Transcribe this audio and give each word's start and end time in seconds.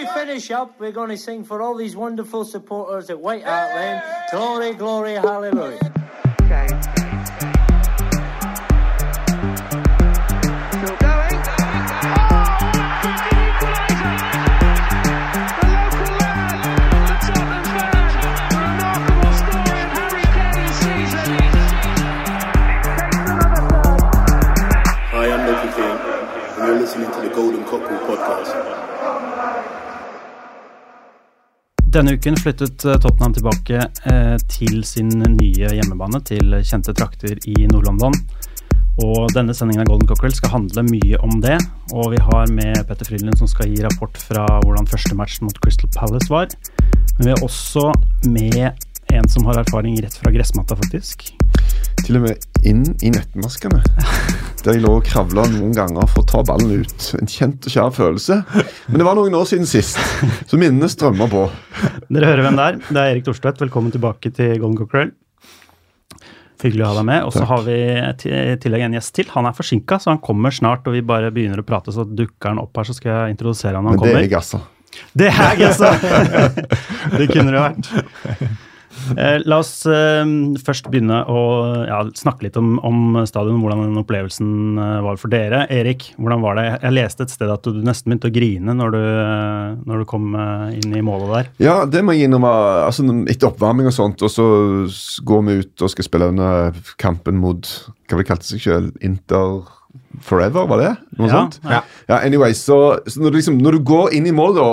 to 0.00 0.12
finish 0.12 0.50
up, 0.50 0.78
we're 0.78 0.92
going 0.92 1.08
to 1.10 1.16
sing 1.16 1.44
for 1.44 1.62
all 1.62 1.74
these 1.74 1.96
wonderful 1.96 2.44
supporters 2.44 3.08
at 3.08 3.18
White 3.18 3.44
Hart 3.44 3.74
Lane. 3.74 4.02
Glory, 4.30 4.74
glory, 4.74 5.14
hallelujah. 5.14 5.92
Okay. 6.42 6.66
Still 10.70 10.96
going. 10.96 11.40
Hi, 25.08 25.30
I'm 25.32 25.46
Loki 25.46 25.68
King, 25.74 25.96
and 26.58 26.66
you're 26.66 26.80
listening 26.80 27.10
to 27.12 27.20
the 27.22 27.34
Golden 27.34 27.64
Cockerel 27.64 28.00
podcast. 28.06 28.75
Denne 31.96 32.12
uken 32.12 32.36
flyttet 32.36 32.84
eh, 32.84 32.98
Tottenham 33.00 33.32
tilbake 33.32 33.78
eh, 33.80 34.34
til 34.52 34.82
sin 34.84 35.08
nye 35.16 35.70
hjemmebane, 35.78 36.18
til 36.28 36.52
kjente 36.60 36.92
trakter 36.92 37.38
i 37.48 37.54
Nord-London. 37.70 38.12
Og 39.00 39.32
denne 39.32 39.54
sendingen 39.56 39.80
av 39.80 39.88
Golden 39.88 40.10
Cockerel 40.10 40.34
skal 40.36 40.52
handle 40.52 40.84
mye 40.84 41.16
om 41.24 41.38
det. 41.40 41.56
Og 41.96 42.10
vi 42.12 42.20
har 42.20 42.52
med 42.52 42.82
Petter 42.84 43.08
Frydenlund 43.08 43.40
som 43.40 43.48
skal 43.48 43.72
gi 43.72 43.80
rapport 43.86 44.20
fra 44.20 44.44
hvordan 44.66 44.90
første 44.92 45.16
match 45.16 45.40
mot 45.40 45.56
Crystal 45.64 45.88
Palace 45.96 46.28
var. 46.28 46.52
Men 47.16 47.30
vi 47.30 47.32
har 47.32 47.44
også 47.48 47.88
med 48.28 48.76
en 49.16 49.32
som 49.32 49.48
har 49.48 49.62
erfaring 49.62 49.96
rett 50.04 50.20
fra 50.20 50.34
gressmatta, 50.36 50.76
faktisk. 50.76 51.30
Til 52.06 52.20
og 52.20 52.22
med 52.22 52.44
inn 52.62 52.84
i 53.02 53.10
nettmaskene. 53.10 53.80
Der 54.62 54.76
jeg 54.76 54.82
lå 54.84 54.92
og 55.00 55.06
kravla 55.06 55.42
noen 55.50 55.72
ganger 55.74 56.06
for 56.10 56.22
å 56.22 56.26
ta 56.30 56.42
ballen 56.46 56.84
ut. 56.84 57.06
En 57.18 57.26
kjent 57.30 57.66
og 57.66 57.72
kjær 57.74 57.92
følelse. 57.94 58.36
Men 58.86 59.00
det 59.02 59.06
var 59.08 59.18
noen 59.18 59.34
år 59.34 59.46
siden 59.50 59.66
sist, 59.66 59.98
så 60.46 60.58
minnene 60.58 60.86
strømmer 60.90 61.30
på. 61.30 61.42
Dere 62.06 62.30
hører 62.30 62.46
hvem 62.46 62.58
det 62.58 62.66
er. 62.66 62.78
Det 62.86 63.00
er 63.02 63.10
Erik 63.10 63.26
Thorstvedt. 63.26 63.62
Velkommen 63.64 63.94
tilbake 63.94 64.30
til 64.34 64.52
Golden 64.62 64.76
Cockerel. 64.78 65.10
Hyggelig 66.62 66.86
å 66.86 66.92
ha 66.92 66.96
deg 67.00 67.08
med. 67.10 67.26
Og 67.26 67.34
så 67.34 67.46
har 67.50 67.66
vi 67.66 67.74
i 67.74 68.54
tillegg 68.62 68.86
en 68.86 68.96
gjest 68.98 69.14
til. 69.18 69.30
Han 69.34 69.50
er 69.50 69.58
forsinka, 69.58 69.98
så 70.02 70.14
han 70.14 70.22
kommer 70.22 70.54
snart. 70.54 70.86
Og 70.86 70.94
vi 70.94 71.02
bare 71.06 71.32
begynner 71.34 71.62
å 71.62 71.66
prate, 71.66 71.94
så 71.94 72.06
dukker 72.06 72.54
han 72.54 72.62
opp 72.62 72.78
her, 72.78 72.86
så 72.86 72.94
skal 72.94 73.12
jeg 73.12 73.34
introdusere 73.34 73.78
han 73.78 73.86
når 73.86 73.96
han 73.96 74.02
kommer. 74.04 74.14
Men 74.14 74.22
det 74.22 74.30
er 74.30 74.30
jeg, 74.30 74.44
altså. 74.44 74.62
Det 75.10 75.32
er 75.32 75.58
jeg, 75.58 75.74
altså! 75.74 75.90
det 77.18 77.30
kunne 77.34 77.50
det 77.50 77.66
vært. 77.66 78.64
Eh, 79.16 79.38
la 79.46 79.58
oss 79.62 79.72
eh, 79.90 80.22
først 80.66 80.88
begynne 80.92 81.22
å 81.30 81.40
ja, 81.88 82.00
snakke 82.18 82.46
litt 82.48 82.56
om, 82.60 82.76
om 82.86 83.18
stadion, 83.28 83.60
hvordan 83.62 83.84
den 83.86 84.00
opplevelsen 84.02 84.50
eh, 84.82 84.96
var 85.06 85.20
for 85.20 85.32
dere. 85.32 85.64
Erik, 85.72 86.08
hvordan 86.18 86.42
var 86.44 86.58
det? 86.60 86.66
Jeg 86.82 86.96
leste 86.96 87.26
et 87.26 87.34
sted 87.34 87.52
at 87.52 87.66
du 87.66 87.82
nesten 87.84 88.10
begynte 88.12 88.30
å 88.30 88.34
grine 88.36 88.76
når 88.76 88.96
du, 88.96 89.00
når 89.90 90.02
du 90.02 90.08
kom 90.10 90.32
inn 90.72 90.96
i 90.96 91.04
målet 91.04 91.32
der. 91.36 91.52
Ja, 91.68 91.76
det 91.90 92.02
må 92.06 92.16
jeg 92.16 92.28
innrømme. 92.28 92.52
Altså, 92.86 93.06
etter 93.30 93.50
oppvarming 93.50 93.88
og 93.90 93.96
sånt, 93.96 94.22
og 94.26 94.32
så 94.32 94.46
går 95.26 95.46
vi 95.48 95.58
ut 95.62 95.86
og 95.86 95.92
skal 95.92 96.06
spille 96.08 96.30
denne 96.32 96.50
kampen 97.00 97.38
mot 97.40 97.66
Hva 98.06 98.18
vi 98.20 98.26
kalte 98.28 98.46
seg 98.48 98.62
sjøl? 98.62 98.90
Inter 99.04 99.64
Forever, 100.24 100.64
var 100.68 100.80
det? 100.80 100.90
Noe 101.18 101.28
Ja, 101.28 101.32
sånt? 101.40 101.58
ja. 101.64 101.80
Ja, 102.08 102.18
anyway, 102.24 102.54
så, 102.56 102.98
så 103.08 103.20
når, 103.20 103.32
du 103.34 103.38
liksom, 103.40 103.58
når 103.60 103.76
du 103.76 103.82
går 103.88 104.14
inn 104.16 104.28
i 104.28 104.32
mål, 104.36 104.54
da, 104.56 104.66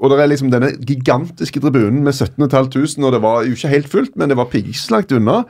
og 0.00 0.12
det 0.12 0.18
er 0.22 0.30
liksom 0.30 0.50
denne 0.52 0.72
gigantiske 0.88 1.60
tribunen 1.60 2.00
med 2.06 2.16
17 2.16 2.48
500, 2.48 3.04
og 3.04 3.12
det 3.14 3.20
var 3.22 3.44
jo 3.44 3.56
ikke 3.56 3.72
helt 3.74 3.90
fullt, 3.92 4.14
men 4.16 4.32
det 4.32 4.38
var 4.40 4.48
piggslagt 4.52 5.12
unna 5.12 5.42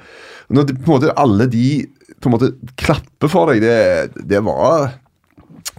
Når 0.50 0.66
de, 0.66 0.74
på 0.74 0.90
en 0.90 0.96
måte 0.96 1.14
alle 1.14 1.46
de 1.46 1.86
på 2.20 2.28
en 2.28 2.34
måte 2.34 2.50
klapper 2.76 3.30
for 3.30 3.48
deg, 3.48 3.62
det, 3.62 4.24
det 4.28 4.42
var 4.44 4.90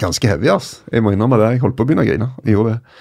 ganske 0.01 0.25
heavy, 0.25 0.47
ass. 0.49 0.79
Jeg 0.89 1.03
må 1.03 1.11
innrømme 1.13 1.37
det. 1.37 1.51
Jeg 1.53 1.61
holdt 1.61 1.75
på 1.77 1.85
å 1.85 1.89
begynne 1.89 2.05
å 2.05 2.07
grine. 2.07 2.29
Jeg 2.45 2.55
gjorde 2.55 2.77
det. 2.77 2.95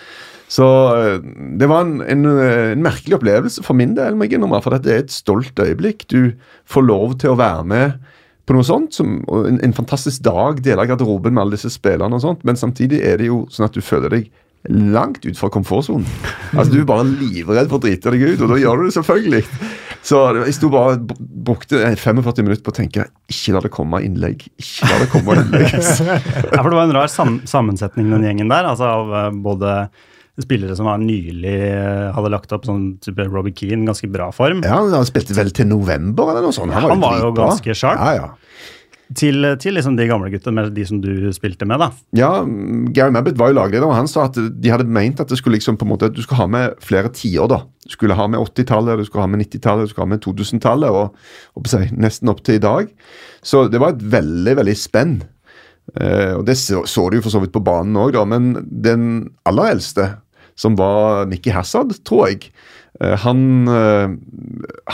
Så 0.50 0.66
øh, 0.98 1.28
det 1.60 1.68
var 1.70 1.86
en, 1.86 2.00
en, 2.02 2.27
øh, 2.27 2.72
en 2.74 2.82
merkelig 2.82 3.20
opplevelse 3.20 3.62
for 3.62 3.78
min 3.78 3.94
del, 3.96 4.18
for 4.18 4.74
dette 4.74 4.90
er 4.90 5.05
et 5.05 5.14
stolt 5.14 5.62
øyeblikk. 5.62 6.08
Du 6.10 6.34
får 6.66 6.84
lov 6.84 7.14
til 7.22 7.32
å 7.32 7.38
være 7.38 7.64
med 7.64 8.16
på 8.50 8.56
noe 8.56 8.66
sånt, 8.66 8.96
som, 8.98 9.20
en, 9.46 9.61
en 9.62 9.77
fantastisk 9.77 10.24
dag, 10.27 10.58
dele 10.64 10.89
garderoben 10.90 11.36
med 11.36 11.45
alle 11.45 11.55
disse 11.55 11.70
spillerne 11.70 12.18
og 12.18 12.24
sånt, 12.24 12.42
men 12.45 12.58
samtidig 12.58 12.98
er 13.06 13.20
det 13.20 13.30
jo 13.30 13.45
sånn 13.48 13.68
at 13.68 13.77
du 13.77 13.84
føler 13.84 14.11
deg 14.11 14.30
langt 14.68 15.24
ut 15.24 15.38
fra 15.38 15.48
komfortsonen. 15.52 16.04
Altså, 16.52 16.68
du 16.74 16.80
er 16.82 16.88
bare 16.88 17.06
livredd 17.08 17.70
for 17.70 17.78
å 17.80 17.84
drite 17.86 18.12
deg 18.12 18.26
ut, 18.34 18.42
og 18.44 18.52
da 18.52 18.58
gjør 18.60 18.82
du 18.82 18.88
det 18.90 18.96
selvfølgelig. 18.98 19.42
Så 20.04 20.20
jeg 20.36 20.56
sto 20.56 20.68
bare 20.72 20.98
brukte 21.00 21.80
45 21.96 22.44
minutter 22.44 22.64
på 22.64 22.72
å 22.72 22.76
tenke 22.76 23.06
ikke 23.28 23.54
la 23.56 23.62
det 23.64 23.72
komme 23.72 24.00
innlegg. 24.04 24.46
Ikke 24.60 24.88
la 24.88 25.00
det 25.02 25.08
komme 25.12 25.36
innlegg. 25.40 25.74
Ja, 26.54 26.60
for 26.60 26.70
det 26.72 26.78
var 26.78 26.86
en 26.86 26.94
rar 26.96 27.10
sam 27.12 27.40
sammensetning, 27.48 28.08
den 28.12 28.24
gjengen 28.28 28.52
der. 28.52 28.68
altså 28.72 28.88
Av 28.88 29.12
eh, 29.16 29.28
både 29.44 29.74
spillere 30.40 30.77
som 30.77 30.88
var 30.88 31.00
nylig 31.02 31.52
eh, 31.68 32.06
hadde 32.16 32.30
lagt 32.32 32.52
opp 32.56 32.64
sånn 32.68 32.94
type 33.04 33.27
Robbie 33.28 33.52
Keane, 33.56 33.84
ganske 33.88 34.08
bra 34.12 34.30
form, 34.32 34.62
Ja, 34.64 34.78
Han 34.92 35.08
spilte 35.08 35.36
vel 35.36 35.52
til 35.56 35.68
november 35.68 36.32
eller 36.32 36.46
noe 36.48 36.56
sånt. 36.56 36.72
Han 36.72 37.02
var 37.02 37.18
jo 37.20 37.32
ganske 37.36 37.77
sharp. 37.77 38.00
Ja, 38.00 38.12
ja. 38.16 38.30
Til, 39.18 39.46
til 39.58 39.74
liksom 39.74 39.96
de 39.98 40.06
gamle 40.06 40.30
guttene, 40.30 40.66
de 40.74 40.84
som 40.86 41.00
du 41.02 41.30
spilte 41.34 41.66
med, 41.68 41.82
da. 41.82 41.88
Ja, 42.16 42.30
Gary 42.94 43.14
Mabbett 43.14 43.38
var 43.40 43.50
jo 43.50 43.58
lagleder, 43.58 43.88
og 43.88 43.96
han 43.96 44.10
sa 44.10 44.28
at 44.28 44.38
de 44.38 44.70
hadde 44.72 44.86
ment 44.86 45.22
at 45.22 45.32
liksom 45.34 45.78
måte, 45.88 46.12
du 46.14 46.22
skulle 46.22 46.42
ha 46.44 46.46
med 46.50 46.78
flere 46.84 47.10
tiår. 47.14 47.50
da. 47.50 47.62
Du 47.84 47.90
skulle 47.96 48.14
ha 48.18 48.28
med 48.30 48.40
80-tallet, 48.40 49.00
du 49.00 49.08
skulle 49.08 49.26
ha 49.26 49.32
med 49.32 49.42
90-tallet, 49.42 49.88
du 49.88 49.92
skulle 49.92 50.06
ha 50.06 50.12
med 50.14 50.22
2000-tallet, 50.22 50.94
og, 50.94 51.18
og 51.58 51.70
seg, 51.70 51.90
nesten 51.98 52.30
opp 52.30 52.44
til 52.46 52.60
i 52.60 52.62
dag. 52.62 52.90
Så 53.42 53.66
det 53.72 53.82
var 53.82 53.96
et 53.96 54.06
veldig, 54.14 54.56
veldig 54.62 54.78
spenn. 54.78 55.20
Eh, 55.98 56.34
og 56.38 56.44
Det 56.46 56.56
så, 56.58 56.84
så 56.86 57.08
du 57.10 57.18
jo 57.18 57.27
for 57.27 57.34
så 57.34 57.42
vidt 57.42 57.54
på 57.54 57.64
banen 57.66 57.98
òg, 57.98 58.18
men 58.30 58.52
den 58.70 59.30
aller 59.48 59.74
eldste, 59.74 60.12
som 60.58 60.77
var 60.78 61.27
Mickey 61.30 61.52
Hazard, 61.54 61.96
tror 62.06 62.28
jeg, 62.28 62.52
eh, 63.00 63.16
han, 63.24 63.66
eh, 63.66 64.14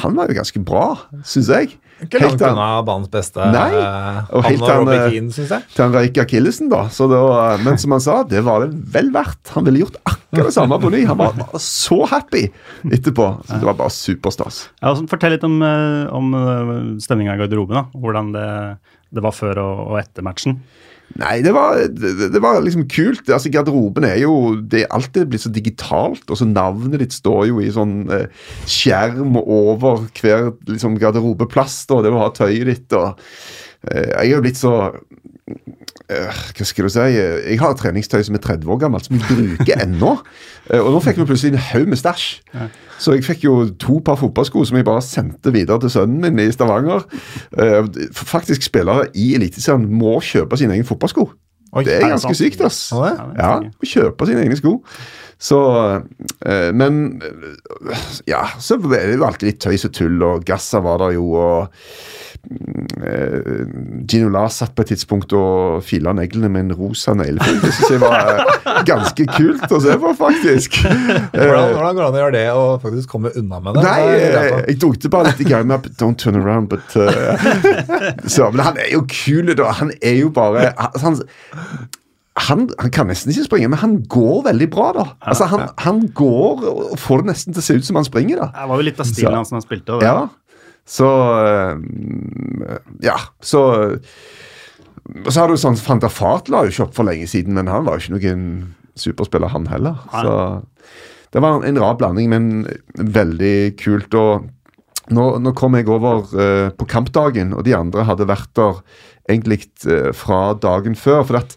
han 0.03 0.17
var 0.17 0.31
jo 0.31 0.39
ganske 0.41 0.63
bra, 0.65 0.89
syns 1.27 1.53
jeg. 1.53 1.77
Ikke 2.05 2.21
langt 2.21 2.43
unna 2.45 2.69
banens 2.85 3.11
beste. 3.13 3.41
Nei, 3.55 3.71
eh, 3.73 4.19
og 4.37 4.45
han 4.45 4.53
helt 4.53 4.65
og 4.67 5.31
syns 5.33 5.53
jeg. 5.55 5.65
til 5.73 5.85
han 5.85 5.95
røyk 5.97 6.21
akillesen, 6.27 6.69
da. 6.73 6.83
Så 6.93 7.09
det 7.09 7.21
var, 7.23 7.63
men 7.65 7.81
som 7.81 7.95
han 7.97 8.03
sa, 8.05 8.19
det 8.29 8.43
var 8.45 8.67
det 8.67 8.77
vel 8.93 9.09
verdt. 9.15 9.55
Han 9.55 9.65
ville 9.65 9.81
gjort 9.85 9.97
akkurat 10.05 10.51
det 10.51 10.57
samme 10.59 10.79
på 10.83 10.93
ny. 10.93 11.05
Han 11.09 11.21
var 11.23 11.39
så 11.63 12.03
happy 12.11 12.47
etterpå. 12.85 13.31
Så 13.49 13.61
det 13.63 13.71
var 13.71 13.79
bare 13.81 13.95
superstas. 13.97 14.67
Ja, 14.83 14.91
altså, 14.93 15.07
fortell 15.09 15.37
litt 15.37 15.47
om, 15.49 15.57
eh, 15.65 16.03
om 16.13 16.99
stemninga 17.01 17.39
i 17.39 17.45
garderoben. 17.45 17.81
da, 17.81 17.87
Hvordan 17.97 18.35
det, 18.37 18.49
det 19.17 19.25
var 19.25 19.37
før 19.37 19.63
og, 19.65 19.87
og 19.89 20.03
etter 20.03 20.27
matchen. 20.27 20.61
Nei, 21.17 21.39
det 21.41 21.53
var, 21.57 21.79
det, 21.89 22.29
det 22.35 22.41
var 22.45 22.59
liksom 22.61 22.85
kult. 22.93 23.25
Altså, 23.31 23.51
Garderoben 23.53 24.05
er 24.05 24.19
jo 24.21 24.57
det 24.61 24.83
er 24.85 24.97
alltid 24.97 25.31
blitt 25.31 25.45
så 25.47 25.53
digitalt. 25.55 26.27
og 26.29 26.41
så 26.41 26.49
Navnet 26.49 27.01
ditt 27.01 27.17
står 27.17 27.47
jo 27.51 27.63
i 27.63 27.71
sånn 27.73 27.95
eh, 28.13 28.27
skjerm 28.69 29.39
over 29.41 30.05
hver 30.19 30.51
liksom, 30.69 30.99
garderobeplass. 31.01 31.85
da, 31.89 32.03
Det 32.05 32.13
å 32.13 32.21
ha 32.21 32.33
tøyet 32.37 32.69
ditt 32.69 32.99
og 32.99 33.23
Jeg 33.93 34.31
er 34.31 34.35
jo 34.37 34.41
blitt 34.45 34.59
så 34.59 34.73
eh, 36.11 36.41
hva 36.57 36.67
skal 36.67 36.87
du 36.87 36.93
si, 36.93 37.05
Jeg 37.13 37.59
har 37.61 37.75
treningstøy 37.79 38.23
som 38.27 38.35
er 38.39 38.43
30 38.45 38.71
år 38.73 38.81
gammelt, 38.83 39.07
som 39.09 39.19
jeg 39.19 39.27
bruker 39.31 39.83
ennå. 39.87 40.17
Eh, 40.67 40.81
Og 40.83 40.89
nå 40.91 40.99
fikk 40.99 41.21
vi 41.21 41.25
plutselig 41.29 41.53
en 41.55 41.61
haug 41.63 41.85
med 41.93 41.99
stæsj. 42.01 42.25
Så 42.99 43.13
jeg 43.15 43.23
fikk 43.23 43.45
jo 43.47 43.53
to 43.79 44.01
par 44.03 44.17
fotballsko 44.19 44.65
som 44.67 44.75
jeg 44.81 44.87
bare 44.89 45.03
sendte 45.07 45.53
videre 45.55 45.79
til 45.85 45.93
sønnen 45.95 46.19
min 46.25 46.41
i 46.43 46.51
Stavanger. 46.51 47.05
Eh, 47.55 47.87
Faktisk 48.19 48.67
spillere 48.67 49.05
i 49.15 49.29
Eliteserien 49.39 49.85
må 49.87 50.17
kjøpe 50.27 50.59
sine 50.59 50.75
egne 50.75 50.89
fotballsko. 50.89 51.29
Det 51.87 51.95
er 52.01 52.09
ganske 52.17 52.35
sykt, 52.35 52.61
ass. 52.67 52.81
Ja, 53.39 53.53
kjøpe 53.87 54.27
sine 54.27 54.43
egne 54.43 54.59
sko. 54.59 54.75
Så 55.39 55.61
eh, 56.47 56.73
Men 56.73 57.23
eh, 57.23 57.97
ja, 58.25 58.47
så 58.59 58.79
er 58.81 59.11
det 59.11 59.17
jo 59.19 59.27
alltid 59.27 59.51
litt 59.51 59.61
tøys 59.61 59.85
og 59.89 59.97
tull, 59.97 60.23
og 60.25 60.47
Gassa 60.49 60.81
var 60.85 61.03
der 61.03 61.13
jo, 61.19 61.27
og 61.37 61.75
eh, 63.05 63.67
Gino 64.09 64.31
Lars 64.33 64.63
satt 64.63 64.73
på 64.73 64.87
et 64.87 64.95
tidspunkt 64.95 65.35
og 65.37 65.83
fila 65.85 66.15
neglene 66.17 66.49
med 66.53 66.65
en 66.65 66.79
rosa 66.79 67.13
neglefil. 67.19 67.59
Det 67.61 67.73
syns 67.77 67.93
jeg 67.97 68.01
var 68.01 68.41
ganske 68.89 69.27
kult 69.35 69.77
å 69.77 69.83
se 69.85 69.99
på, 70.01 70.15
faktisk. 70.17 70.81
Hvordan, 71.37 71.75
hvordan 71.75 71.99
går 71.99 72.01
det 72.01 72.07
an 72.07 72.17
å 72.17 72.23
gjøre 72.23 72.37
det 72.39 72.47
og 72.55 72.71
faktisk 72.87 73.13
komme 73.13 73.35
unna 73.37 73.61
med 73.61 73.77
det? 73.77 73.85
Nei, 73.85 74.01
jeg, 74.09 74.57
jeg 74.71 74.81
tok 74.87 75.09
bare 75.13 75.35
litt 75.35 75.45
i 75.45 75.51
gang 75.51 75.69
med 75.69 75.91
Don't 76.01 76.17
turn 76.23 76.41
around, 76.41 76.73
but 76.73 76.97
uh, 76.97 77.37
så, 78.25 78.49
Men 78.55 78.65
han 78.71 78.81
er 78.81 78.89
jo 78.95 79.05
kul, 79.11 79.53
da. 79.53 79.69
Han 79.83 79.93
er 80.01 80.17
jo 80.23 80.33
bare 80.33 80.71
han, 81.03 81.21
han, 82.37 82.67
han 82.77 82.93
kan 82.93 83.09
nesten 83.09 83.33
ikke 83.33 83.47
springe, 83.47 83.69
men 83.73 83.81
han 83.81 83.95
går 84.13 84.43
veldig 84.51 84.69
bra, 84.73 84.91
da. 84.93 85.05
Altså, 85.25 85.47
han, 85.49 85.69
han 85.81 86.03
går 86.17 86.67
og 86.69 86.97
får 87.01 87.23
det 87.23 87.31
nesten 87.33 87.57
til 87.57 87.63
å 87.63 87.67
se 87.67 87.77
ut 87.79 87.87
som 87.89 87.99
han 88.01 88.09
springer, 88.09 88.43
da. 88.43 88.49
Det 88.53 88.69
var 88.73 88.83
jo 88.83 88.87
litt 88.91 89.01
av 89.01 89.09
stilen 89.09 89.39
hans 89.39 89.53
når 89.53 89.61
han 89.61 89.65
spilte. 89.65 89.97
Over. 89.97 90.05
Ja. 90.05 90.67
Så 90.87 91.09
eh, 91.43 92.77
Ja, 93.03 93.17
så 93.43 93.61
Og 93.97 95.31
så 95.33 95.41
har 95.41 95.51
du 95.51 95.57
sånn 95.59 95.79
Van 95.81 95.99
der 95.99 96.13
Fart 96.15 96.47
la 96.53 96.61
jo 96.63 96.71
ikke 96.71 96.85
opp 96.85 96.95
for 97.01 97.09
lenge 97.09 97.27
siden, 97.31 97.57
men 97.59 97.71
han 97.73 97.89
var 97.89 97.99
jo 97.99 98.05
ikke 98.05 98.19
noen 98.21 98.45
superspiller, 98.97 99.51
han 99.53 99.67
heller. 99.69 99.99
Så 100.13 100.37
det 101.35 101.43
var 101.45 101.65
en 101.67 101.81
rar 101.81 101.97
blanding, 102.01 102.31
men 102.33 102.47
veldig 102.97 103.57
kult. 103.81 104.15
og 104.15 104.47
nå, 105.13 105.27
nå 105.43 105.53
kom 105.59 105.77
jeg 105.79 105.89
over 105.93 106.25
eh, 106.35 106.69
på 106.75 106.87
kampdagen, 106.91 107.53
og 107.55 107.67
de 107.67 107.75
andre 107.77 108.07
hadde 108.09 108.27
vært 108.31 108.51
der 108.59 108.81
egentlig 109.31 109.67
eh, 109.87 110.11
fra 110.17 110.55
dagen 110.59 110.97
før. 110.99 111.23
For 111.29 111.41
at 111.43 111.55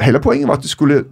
hele 0.00 0.20
poenget 0.20 0.48
var 0.48 0.58
at 0.58 0.64
de 0.64 0.68
skulle, 0.68 1.04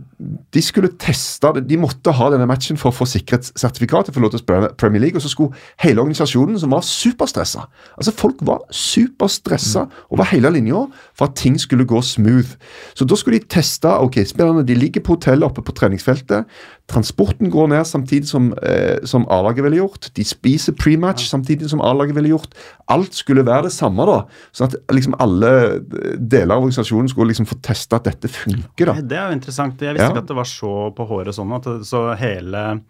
de 0.55 0.63
skulle 0.63 0.91
teste 1.01 1.51
det. 1.57 1.65
De 1.69 1.79
måtte 1.81 2.13
ha 2.13 2.29
denne 2.33 2.47
matchen 2.49 2.79
for 2.81 2.91
å 2.91 2.97
få 2.97 3.07
sikkerhetssertifikatet 3.09 4.13
for 4.13 4.19
å 4.19 4.21
få 4.21 4.25
lov 4.25 4.35
til 4.35 4.41
å 4.41 4.43
spille 4.43 4.71
Premier 4.81 5.05
League. 5.05 5.19
Og 5.19 5.25
så 5.25 5.31
skulle 5.33 5.57
hele 5.83 6.03
organisasjonen, 6.03 6.59
som 6.61 6.75
var 6.75 6.85
superstressa 6.87 7.67
Altså 7.97 8.13
Folk 8.17 8.43
var 8.47 8.65
superstressa 8.75 9.87
over 10.11 10.29
hele 10.31 10.51
linja 10.55 10.85
for 11.15 11.29
at 11.29 11.39
ting 11.39 11.57
skulle 11.61 11.87
gå 11.89 12.01
smooth. 12.05 12.57
Så 12.95 13.07
da 13.09 13.19
skulle 13.19 13.41
de 13.41 13.51
teste 13.57 13.89
ok, 13.89 14.21
spillerne 14.27 14.67
de 14.67 14.77
ligger 14.79 15.05
på 15.05 15.17
hotellet 15.17 15.47
oppe 15.47 15.65
på 15.65 15.75
treningsfeltet. 15.77 16.49
Transporten 16.91 17.51
går 17.53 17.71
ned 17.73 17.87
samtidig 17.89 18.29
som, 18.29 18.53
eh, 18.63 18.99
som 19.09 19.27
A-laget 19.31 19.65
ville 19.65 19.81
gjort. 19.81 20.11
De 20.17 20.25
spiser 20.25 20.77
prematch 20.77 21.29
samtidig 21.31 21.71
som 21.71 21.81
A-laget 21.81 22.15
ville 22.15 22.35
gjort. 22.35 22.53
Alt 22.89 23.15
skulle 23.15 23.47
være 23.47 23.71
det 23.71 23.73
samme, 23.73 24.05
da. 24.07 24.25
Sånn 24.53 24.69
at 24.69 24.77
liksom 24.93 25.17
alle 25.19 25.81
deler 26.19 26.55
av 26.55 26.63
organisasjonen 26.65 27.09
skulle 27.09 27.33
liksom 27.33 27.49
få 27.49 27.61
teste 27.63 27.97
at 27.97 28.05
dette 28.05 28.29
funker. 28.29 28.64
Da. 28.77 28.95
Det 29.01 29.17
er 29.19 29.29
jo 29.31 29.37
interessant. 29.39 29.81
Jeg 29.81 29.95
visste 29.97 30.09
Ja. 30.09 30.11
ikke 30.15 30.25
at 30.25 30.27
det 30.33 30.37
var 30.37 30.45
så 30.51 30.95
på 30.95 31.07
håret 31.09 31.35
sånn. 31.35 31.53
At 31.57 31.65
så 31.87 32.17
hele, 32.19 32.81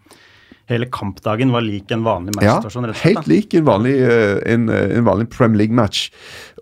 hele 0.67 0.85
kampdagen 0.89 1.51
var 1.53 1.61
lik 1.61 1.91
en 1.91 2.03
vanlig 2.03 2.33
Ja, 2.41 2.55
matchstasjon? 2.59 2.87
rett 2.89 3.03
helt 3.05 3.27
lik 3.27 3.53
en 3.53 3.65
vanlig, 3.65 3.95
eh, 4.01 4.39
en, 4.53 4.67
eh, 4.69 4.97
en 4.97 5.05
vanlig 5.05 5.29
Premier 5.29 5.57
League-match. 5.67 6.09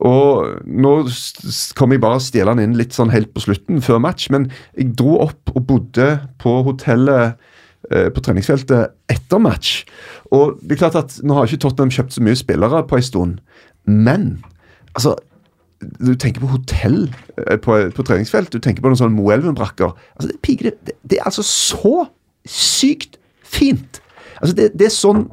Og 0.01 0.61
nå 0.67 1.07
s- 1.07 1.33
s- 1.45 1.71
kom 1.73 1.91
jeg 1.91 2.01
bare 2.01 2.17
å 2.17 2.21
stjele 2.21 2.55
den 2.55 2.59
inn 2.71 2.77
litt 2.77 2.91
sånn 2.91 3.11
helt 3.11 3.33
på 3.33 3.41
slutten, 3.41 3.79
før 3.81 4.01
match, 4.01 4.29
men 4.29 4.51
jeg 4.77 4.95
dro 4.95 5.19
opp 5.21 5.55
og 5.55 5.65
bodde 5.67 6.19
på 6.39 6.63
hotellet 6.65 7.35
eh, 7.91 8.07
på 8.09 8.21
treningsfeltet 8.23 8.91
etter 9.09 9.39
match. 9.39 9.83
Og 10.31 10.57
det 10.61 10.71
er 10.81 10.89
klart 10.89 10.95
at 10.95 11.19
Nå 11.23 11.33
har 11.35 11.45
ikke 11.45 11.59
Tottenham 11.59 11.89
kjøpt 11.89 12.13
så 12.15 12.21
mye 12.23 12.35
spillere 12.39 12.87
på 12.87 12.95
en 12.95 13.01
stund, 13.01 13.39
men 13.85 14.41
altså 14.95 15.17
du 15.99 16.13
tenker 16.19 16.43
på 16.43 16.51
hotell 16.53 17.01
eh, 17.37 17.57
på, 17.61 17.77
på 17.95 18.05
treningsfelt, 18.07 18.53
du 18.53 18.61
tenker 18.63 18.83
på 18.83 18.91
noen 18.91 18.99
sånne 18.99 19.17
Moelven-brakker. 19.17 19.93
Altså, 20.17 20.31
det, 20.31 20.73
det, 20.87 20.97
det 21.01 21.19
er 21.19 21.27
altså 21.29 21.45
så 21.47 22.07
sykt 22.49 23.19
fint! 23.43 24.01
Altså, 24.39 24.55
det, 24.57 24.71
det 24.79 24.89
er 24.89 24.95
sånn 24.95 25.27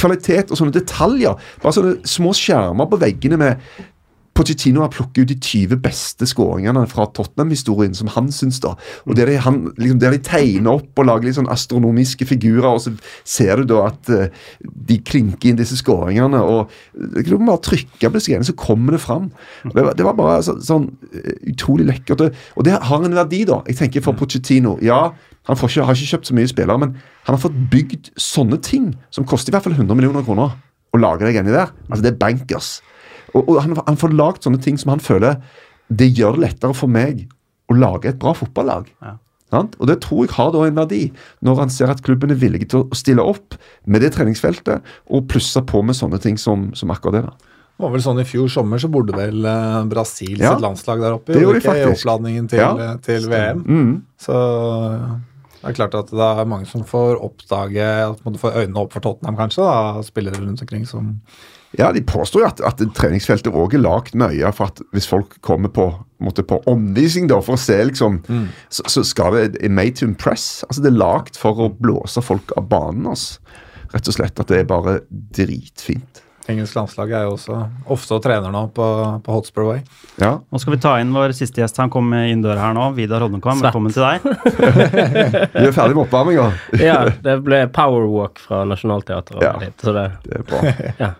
kvalitet 0.00 0.50
og 0.50 0.60
sånne 0.60 0.74
detaljer. 0.74 1.40
Bare 1.62 1.76
sånne 1.76 1.96
små 2.08 2.32
skjermer 2.36 2.88
på 2.88 3.00
veggene 3.00 3.38
med 3.40 3.64
Pochettino 4.38 4.80
har 4.84 4.92
plukket 4.94 5.24
ut 5.24 5.30
de 5.32 5.36
20 5.36 5.80
beste 5.84 6.26
skåringene 6.28 6.86
fra 6.88 7.04
Tottenham-historien, 7.16 7.92
som 7.98 8.08
han 8.14 8.30
syns, 8.32 8.60
da. 8.62 8.72
Og 9.04 9.16
der 9.18 9.28
de, 9.28 9.36
han, 9.42 9.58
liksom, 9.76 9.98
der 10.00 10.14
de 10.14 10.20
tegner 10.24 10.78
opp 10.78 11.00
og 11.02 11.08
lager 11.08 11.28
litt 11.28 11.36
sånn 11.36 11.50
astronomiske 11.52 12.28
figurer, 12.30 12.68
og 12.70 12.80
så 12.84 12.92
ser 13.28 13.60
du 13.60 13.72
da 13.74 13.82
at 13.90 14.12
uh, 14.14 14.46
de 14.62 15.00
klinker 15.04 15.50
inn 15.50 15.60
disse 15.60 15.76
skåringene, 15.80 16.40
og 16.40 16.70
du 16.94 17.34
må 17.36 17.50
bare 17.50 17.64
trykke 17.68 18.06
på 18.08 18.16
disse 18.16 18.32
greiene, 18.32 18.48
så 18.48 18.56
kommer 18.56 18.96
det 18.96 19.02
fram. 19.04 19.28
Det 19.66 19.76
var, 19.76 19.92
det 19.98 20.06
var 20.06 20.16
bare 20.18 20.38
så, 20.46 20.56
sånn 20.64 20.88
eh, 21.10 21.34
utrolig 21.52 21.88
lekkert. 21.90 22.28
og- 22.30 22.64
det 22.64 22.78
har 22.86 23.04
en 23.04 23.18
verdi, 23.18 23.44
da. 23.48 23.60
Jeg 23.68 23.76
tenker 23.82 24.04
for 24.04 24.16
Pochettino. 24.16 24.78
Ja, 24.84 25.10
han 25.48 25.56
ikke, 25.56 25.84
har 25.84 25.96
ikke 25.96 26.10
kjøpt 26.14 26.30
så 26.30 26.36
mye 26.36 26.48
spillere, 26.50 26.78
men 26.80 26.94
han 27.26 27.34
har 27.36 27.42
fått 27.42 27.56
bygd 27.72 28.12
sånne 28.20 28.60
ting, 28.62 28.92
som 29.10 29.26
koster 29.28 29.52
i 29.52 29.56
hvert 29.56 29.66
fall 29.66 29.76
100 29.76 29.96
millioner 29.98 30.24
kroner, 30.24 30.54
å 30.90 30.98
lage 31.00 31.26
deg 31.26 31.38
inni 31.40 31.52
der. 31.54 31.70
Altså, 31.90 32.02
det 32.04 32.14
er 32.14 32.22
bankers. 32.22 32.78
Og, 33.34 33.48
og 33.48 33.60
han, 33.62 33.76
han 33.86 33.96
får 34.00 34.14
lagd 34.16 34.42
sånne 34.46 34.60
ting 34.64 34.78
som 34.80 34.90
han 34.94 35.00
føler 35.04 35.40
det 35.90 36.06
gjør 36.14 36.36
det 36.38 36.44
lettere 36.44 36.74
for 36.78 36.86
meg 36.90 37.24
å 37.70 37.74
lage 37.74 38.08
et 38.12 38.18
bra 38.22 38.32
fotballag. 38.34 38.88
Ja. 39.02 39.16
Og 39.52 39.86
det 39.90 39.96
tror 40.04 40.22
jeg 40.28 40.34
har 40.36 40.52
da 40.54 40.60
en 40.68 40.76
verdi, 40.78 41.08
når 41.42 41.56
han 41.64 41.70
ser 41.74 41.90
at 41.90 42.02
klubben 42.06 42.30
er 42.30 42.38
villig 42.38 42.68
til 42.70 42.84
å 42.84 42.94
stille 42.94 43.22
opp 43.26 43.56
med 43.90 44.00
det 44.04 44.12
treningsfeltet 44.14 44.84
og 45.10 45.24
plusse 45.30 45.58
på 45.66 45.80
med 45.82 45.98
sånne 45.98 46.20
ting 46.22 46.38
som, 46.38 46.68
som 46.78 46.92
akkurat 46.94 47.16
det. 47.18 47.22
da. 47.26 47.34
Det 47.80 47.82
var 47.86 47.94
vel 47.96 48.02
sånn 48.04 48.20
I 48.22 48.26
fjor 48.28 48.46
sommer 48.52 48.78
så 48.78 48.90
bodde 48.92 49.16
vel 49.16 49.42
eh, 49.48 49.80
Brasil 49.90 50.36
Ja. 50.38 50.52
sitt 50.52 50.62
landslag 50.62 51.00
der 51.02 51.16
oppe. 51.16 51.32
Det 51.34 51.42
gjorde 51.42 51.58
de 51.62 51.66
faktisk. 51.66 51.88
I 51.88 51.96
oppladningen 51.96 52.48
til, 52.52 52.60
Ja. 52.62 52.70
eh, 52.92 52.96
til 53.02 53.26
VM. 53.32 53.62
Mm. 53.66 53.92
Så 54.20 54.36
det 55.60 55.70
er 55.72 55.76
klart 55.80 55.94
at 55.98 56.10
det 56.14 56.26
er 56.28 56.44
mange 56.48 56.68
som 56.70 56.84
får 56.86 57.18
oppdage 57.24 57.88
at 58.06 58.22
man 58.24 58.38
får 58.38 58.54
øynene 58.62 58.84
opp 58.84 58.92
for 58.94 59.00
Tottenham, 59.04 59.36
kanskje. 59.40 59.64
da, 59.66 60.02
Spillere 60.06 60.38
rundt 60.44 60.62
omkring 60.62 60.86
som 60.86 61.16
Ja, 61.78 61.92
De 61.94 62.02
påstår 62.02 62.42
jo 62.42 62.48
at, 62.48 62.60
at 62.66 62.80
treningsfeltet 62.96 63.54
òg 63.54 63.76
er 63.76 63.84
lagd 63.84 64.16
nøye 64.18 64.48
for 64.56 64.72
at 64.72 64.80
hvis 64.94 65.06
folk 65.06 65.36
kommer 65.46 65.70
på, 65.70 65.86
måte 66.18 66.42
på 66.42 66.58
omvisning 66.70 67.28
da, 67.30 67.38
for 67.44 67.54
å 67.54 67.60
se, 67.60 67.76
liksom, 67.86 68.18
så, 68.68 68.86
så 68.90 69.04
skal 69.06 69.36
det 69.36 69.60
er 69.62 69.70
made 69.70 70.00
to 70.00 70.08
impress. 70.08 70.64
Altså 70.66 70.82
Det 70.82 70.90
er 70.90 70.98
lagd 70.98 71.38
for 71.38 71.62
å 71.62 71.70
blåse 71.70 72.22
folk 72.26 72.50
av 72.58 72.66
banen. 72.72 73.06
Altså. 73.12 73.38
Rett 73.94 74.10
og 74.10 74.18
slett 74.18 74.42
at 74.42 74.50
det 74.50 74.64
er 74.64 74.68
bare 74.70 74.98
dritfint. 75.10 76.24
Engelsk 76.48 76.74
landslag 76.74 77.10
er 77.14 77.26
jo 77.28 77.34
også 77.36 77.56
ofte 77.92 78.14
og 78.16 78.22
trener 78.24 78.50
nå 78.50 78.62
på, 78.74 78.84
på 79.22 79.34
Hotspur 79.36 79.66
Way. 79.68 79.82
Ja. 80.18 80.30
Nå 80.50 80.58
skal 80.62 80.72
vi 80.74 80.78
ta 80.82 80.94
inn 80.98 81.12
vår 81.14 81.34
siste 81.36 81.60
gjest. 81.60 81.76
Han 81.82 81.92
kom 81.92 82.08
inn 82.16 82.40
døra 82.42 82.64
her 82.64 82.74
nå. 82.74 82.86
Vidar 82.96 83.22
Hodnekvam, 83.22 83.60
velkommen 83.62 83.92
til 83.94 84.02
deg. 84.02 84.24
Vi 85.52 85.66
er 85.68 85.76
ferdig 85.76 85.94
med 85.98 86.02
oppvarminga. 86.06 86.48
Ja, 86.80 86.96
det 87.22 87.36
ble 87.46 87.60
powerwalk 87.74 88.40
fra 88.42 88.62
Nationaltheatret 88.66 89.44
Ja. 89.44 89.52
det 89.60 89.70
Det 90.24 90.40
er 90.40 90.48
bra. 90.48 90.62
Ja. 90.98 91.10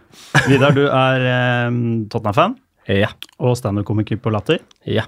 Vidar, 0.48 0.74
du 0.74 0.82
er 0.88 1.28
eh, 1.36 1.78
Tottenham-fan 2.10 2.56
Ja. 2.90 3.12
og 3.38 3.54
standup-komiker 3.60 4.18
på 4.24 4.32
Latter. 4.34 4.58
ja. 4.88 5.04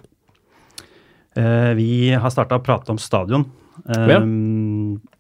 Eh, 1.35 1.73
vi 1.79 2.11
har 2.13 2.29
starta 2.31 2.59
å 2.59 2.63
prate 2.63 2.93
om 2.93 2.99
stadion. 3.01 3.47
Ja. 3.89 4.21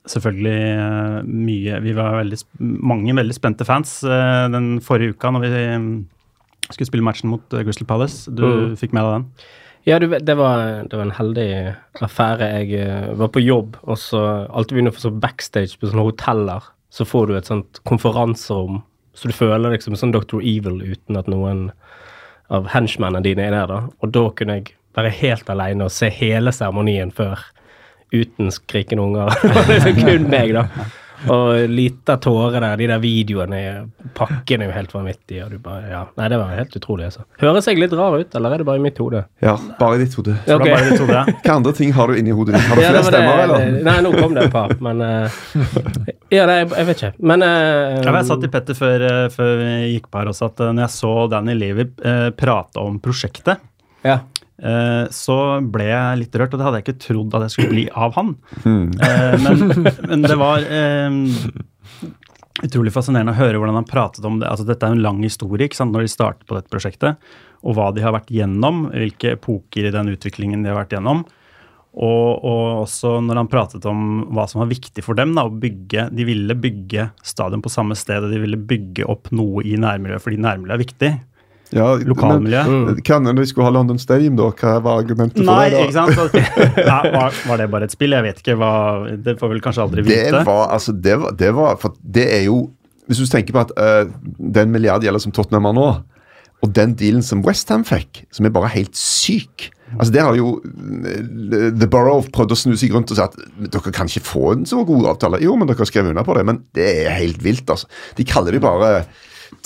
Selvfølgelig 0.09 0.53
eh, 0.75 1.17
mye 1.27 1.79
Vi 1.85 1.93
var 1.95 2.17
veldig, 2.21 2.39
mange 2.61 3.15
veldig 3.15 3.35
spente 3.37 3.67
fans 3.67 4.01
eh, 4.07 4.45
den 4.51 4.77
forrige 4.83 5.15
uka 5.17 5.31
når 5.35 5.45
vi 5.45 5.51
eh, 5.63 5.89
skulle 6.73 6.89
spille 6.89 7.07
matchen 7.07 7.31
mot 7.31 7.55
eh, 7.55 7.63
Crystal 7.67 7.87
Palace. 7.91 8.31
Du 8.31 8.43
Mm. 8.47 8.77
fikk 8.79 8.95
med 8.95 9.03
deg 9.07 9.13
den? 9.17 9.27
Ja, 9.87 9.99
du, 9.99 10.07
det, 10.15 10.37
var, 10.39 10.85
det 10.87 10.95
var 10.95 11.03
en 11.09 11.17
heldig 11.17 11.47
affære. 12.07 12.49
Jeg 12.71 13.17
var 13.19 13.29
på 13.35 13.43
jobb, 13.43 13.77
og 13.83 13.99
så 13.99 14.21
alltid 14.47 14.77
begynner 14.77 14.93
å 14.95 14.95
få 14.95 15.03
så 15.09 15.11
backstage 15.25 15.75
på 15.81 15.91
sånne 15.91 16.05
hoteller. 16.07 16.69
Så 16.95 17.03
får 17.09 17.27
du 17.27 17.35
et 17.35 17.49
sånt 17.51 17.81
konferanserom, 17.89 18.83
så 19.19 19.27
du 19.27 19.35
føler 19.35 19.75
liksom 19.75 19.97
sånn 19.99 20.15
Dr. 20.15 20.39
Evil 20.39 20.79
uten 20.87 21.19
at 21.19 21.27
noen 21.27 21.73
av 22.53 22.69
henchmennene 22.71 23.25
dine 23.27 23.49
er 23.49 23.57
der. 23.57 23.67
da. 23.73 23.81
Og 24.03 24.13
da 24.15 24.23
kunne 24.39 24.61
jeg 24.61 24.77
være 24.95 25.11
helt 25.19 25.51
alene 25.51 25.89
og 25.89 25.95
se 25.95 26.11
hele 26.15 26.53
seremonien 26.55 27.11
før, 27.11 27.43
uten 28.13 28.53
skrikende 28.55 29.07
unger. 29.07 29.33
Liksom 29.71 30.03
kun 30.03 30.29
meg, 30.33 30.53
da. 30.57 30.91
Og 31.31 31.69
lita 31.71 32.17
tåre 32.19 32.59
der, 32.59 32.77
de 32.81 32.87
der 32.91 33.01
videoene, 33.03 33.59
pakken 34.17 34.65
er 34.65 34.71
jo 34.71 34.75
helt 34.75 34.95
vanvittig. 34.95 35.39
Og 35.45 35.53
du 35.53 35.59
bare, 35.63 35.85
ja. 35.93 36.01
Nei, 36.19 36.29
det 36.33 36.39
var 36.41 36.55
helt 36.57 36.75
utrolig, 36.79 37.07
altså. 37.11 37.25
Høres 37.43 37.69
jeg 37.71 37.79
litt 37.79 37.95
rar 37.97 38.17
ut, 38.19 38.35
eller 38.39 38.57
er 38.57 38.63
det 38.63 38.67
bare 38.67 38.81
i 38.81 38.83
mitt 38.83 38.99
hode? 39.03 39.23
Ja, 39.45 39.55
bare 39.79 40.01
i 40.01 40.03
ditt 40.03 40.17
hode. 40.19 40.35
Okay. 40.43 40.73
Bare 40.73 40.91
bare 40.91 40.99
trodde? 40.99 41.37
Hva 41.45 41.57
andre 41.61 41.75
ting 41.79 41.95
har 41.95 42.11
du 42.11 42.19
inni 42.19 42.35
hodet 42.35 42.57
ditt? 42.57 42.67
Har 42.69 42.81
du 42.81 42.85
Ja, 42.85 42.91
flere 42.91 43.05
stemmer, 43.07 43.45
eller? 43.47 43.79
Nei, 43.87 43.97
nå 44.05 44.15
kom 44.17 44.37
det 44.39 44.49
et 44.49 44.55
par, 44.55 44.75
men 44.83 45.05
uh, 45.07 45.41
Ja, 46.33 46.47
nei, 46.49 46.63
jeg, 46.63 46.71
jeg 46.75 46.89
vet 46.91 47.03
ikke. 47.03 47.13
Men 47.33 47.47
uh, 47.47 48.01
Ja, 48.03 48.17
jeg 48.19 48.29
satt 48.33 48.49
i 48.49 48.53
Petter 48.53 48.79
før, 48.79 49.07
eh, 49.07 49.27
før 49.33 49.53
vi 49.61 49.73
gikk 49.95 50.11
på 50.11 50.23
her 50.23 50.33
også 50.33 50.49
at 50.51 50.65
når 50.65 50.87
jeg 50.87 50.97
så 50.97 51.13
Danny 51.31 51.55
Levi 51.59 51.87
uh, 52.03 52.31
prate 52.35 52.83
om 52.83 52.99
prosjektet, 53.03 53.63
ja. 54.03 54.19
Eh, 54.63 55.05
så 55.15 55.37
ble 55.75 55.91
jeg 55.91 56.23
litt 56.23 56.39
rørt, 56.41 56.55
og 56.55 56.61
det 56.61 56.67
hadde 56.69 56.81
jeg 56.81 56.87
ikke 56.87 57.05
trodd 57.09 57.37
at 57.39 57.47
jeg 57.47 57.55
skulle 57.57 57.75
bli 57.75 57.87
av 57.93 58.17
han. 58.19 58.35
Eh, 58.65 59.37
men, 59.43 59.87
men 60.09 60.27
det 60.27 60.39
var 60.41 60.65
eh, 60.65 61.19
utrolig 62.63 62.93
fascinerende 62.95 63.35
å 63.35 63.41
høre 63.41 63.61
hvordan 63.61 63.81
han 63.81 63.89
pratet 63.89 64.27
om 64.29 64.41
det. 64.41 64.49
Altså, 64.51 64.67
dette 64.69 64.87
er 64.87 64.97
en 64.97 65.05
lang 65.05 65.23
historie 65.25 65.69
ikke 65.69 65.81
sant, 65.81 65.95
når 65.95 66.07
de 66.07 66.15
startet 66.15 66.49
på 66.49 66.59
dette 66.59 66.73
prosjektet, 66.73 67.33
og 67.63 67.77
hva 67.79 67.93
de 67.95 68.03
har 68.05 68.15
vært 68.15 68.33
gjennom, 68.35 68.89
hvilke 68.91 69.37
epoker 69.37 69.89
i 69.89 69.95
den 69.95 70.11
utviklingen 70.13 70.65
de 70.65 70.73
har 70.73 70.81
vært 70.83 70.97
gjennom. 70.97 71.25
Og, 71.93 72.45
og 72.49 72.87
også 72.87 73.19
når 73.21 73.43
han 73.43 73.51
pratet 73.53 73.85
om 73.89 74.23
hva 74.33 74.47
som 74.49 74.63
var 74.63 74.71
viktig 74.71 75.05
for 75.05 75.19
dem. 75.19 75.35
Da, 75.37 75.45
å 75.45 75.53
bygge, 75.53 76.07
de 76.17 76.25
ville 76.25 76.57
bygge 76.57 77.11
stadion 77.27 77.63
på 77.65 77.73
samme 77.73 77.97
sted, 77.99 78.25
og 78.25 78.33
de 78.33 78.41
ville 78.43 78.61
bygge 78.61 79.07
opp 79.13 79.29
noe 79.35 79.65
i 79.69 79.77
nærmiljøet, 79.81 80.25
fordi 80.25 80.41
nærmiljøet 80.41 80.77
er 80.77 80.85
viktig. 80.87 81.13
Ja, 81.73 81.89
Lokalmiljø. 82.09 82.63
Men, 82.69 83.01
kan, 83.07 83.25
når 83.25 83.41
de 83.41 83.47
skulle 83.51 83.67
ha 83.69 83.73
London 83.75 83.99
Stadium, 84.01 84.37
da, 84.39 84.51
hva 84.53 84.77
var 84.85 85.03
argumentet 85.03 85.41
for 85.41 85.49
Nei, 85.49 85.71
det? 85.73 85.83
ikke 85.87 85.97
sant? 85.97 86.15
Så, 86.19 86.45
ja, 86.91 87.01
var, 87.15 87.35
var 87.49 87.63
det 87.63 87.69
bare 87.73 87.89
et 87.89 87.95
spill? 87.95 88.15
Jeg 88.17 88.27
vet 88.29 88.41
ikke. 88.45 88.57
hva, 88.61 88.73
Det 89.25 89.37
får 89.41 89.53
vel 89.55 89.65
kanskje 89.65 89.87
aldri 89.87 90.07
vite. 90.07 90.31
Det 90.31 90.45
var, 90.49 90.65
altså, 90.77 90.95
det 90.95 91.19
var, 91.23 91.37
det 91.41 91.53
var 91.57 91.77
For 91.83 91.99
det 92.19 92.29
er 92.37 92.47
jo 92.47 92.63
Hvis 93.11 93.23
du 93.23 93.27
tenker 93.31 93.57
på 93.57 93.65
at 93.65 93.73
uh, 93.77 94.11
den 94.39 94.73
milliardgjelda 94.75 95.21
som 95.23 95.35
Tottenham 95.35 95.71
har 95.71 95.79
nå, 95.79 95.87
og 96.63 96.75
den 96.77 96.93
dealen 96.95 97.25
som 97.27 97.41
Westham 97.43 97.83
fikk, 97.87 98.23
som 98.31 98.47
er 98.47 98.55
bare 98.55 98.71
helt 98.71 98.95
syk 98.99 99.73
Altså 99.99 100.13
Der 100.15 100.25
har 100.25 100.37
jo 100.39 100.55
eh, 100.65 101.73
The 101.77 101.89
Borough 101.91 102.29
prøvd 102.33 102.55
å 102.55 102.59
snu 102.59 102.77
seg 102.81 102.95
rundt 102.95 103.13
og 103.13 103.19
si 103.19 103.25
at 103.25 103.35
dere 103.61 103.93
kan 103.95 104.09
ikke 104.09 104.25
få 104.25 104.55
en 104.55 104.65
så 104.69 104.81
god 104.89 105.11
avtale. 105.15 105.43
Jo, 105.45 105.57
men 105.59 105.69
dere 105.69 105.83
har 105.83 105.91
skrevet 105.91 106.15
under 106.15 106.27
på 106.27 106.37
det. 106.39 106.47
Men 106.49 106.63
det 106.77 106.87
er 107.03 107.19
helt 107.19 107.43
vilt, 107.45 107.69
altså. 107.69 107.91
De 108.17 108.27
kaller 108.29 108.57
det 108.57 108.63
bare 108.65 109.03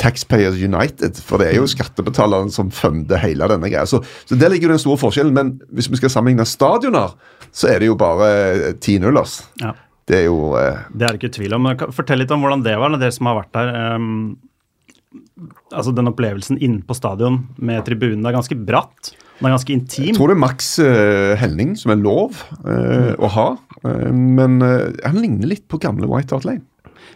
Taxpayers 0.01 0.59
United, 0.61 1.21
for 1.25 1.41
det 1.41 1.51
er 1.51 1.59
jo 1.61 1.69
skattebetalerne 1.71 2.53
som 2.53 2.71
funder 2.75 3.21
hele 3.23 3.49
denne 3.49 3.71
greia. 3.73 3.87
Så, 3.89 4.03
så 4.29 4.39
der 4.39 4.53
ligger 4.53 4.69
jo 4.69 4.77
den 4.77 4.83
store 4.83 5.01
forskjellen. 5.01 5.35
Men 5.37 5.55
hvis 5.73 5.89
vi 5.93 6.01
skal 6.01 6.13
sammenligne 6.13 6.47
stadioner, 6.49 7.17
så 7.49 7.71
er 7.73 7.81
det 7.81 7.91
jo 7.91 7.99
bare 8.01 8.75
10-0, 8.77 9.09
altså. 9.13 9.49
Ja. 9.63 9.73
Det 10.07 10.21
er 10.21 10.27
jo 10.29 10.53
eh, 10.55 10.85
Det 10.95 11.03
er 11.03 11.17
det 11.17 11.19
ikke 11.19 11.35
tvil 11.35 11.57
om. 11.57 11.71
Fortell 11.97 12.21
litt 12.23 12.31
om 12.35 12.45
hvordan 12.45 12.63
det 12.63 12.77
var, 12.79 12.95
dere 12.95 13.15
som 13.15 13.27
har 13.27 13.41
vært 13.41 13.57
der. 13.57 13.73
Um, 13.97 14.37
altså 15.73 15.95
Den 15.97 16.11
opplevelsen 16.13 16.61
inne 16.63 16.85
på 16.87 16.95
stadion 16.97 17.47
med 17.59 17.85
tribunen. 17.89 18.23
Det 18.23 18.31
er 18.31 18.39
ganske 18.39 18.59
bratt. 18.69 19.15
Den 19.37 19.49
er 19.49 19.57
ganske 19.57 19.75
intim. 19.75 20.11
Jeg 20.11 20.17
tror 20.17 20.31
det 20.33 20.37
er 20.39 20.45
maks 20.45 20.69
uh, 20.81 21.35
helning 21.41 21.75
som 21.77 21.93
er 21.93 22.01
lov 22.01 22.39
eh, 22.65 23.13
å 23.21 23.29
ha. 23.35 23.49
Uh, 23.83 24.09
men 24.13 24.63
eh, 24.65 24.95
han 25.05 25.19
ligner 25.21 25.51
litt 25.51 25.67
på 25.69 25.81
gamle 25.83 26.09
White 26.09 26.33
Hart 26.33 26.47
Lane. 26.49 26.65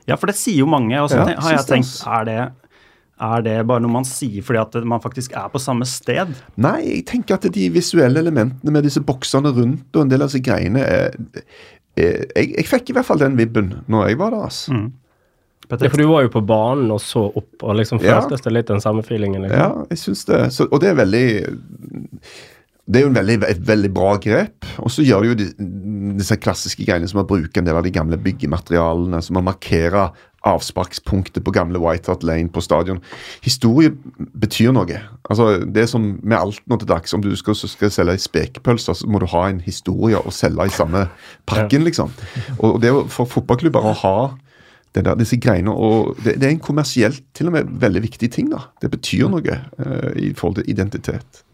Ja, 0.09 0.19
for 0.21 0.29
det 0.29 0.37
sier 0.37 0.61
jo 0.61 0.69
mange. 0.69 0.99
Og 1.01 1.09
så 1.13 1.23
Ja, 1.23 1.39
har 1.41 1.57
jeg 1.57 1.69
tenkt, 1.71 1.95
er 2.05 2.27
det, 2.29 2.39
er 3.21 3.43
det 3.45 3.57
bare 3.69 3.83
noe 3.85 3.93
man 3.93 4.07
sier 4.09 4.45
fordi 4.47 4.61
at 4.63 4.79
man 4.89 5.03
faktisk 5.05 5.35
er 5.37 5.51
på 5.53 5.61
samme 5.63 5.87
sted? 5.89 6.33
Nei, 6.61 6.79
jeg 6.87 7.05
tenker 7.11 7.37
at 7.37 7.49
de 7.53 7.69
visuelle 7.75 8.23
elementene 8.23 8.73
med 8.75 8.87
disse 8.89 9.03
boksene 9.05 9.53
rundt 9.57 9.97
og 9.97 10.07
en 10.07 10.13
del 10.13 10.25
av 10.25 10.33
disse 10.33 10.43
greiene 10.45 10.85
er, 10.87 11.15
er 12.01 12.25
jeg, 12.37 12.55
jeg 12.57 12.67
fikk 12.71 12.91
i 12.93 12.97
hvert 12.97 13.09
fall 13.09 13.21
den 13.21 13.37
vibben 13.39 13.75
når 13.91 14.13
jeg 14.13 14.21
var 14.21 14.33
der. 14.35 14.47
altså. 14.49 14.77
Mm. 14.77 14.89
Ja, 15.71 15.77
for 15.87 16.01
du 16.03 16.07
var 16.11 16.25
jo 16.25 16.31
på 16.35 16.41
banen 16.43 16.91
og 16.91 16.99
så 17.03 17.29
opp, 17.29 17.63
og 17.63 17.77
liksom 17.79 18.01
Ja. 18.03 18.21
det 18.27 18.53
litt 18.53 18.67
den 18.73 18.81
samme 18.83 19.05
feelingen? 19.07 19.45
Liksom. 19.45 19.59
Ja, 19.61 19.85
jeg 19.91 19.99
syns 20.03 20.25
det. 20.27 20.41
Så, 20.57 20.67
og 20.71 20.81
det 20.83 20.91
er 20.91 20.97
veldig 20.99 21.27
Det 22.91 22.99
er 22.99 23.05
jo 23.05 23.11
en 23.13 23.15
veldig, 23.15 23.37
et 23.47 23.61
veldig 23.69 23.91
bra 23.95 24.17
grep. 24.19 24.67
Og 24.83 24.91
så 24.91 25.05
gjør 25.07 25.23
du 25.23 25.29
jo 25.29 25.35
de, 25.39 25.47
disse 26.19 26.35
klassiske 26.43 26.83
greiene 26.89 27.07
som 27.07 27.21
å 27.23 27.27
bruke 27.29 27.61
en 27.61 27.69
del 27.69 27.77
av 27.79 27.85
de 27.87 27.93
gamle 27.95 28.19
byggematerialene, 28.19 29.21
som 29.23 29.39
å 29.39 29.45
markere 29.47 30.09
avsparkspunktet 30.49 31.45
på 31.45 31.53
gamle 31.53 31.81
White 31.83 32.11
Hart 32.11 32.23
Lane 32.25 32.49
på 32.53 32.63
stadion. 32.65 33.01
Historie 33.45 33.93
betyr 34.41 34.73
noe. 34.73 35.01
Altså, 35.29 35.51
det 35.65 35.85
er 35.85 35.91
som 35.91 36.07
med 36.23 36.39
alt 36.39 36.63
nå 36.71 36.81
til 36.81 36.89
dags. 36.89 37.15
Om 37.15 37.25
du 37.25 37.33
skal, 37.37 37.59
skal 37.59 37.93
selge 37.93 38.19
spekepølser, 38.25 38.97
så 38.97 39.11
må 39.11 39.21
du 39.21 39.29
ha 39.33 39.47
en 39.51 39.61
historie 39.65 40.21
å 40.21 40.33
selge 40.35 40.71
i 40.71 40.75
samme 40.75 41.07
pakken, 41.51 41.85
liksom. 41.85 42.15
Og 42.59 42.81
det 42.81 42.95
for 43.13 43.29
fotballklubber 43.29 43.91
å 43.93 43.99
ha 44.05 44.17
det 44.97 45.05
der, 45.07 45.15
disse 45.15 45.39
greiene, 45.39 45.71
og 45.71 46.17
det, 46.25 46.41
det 46.41 46.49
er 46.49 46.57
en 46.57 46.65
kommersielt 46.65 47.23
til 47.37 47.51
og 47.51 47.55
med 47.55 47.69
veldig 47.83 48.03
viktig 48.09 48.31
ting. 48.35 48.49
da. 48.51 48.65
Det 48.83 48.91
betyr 48.91 49.29
noe 49.31 49.55
eh, 49.55 50.11
i 50.19 50.33
forhold 50.35 50.59
til 50.59 50.73
identitet. 50.73 51.45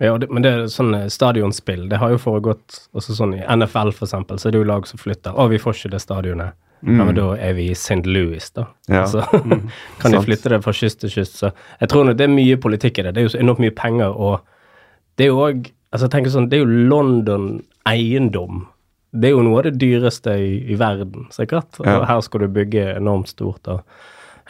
Ja, 0.00 0.16
det, 0.18 0.30
men 0.32 0.42
det 0.42 0.50
er 0.50 0.72
sånn 0.72 0.94
eh, 0.96 1.06
stadionspill, 1.12 1.84
det 1.92 2.00
har 2.00 2.14
jo 2.14 2.18
foregått 2.18 2.80
også 2.96 3.14
sånn 3.18 3.36
i 3.36 3.44
NFL 3.44 3.92
for 3.94 4.08
eksempel, 4.08 4.40
så 4.40 4.48
er 4.48 4.56
det 4.56 4.64
jo 4.64 4.70
lag 4.72 4.88
som 4.88 4.98
flytter. 4.98 5.36
Å, 5.36 5.46
vi 5.52 5.60
får 5.62 5.76
ikke 5.76 5.92
det 5.94 6.02
stadionet. 6.02 6.56
Ja, 6.82 7.04
men 7.04 7.14
da 7.14 7.26
er 7.36 7.52
vi 7.58 7.66
i 7.70 7.74
St. 7.76 8.02
Louis, 8.08 8.50
da. 8.56 8.66
Ja. 8.88 9.04
Så 9.06 9.20
kan 10.00 10.14
de 10.14 10.20
flytte 10.24 10.48
det 10.52 10.62
fra 10.64 10.72
kyst 10.76 11.00
til 11.02 11.10
kyst. 11.12 11.36
Så 11.42 11.50
jeg 11.80 11.88
tror 11.92 12.06
nok 12.08 12.16
det 12.16 12.24
er 12.28 12.32
mye 12.32 12.56
politikk 12.62 12.98
i 12.98 13.02
det. 13.08 13.14
Det 13.16 13.20
er 13.22 13.28
jo 13.28 13.32
så 13.34 13.40
enormt 13.42 13.60
mye 13.66 13.74
penger, 13.76 14.14
og 14.16 14.40
det 15.20 15.28
er 15.28 15.32
jo 15.34 15.44
òg 15.48 15.68
Altså, 15.90 16.06
jeg 16.06 16.12
tenker 16.12 16.30
sånn, 16.30 16.44
det 16.46 16.54
er 16.54 16.60
jo 16.62 16.84
London 16.86 17.46
eiendom. 17.90 18.60
Det 19.10 19.26
er 19.26 19.32
jo 19.32 19.40
noe 19.42 19.56
av 19.58 19.64
det 19.66 19.72
dyreste 19.82 20.36
i, 20.38 20.52
i 20.70 20.76
verden, 20.78 21.24
sikkert. 21.34 21.80
Og 21.82 21.88
Ja. 21.90 22.04
her 22.06 22.20
skal 22.22 22.44
du 22.44 22.52
bygge 22.54 22.84
enormt 22.94 23.26
stort. 23.32 23.66
og 23.66 23.80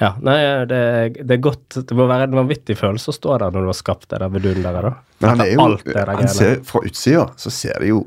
ja, 0.00 0.10
nei, 0.20 0.37
det, 0.68 0.80
det 1.28 1.34
er 1.37 1.40
godt 1.44 1.76
Det 1.88 1.96
må 1.96 2.06
være 2.08 2.28
en 2.28 2.37
vanvittig 2.38 2.76
følelse 2.76 3.08
å 3.12 3.16
stå 3.16 3.38
der 3.40 3.50
når 3.56 3.66
du 3.66 3.70
har 3.72 3.78
skapt 3.80 4.06
det 4.12 4.20
der 4.20 4.28
vidunderet, 4.32 4.84
da. 4.84 4.92
Men 5.20 5.30
han 5.30 5.49
jo, 5.49 5.66
han 6.12 6.28
ser, 6.28 6.60
Fra 6.68 6.80
utsida 6.84 7.25
så 7.40 7.50
ser 7.52 7.80
det 7.80 7.88
jo 7.94 8.02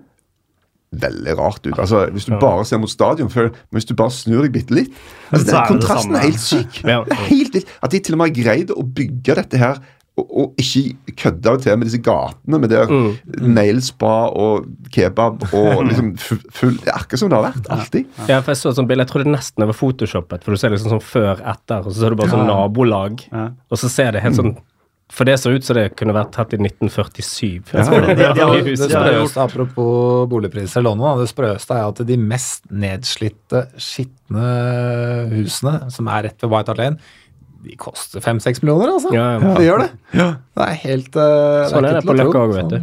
veldig 1.01 1.37
rart 1.39 1.65
ut. 1.65 1.79
Altså, 1.79 2.05
Hvis 2.13 2.25
du 2.29 2.35
bare 2.41 2.65
ser 2.65 2.77
mot 2.81 2.91
stadion, 2.91 3.29
for, 3.33 3.49
men 3.49 3.79
hvis 3.79 3.87
du 3.89 3.95
bare 3.97 4.13
snur 4.13 4.45
deg 4.45 4.53
bitte 4.53 4.75
litt 4.77 4.93
altså, 5.31 5.45
Så 5.45 5.49
den 5.49 5.57
er 5.61 5.67
Kontrasten 5.71 6.15
er 6.19 6.27
helt 6.27 6.43
syk. 6.43 6.79
Er 6.85 7.25
helt 7.27 7.59
At 7.81 7.91
de 7.91 7.99
til 7.99 8.15
og 8.15 8.21
med 8.21 8.29
har 8.31 8.43
greid 8.43 8.73
å 8.75 8.83
bygge 8.83 9.35
dette 9.41 9.61
her 9.61 9.81
og, 10.13 10.25
og 10.29 10.59
ikke 10.61 11.13
kødde 11.17 11.41
det 11.55 11.63
til 11.63 11.77
med 11.79 11.87
disse 11.89 12.01
gatene 12.05 12.59
med 12.61 12.69
der 12.69 12.91
Mm. 12.93 13.15
nailspa 13.55 14.11
og 14.37 14.67
kebab 14.93 15.41
og 15.53 15.79
liksom 15.89 16.11
full 16.19 16.75
Det 16.83 16.91
er 16.91 16.99
akkurat 16.99 17.19
som 17.23 17.31
det 17.31 17.39
har 17.39 17.47
vært. 17.47 17.69
Alltid. 17.73 18.05
Ja, 18.29 18.41
for 18.41 18.53
jeg 18.53 18.59
så 18.61 18.69
et 18.69 18.77
sånt 18.77 18.91
bilde, 18.91 19.07
jeg 19.09 19.31
nesten 19.33 19.63
det 19.63 19.69
var 19.71 19.79
photoshoppet, 19.79 20.43
for 20.45 20.53
du 20.53 20.61
ser 20.61 20.69
liksom 20.75 20.93
sånn 20.93 21.01
før, 21.01 21.41
etter, 21.41 21.81
og 21.81 21.89
så 21.95 22.03
ser 22.03 22.13
du 22.13 22.19
bare 22.21 22.29
sånn 22.35 22.45
nabolag, 22.45 23.25
og 23.33 23.79
så 23.79 23.89
ser 23.89 24.13
det 24.13 24.21
helt 24.21 24.37
sånn 24.37 24.53
For 25.11 25.27
det 25.27 25.35
ser 25.37 25.53
ut 25.53 25.65
som 25.65 25.77
det 25.77 25.89
kunne 25.99 26.13
vært 26.15 26.31
tatt 26.33 26.53
i 26.55 26.57
1947. 26.57 27.73
Ja. 27.73 27.83
det, 27.85 28.15
det, 28.17 28.29
det, 28.37 28.45
Det 28.45 28.61
huset. 28.69 28.93
sprøeste, 28.93 29.43
apropos 29.43 30.29
boligpriser 30.31 30.81
i 30.81 30.87
London, 30.87 31.19
det 31.21 31.27
sprøeste 31.29 31.75
er 31.75 31.89
at 31.91 32.01
de 32.07 32.17
mest 32.17 32.63
nedslitte, 32.71 33.65
skitne 33.77 34.47
husene 35.33 35.91
som 35.93 36.09
er 36.09 36.29
rett 36.29 36.45
ved 36.45 36.53
White 36.55 36.73
Hart 36.73 36.81
Lane, 36.81 36.97
de 37.63 37.77
koster 37.79 38.23
fem-seks 38.23 38.59
millioner, 38.63 38.89
altså. 38.95 39.11
Ja, 39.15 39.27
ja. 39.37 39.53
De 39.55 39.63
gjør 39.63 39.85
det. 39.85 39.91
Det 40.11 40.65
er 40.65 40.79
helt 40.81 41.15
uh, 41.15 41.69
Sånn 41.71 41.87
er 41.87 41.99
det 41.99 42.03
på 42.07 42.15
Løkka 42.17 42.41
òg, 42.43 42.57
vet 42.57 42.73
du. 42.73 42.79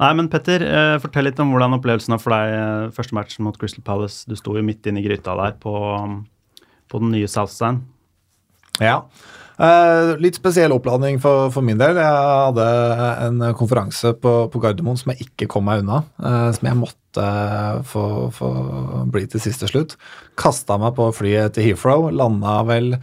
Nei, 0.00 0.10
men 0.16 0.30
Petter, 0.32 0.62
eh, 0.64 0.94
fortell 1.02 1.26
litt 1.28 1.40
om 1.42 1.50
hvordan 1.52 1.76
opplevelsen 1.76 2.14
var 2.14 2.20
for 2.22 2.32
deg 2.32 2.52
eh, 2.56 2.84
første 2.96 3.16
matchen 3.16 3.44
mot 3.44 3.56
Crystal 3.60 3.84
Palace. 3.84 4.22
Du 4.24 4.32
sto 4.38 4.54
jo 4.56 4.62
midt 4.64 4.86
inne 4.88 5.02
i 5.02 5.04
gryta 5.04 5.34
der 5.36 5.58
på, 5.60 5.74
på 6.88 7.00
den 7.02 7.12
nye 7.12 7.28
Southstand. 7.28 7.84
Ja. 8.78 9.00
Eh, 9.60 10.14
litt 10.22 10.38
spesiell 10.38 10.72
oppladning 10.72 11.18
for, 11.20 11.50
for 11.52 11.64
min 11.66 11.80
del. 11.80 11.98
Jeg 12.00 12.06
hadde 12.46 12.66
en 13.26 13.42
konferanse 13.58 14.14
på, 14.16 14.34
på 14.52 14.62
Gardermoen 14.62 14.96
som 15.00 15.12
jeg 15.12 15.26
ikke 15.26 15.50
kom 15.52 15.66
meg 15.68 15.82
unna. 15.82 16.02
eh, 16.22 16.46
som 16.56 16.70
jeg 16.70 16.78
måtte 16.80 17.26
få, 17.90 18.04
få 18.32 18.50
bli 19.12 19.26
til 19.28 19.42
siste 19.42 19.68
slutt. 19.68 19.96
Kasta 20.40 20.78
meg 20.80 20.94
på 20.96 21.10
flyet 21.16 21.56
til 21.58 21.68
Heathrow. 21.68 22.08
Landa 22.14 22.60
vel 22.68 22.94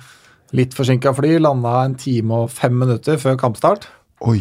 litt 0.58 0.74
forsinka 0.74 1.14
fly. 1.18 1.36
Landa 1.44 1.82
en 1.84 1.98
time 2.00 2.46
og 2.46 2.54
fem 2.56 2.74
minutter 2.80 3.20
før 3.22 3.38
kampstart. 3.38 3.90
Oi. 4.26 4.40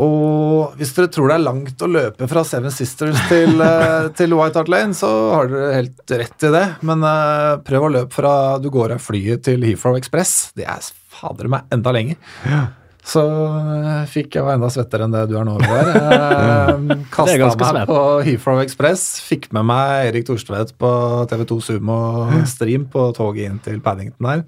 Og 0.00 0.76
hvis 0.78 0.92
dere 0.94 1.10
tror 1.10 1.30
det 1.30 1.36
er 1.38 1.44
langt 1.44 1.82
å 1.82 1.88
løpe 1.90 2.28
fra 2.30 2.42
Seven 2.46 2.72
Sisters 2.74 3.18
til, 3.30 3.56
eh, 3.64 4.10
til 4.16 4.34
White 4.36 4.60
Hart 4.60 4.70
Lane, 4.70 4.96
så 4.96 5.08
har 5.34 5.50
dere 5.50 5.70
helt 5.78 6.16
rett 6.20 6.46
i 6.46 6.52
det. 6.54 6.66
Men 6.86 7.06
uh, 7.06 7.56
prøv 7.66 7.88
å 7.88 7.94
løpe 7.96 8.20
fra 8.20 8.34
du 8.62 8.70
går 8.72 8.96
av 8.96 9.02
flyet 9.02 9.46
til 9.48 9.64
Heathrow 9.66 9.98
Express. 9.98 10.52
Det 10.58 10.68
er 10.68 10.84
fader 11.10 11.50
meg 11.50 11.72
enda 11.74 11.94
lenger. 11.96 12.20
Så 13.10 13.22
uh, 13.24 14.04
fikk 14.10 14.36
jeg 14.36 14.46
var 14.46 14.58
enda 14.58 14.68
svettere 14.70 15.06
enn 15.08 15.14
det 15.14 15.24
du 15.30 15.36
er 15.40 15.48
nå. 15.48 15.56
Eh, 15.70 16.76
er 16.76 17.02
Kasta 17.12 17.34
meg 17.36 17.58
svett. 17.58 17.88
på 17.88 18.00
Heathrow 18.26 18.60
Express. 18.62 19.04
Fikk 19.24 19.48
med 19.56 19.66
meg 19.68 20.10
Erik 20.10 20.28
Thorstvedt 20.28 20.74
på 20.80 20.90
TV2 21.30 21.58
Sumo 21.64 21.96
Stream 22.48 22.86
på 22.92 23.08
toget 23.16 23.48
inn 23.48 23.58
til 23.64 23.80
Paddington 23.84 24.28
her. 24.28 24.44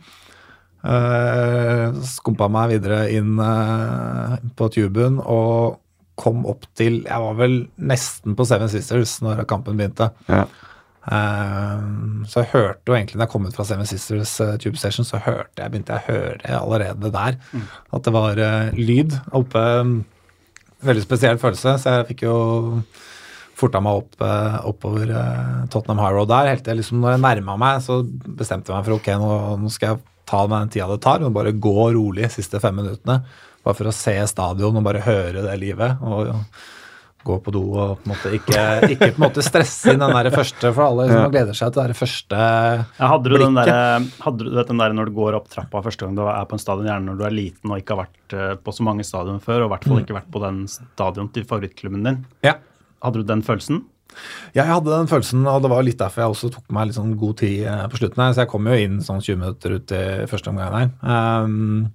Uh, 0.82 1.94
skumpa 2.02 2.48
meg 2.50 2.72
videre 2.72 3.04
inn 3.14 3.36
eh, 3.38 4.32
på 4.58 4.66
tuben 4.74 5.20
og 5.22 5.76
kom 6.18 6.40
opp 6.50 6.66
til 6.74 7.04
Jeg 7.06 7.22
var 7.22 7.36
vel 7.38 7.54
nesten 7.78 8.34
på 8.34 8.46
Seven 8.46 8.70
Sisters 8.70 9.14
når 9.22 9.44
kampen 9.50 9.78
begynte. 9.78 10.10
Ja. 10.26 10.42
Eh, 11.06 11.86
så 12.26 12.42
jeg 12.42 12.50
hørte 12.52 12.90
jo 12.90 12.98
egentlig 12.98 13.20
når 13.20 13.28
jeg 13.28 13.32
kom 13.36 13.46
ut 13.46 13.56
fra 13.56 13.66
Seven 13.66 13.88
Sisters 13.88 14.34
Tube 14.62 14.78
Station, 14.78 15.06
så 15.06 15.22
hørte 15.22 15.62
jeg, 15.62 15.70
begynte 15.70 15.94
jeg 15.94 16.02
å 16.02 16.10
høre 16.10 16.58
allerede 16.58 17.14
der 17.14 17.38
at 17.38 18.04
det 18.04 18.14
var 18.18 18.42
lyd 18.76 19.16
oppe. 19.30 19.64
Veldig 20.82 21.06
spesiell 21.06 21.38
følelse, 21.38 21.78
så 21.78 21.96
jeg 21.96 22.10
fikk 22.10 22.26
jo 22.26 22.36
forta 23.58 23.78
meg 23.82 24.02
opp 24.02 24.22
oppover 24.66 25.14
Tottenham 25.70 26.02
High 26.02 26.16
Road 26.18 26.34
der. 26.34 26.52
Helt 26.56 26.66
til 26.66 26.82
liksom 26.82 27.02
når 27.02 27.16
jeg 27.16 27.26
nærma 27.28 27.58
meg, 27.66 27.82
så 27.86 28.02
bestemte 28.02 28.74
jeg 28.74 28.78
meg 28.78 28.88
for 28.90 28.98
ok, 28.98 29.14
nå, 29.22 29.36
nå 29.62 29.70
skal 29.70 29.94
jeg 29.94 30.08
ta 30.29 30.45
meg 30.47 30.67
den 30.67 30.75
tida 30.76 30.91
det 30.93 31.00
tar, 31.05 31.25
og 31.25 31.35
bare 31.35 31.55
gå 31.55 31.88
rolig 31.97 32.26
de 32.26 32.35
siste 32.37 32.61
fem 32.62 32.76
minuttene. 32.79 33.23
Bare 33.62 33.79
for 33.79 33.91
å 33.91 33.95
se 33.95 34.14
stadion 34.31 34.79
og 34.79 34.87
bare 34.87 35.05
høre 35.05 35.45
det 35.45 35.59
livet. 35.61 36.02
og 36.02 36.33
gå 37.23 37.37
på 37.38 37.52
do 37.55 37.62
og 37.71 38.00
på 38.00 38.07
en 38.07 38.12
måte 38.12 38.33
ikke, 38.37 38.62
ikke 38.95 39.11
på 39.14 39.21
en 39.21 39.25
måte 39.25 39.45
stresse 39.47 39.93
inn 39.93 40.02
den 40.02 40.14
der 40.17 40.31
første, 40.35 40.73
for 40.75 40.88
alle 40.88 41.07
som 41.11 41.31
gleder 41.33 41.57
seg 41.57 41.71
til 41.71 41.79
det 41.79 41.93
der 41.93 41.99
første 41.99 42.41
Ja, 42.41 43.11
hadde 43.12 43.31
du 43.31 43.37
den 43.38 43.59
der, 43.59 43.73
hadde 44.25 44.49
du 44.49 44.50
vet 44.57 44.73
den 44.73 44.83
der 44.83 44.97
når 44.97 45.11
du 45.11 45.14
går 45.17 45.38
opp 45.38 45.47
trappa 45.52 45.85
første 45.85 46.07
gang 46.07 46.19
du 46.19 46.25
er 46.26 46.49
på 46.50 46.59
en 46.59 46.64
stadion, 46.64 46.91
gjerne 46.91 47.11
når 47.11 47.21
du 47.21 47.25
er 47.29 47.37
liten 47.37 47.73
og 47.73 47.83
ikke 47.83 47.97
har 47.97 48.02
vært 48.05 48.37
eh, 48.38 48.55
på 48.59 48.75
så 48.75 48.87
mange 48.88 49.07
stadion 49.07 49.38
før, 49.45 49.62
og 49.64 49.71
i 49.71 49.73
hvert 49.76 49.88
fall 49.88 50.02
ikke 50.02 50.19
vært 50.19 50.33
på 50.35 50.45
den 50.45 50.61
stadion 50.73 51.31
til 51.35 51.47
favorittklubben 51.49 52.09
din. 52.09 52.21
Ja. 52.47 52.59
Hadde 53.02 53.23
du 53.23 53.31
den 53.31 53.47
følelsen? 53.47 53.85
Jeg 54.57 54.69
hadde 54.69 54.92
den 54.92 55.09
følelsen, 55.11 55.47
og 55.49 55.64
det 55.64 55.71
var 55.73 55.87
litt 55.87 56.00
derfor 56.00 56.25
jeg 56.25 56.35
også 56.35 56.52
tok 56.52 56.69
meg 56.75 56.88
litt 56.88 56.99
sånn 56.99 57.16
god 57.21 57.40
tid 57.40 57.66
eh, 57.71 57.87
på 57.88 58.00
slutten 58.00 58.23
her. 58.25 58.37
Så 58.37 58.45
jeg 58.45 58.52
kom 58.52 58.69
jo 58.69 58.78
inn 58.78 59.00
sånn 59.04 59.23
20 59.25 59.40
minutter 59.40 59.76
ut 59.78 59.95
i 59.97 60.04
første 60.31 60.52
omgang 60.52 60.76
her. 60.76 60.92
Um, 61.02 61.90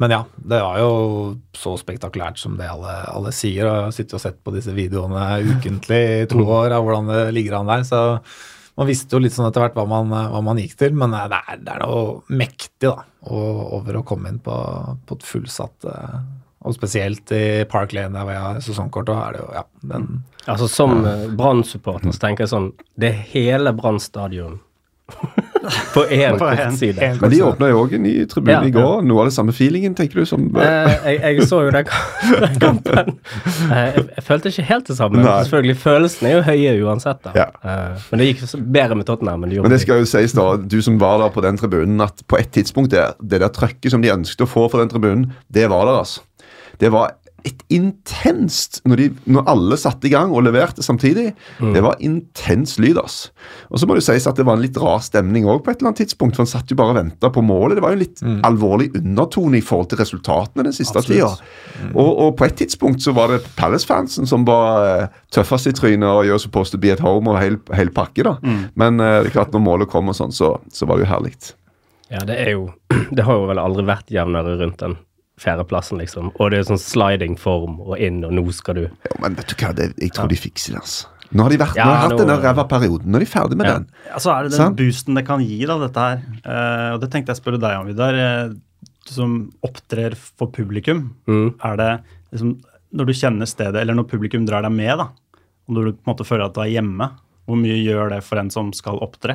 men 0.00 0.10
ja, 0.10 0.24
det 0.34 0.58
var 0.58 0.80
jo 0.82 0.94
så 1.54 1.76
spektakulært 1.78 2.40
som 2.40 2.56
det 2.58 2.66
alle, 2.66 2.96
alle 3.12 3.30
sier. 3.34 3.68
Og 3.68 3.76
jeg 3.76 3.86
har 3.86 3.94
sittet 3.94 4.16
og 4.18 4.24
sett 4.24 4.40
på 4.42 4.54
disse 4.54 4.74
videoene 4.74 5.28
ukentlig 5.54 6.02
i 6.24 6.26
to 6.30 6.42
år 6.42 6.74
av 6.74 6.86
hvordan 6.86 7.12
det 7.12 7.22
ligger 7.36 7.60
an 7.60 7.70
der. 7.70 7.84
Så 7.86 8.00
man 8.74 8.90
visste 8.90 9.14
jo 9.14 9.22
litt 9.22 9.36
sånn 9.36 9.46
etter 9.46 9.62
hvert 9.62 9.76
hva 9.78 9.86
man, 9.86 10.10
hva 10.10 10.40
man 10.42 10.58
gikk 10.58 10.74
til. 10.80 10.96
Men 10.98 11.14
eh, 11.14 11.28
det 11.30 11.42
er, 11.44 11.60
det 11.62 11.76
er 11.76 11.84
noe 11.84 12.38
mektig 12.42 12.90
da, 12.90 13.04
over 13.30 14.00
å 14.00 14.06
komme 14.06 14.32
inn 14.32 14.40
på, 14.42 14.56
på 15.06 15.20
et 15.20 15.28
fullsatt 15.28 15.88
eh, 15.92 16.16
Og 16.64 16.76
spesielt 16.76 17.32
i 17.36 17.64
Park 17.68 17.92
Lane, 17.92 18.14
der 18.16 18.24
hvor 18.24 18.32
jeg 18.32 18.44
har 18.44 18.60
sesongkort, 18.64 19.10
er 19.12 19.36
det 19.36 19.42
jo 19.42 19.50
ja, 19.52 19.64
den 19.94 20.06
Altså 20.46 20.68
Som 20.68 21.02
ja. 21.04 21.16
Brann-supporter 21.36 22.12
så 22.12 22.26
tenker 22.26 22.44
jeg 22.44 22.52
sånn 22.52 22.70
Det 23.00 23.10
er 23.10 23.26
hele 23.32 23.72
Brann 23.76 24.00
stadion 24.00 24.60
på 25.94 26.04
én 26.08 26.38
kortside. 26.38 27.16
Men 27.20 27.30
de 27.30 27.40
åpna 27.44 27.68
jo 27.68 27.82
òg 27.82 27.94
en 27.98 28.02
ny 28.06 28.12
tribune 28.28 28.54
Ja, 28.54 28.68
i 28.68 28.72
går. 28.72 29.02
Noe 29.04 29.24
av 29.24 29.28
det 29.28 29.34
samme 29.36 29.52
feelingen, 29.52 29.92
tenker 29.96 30.20
du? 30.20 30.24
som... 30.28 30.46
Eh, 30.56 30.94
jeg, 31.04 31.18
jeg 31.20 31.48
så 31.50 31.60
jo 31.66 31.74
den, 31.74 31.90
kampen. 32.62 33.12
Eh, 33.64 33.94
jeg, 33.94 34.02
jeg 34.16 34.24
følte 34.26 34.50
ikke 34.50 34.64
helt 34.68 34.88
det 34.88 34.96
samme. 34.98 35.20
Nei. 35.24 35.36
Selvfølgelig, 35.46 35.76
Følelsene 35.80 36.30
er 36.30 36.34
jo 36.34 36.42
høye 36.48 36.72
uansett. 36.84 37.20
da. 37.24 37.32
Ja. 37.36 37.46
Eh, 37.64 38.02
men 38.10 38.20
det 38.20 38.26
gikk 38.30 38.42
så 38.48 38.60
bedre 38.60 38.98
med 38.98 39.08
Tottenham 39.08 39.44
enn 39.44 39.52
det 39.52 39.58
gjorde 39.58 39.68
Men 39.68 39.74
det 39.74 39.80
skal 39.84 40.02
jo 40.02 40.08
sies 40.08 40.36
da, 40.36 40.46
du 40.60 40.76
som 40.84 40.98
var 41.00 41.20
der 41.22 41.32
på 41.36 41.44
den 41.44 41.60
tribunen, 41.60 42.00
at 42.04 42.24
på 42.28 42.40
et 42.40 42.52
tidspunkt 42.54 42.92
der, 42.94 43.16
det 43.20 43.40
der 43.44 43.52
trøkket 43.52 43.92
som 43.94 44.04
de 44.04 44.12
ønsket 44.12 44.44
å 44.44 44.50
få 44.50 44.66
for 44.72 44.80
den 44.82 44.92
tribunen, 44.92 45.28
det 45.52 45.68
var 45.72 45.88
der, 45.88 46.00
altså. 46.04 46.24
Det 46.80 46.90
var 46.92 47.14
et 47.44 47.60
intenst 47.74 48.78
Når, 48.88 49.00
de, 49.00 49.06
når 49.28 49.48
alle 49.52 49.76
satte 49.76 50.08
i 50.08 50.12
gang 50.12 50.32
og 50.32 50.46
leverte 50.46 50.84
samtidig, 50.84 51.26
det 51.60 51.82
var 51.84 52.00
intens 52.04 52.78
lyd, 52.80 52.96
ass. 53.00 53.18
Og 53.68 53.80
så 53.80 53.88
må 53.88 53.96
det 53.98 54.04
sies 54.06 54.24
at 54.28 54.38
det 54.38 54.46
var 54.48 54.56
en 54.56 54.64
litt 54.64 54.78
rar 54.80 55.02
stemning 55.04 55.44
òg 55.50 55.60
på 55.64 55.72
et 55.72 55.82
eller 55.82 55.90
annet 55.90 56.00
tidspunkt, 56.04 56.38
for 56.38 56.46
en 56.46 56.50
satt 56.50 56.72
jo 56.72 56.78
bare 56.78 56.94
og 56.94 56.98
venta 57.02 57.30
på 57.34 57.44
målet. 57.44 57.76
Det 57.76 57.84
var 57.84 57.92
jo 57.92 57.98
en 57.98 58.04
litt 58.04 58.22
alvorlig 58.48 58.88
undertone 58.96 59.60
i 59.60 59.64
forhold 59.64 59.90
til 59.92 60.00
resultatene 60.00 60.64
den 60.70 60.76
siste 60.76 61.02
Absolutt. 61.02 61.44
tida. 61.44 61.92
Og, 61.92 62.08
og 62.08 62.32
på 62.40 62.48
et 62.48 62.56
tidspunkt 62.62 63.04
så 63.04 63.12
var 63.16 63.34
det 63.34 63.42
Palace-fansen 63.58 64.30
som 64.30 64.48
var 64.48 64.88
eh, 64.88 65.20
tøffest 65.34 65.68
i 65.68 65.76
trynet 65.76 66.08
og 66.08 66.24
gjør 66.30 66.46
supposed 66.46 66.72
to 66.72 66.80
be 66.80 66.94
at 66.96 67.04
home 67.04 67.28
og 67.28 67.40
hel, 67.42 67.60
hel 67.76 67.92
pakke, 67.92 68.24
da. 68.24 68.38
Men 68.72 68.96
eh, 69.04 69.20
det 69.20 69.34
er 69.34 69.36
klart 69.36 69.52
når 69.52 69.66
målet 69.68 69.92
kom 69.92 70.08
og 70.08 70.16
sånn, 70.16 70.32
så, 70.32 70.54
så 70.72 70.88
var 70.88 70.96
det 70.96 71.04
jo 71.04 71.12
herlig. 71.12 71.36
Ja, 72.08 72.24
det 72.24 72.40
er 72.40 72.54
jo 72.56 72.70
Det 73.16 73.24
har 73.26 73.36
jo 73.36 73.50
vel 73.52 73.60
aldri 73.60 73.84
vært 73.88 74.12
jevnere 74.12 74.56
rundt 74.60 74.80
den 74.80 74.96
fjerdeplassen, 75.40 75.98
liksom. 75.98 76.30
Og 76.38 76.50
det 76.52 76.60
er 76.60 76.68
sånn 76.68 76.80
sliding 76.80 77.34
form 77.40 77.80
og 77.82 77.98
inn, 77.98 78.22
og 78.24 78.32
nå 78.36 78.44
skal 78.54 78.74
du 78.78 78.82
Ja, 78.84 79.16
men 79.20 79.34
vet 79.38 79.50
du 79.50 79.54
hva, 79.58 79.72
det, 79.74 79.90
jeg 79.98 80.12
tror 80.14 80.28
de 80.30 80.36
fikser 80.38 80.76
det, 80.76 80.82
altså. 80.84 81.08
Nå 81.34 81.42
har 81.42 81.50
de, 81.50 81.56
vært, 81.58 81.74
Ja, 81.76 81.84
nå 81.88 81.90
har 81.90 81.96
de 81.96 82.02
hatt 82.14 82.20
denne 82.20 82.34
den 82.36 82.44
ræva 82.44 82.64
perioden. 82.70 83.08
Nå 83.10 83.18
er 83.18 83.24
de 83.24 83.26
ferdig 83.26 83.56
med 83.58 83.66
Ja. 83.66 83.72
den. 83.80 83.86
Ja, 84.06 84.18
så 84.22 84.30
er 84.30 84.42
det 84.44 84.52
den 84.52 84.60
sånn? 84.60 84.76
boosten 84.78 85.14
det 85.18 85.24
kan 85.26 85.40
gi, 85.42 85.56
da, 85.66 85.78
dette 85.80 86.04
her. 86.04 86.20
Uh, 86.44 86.94
og 86.94 87.00
det 87.02 87.10
tenkte 87.10 87.32
jeg 87.32 87.40
å 87.40 87.42
spørre 87.42 87.58
deg 87.64 87.80
om, 87.80 87.86
Vidar. 87.90 88.18
Du 89.04 89.10
som 89.12 89.34
opptrer 89.66 90.14
for 90.14 90.46
publikum. 90.54 91.10
mm. 91.26 91.54
Er 91.64 91.76
det 91.76 91.90
liksom 92.32 92.60
Når 92.94 93.06
du 93.06 93.12
kjenner 93.12 93.46
stedet, 93.50 93.74
eller 93.80 93.94
når 93.98 94.06
publikum 94.06 94.46
drar 94.46 94.62
deg 94.62 94.70
med, 94.70 94.96
da, 94.98 95.08
og 95.66 95.74
når 95.74 95.84
du 95.84 95.92
på 95.96 96.06
en 96.06 96.14
måte 96.14 96.24
føler 96.28 96.44
at 96.46 96.54
du 96.54 96.60
er 96.62 96.70
hjemme, 96.78 97.10
hvor 97.48 97.56
mye 97.58 97.82
gjør 97.82 98.10
det 98.14 98.22
for 98.22 98.38
en 98.38 98.50
som 98.50 98.70
skal 98.72 99.00
opptre? 99.02 99.34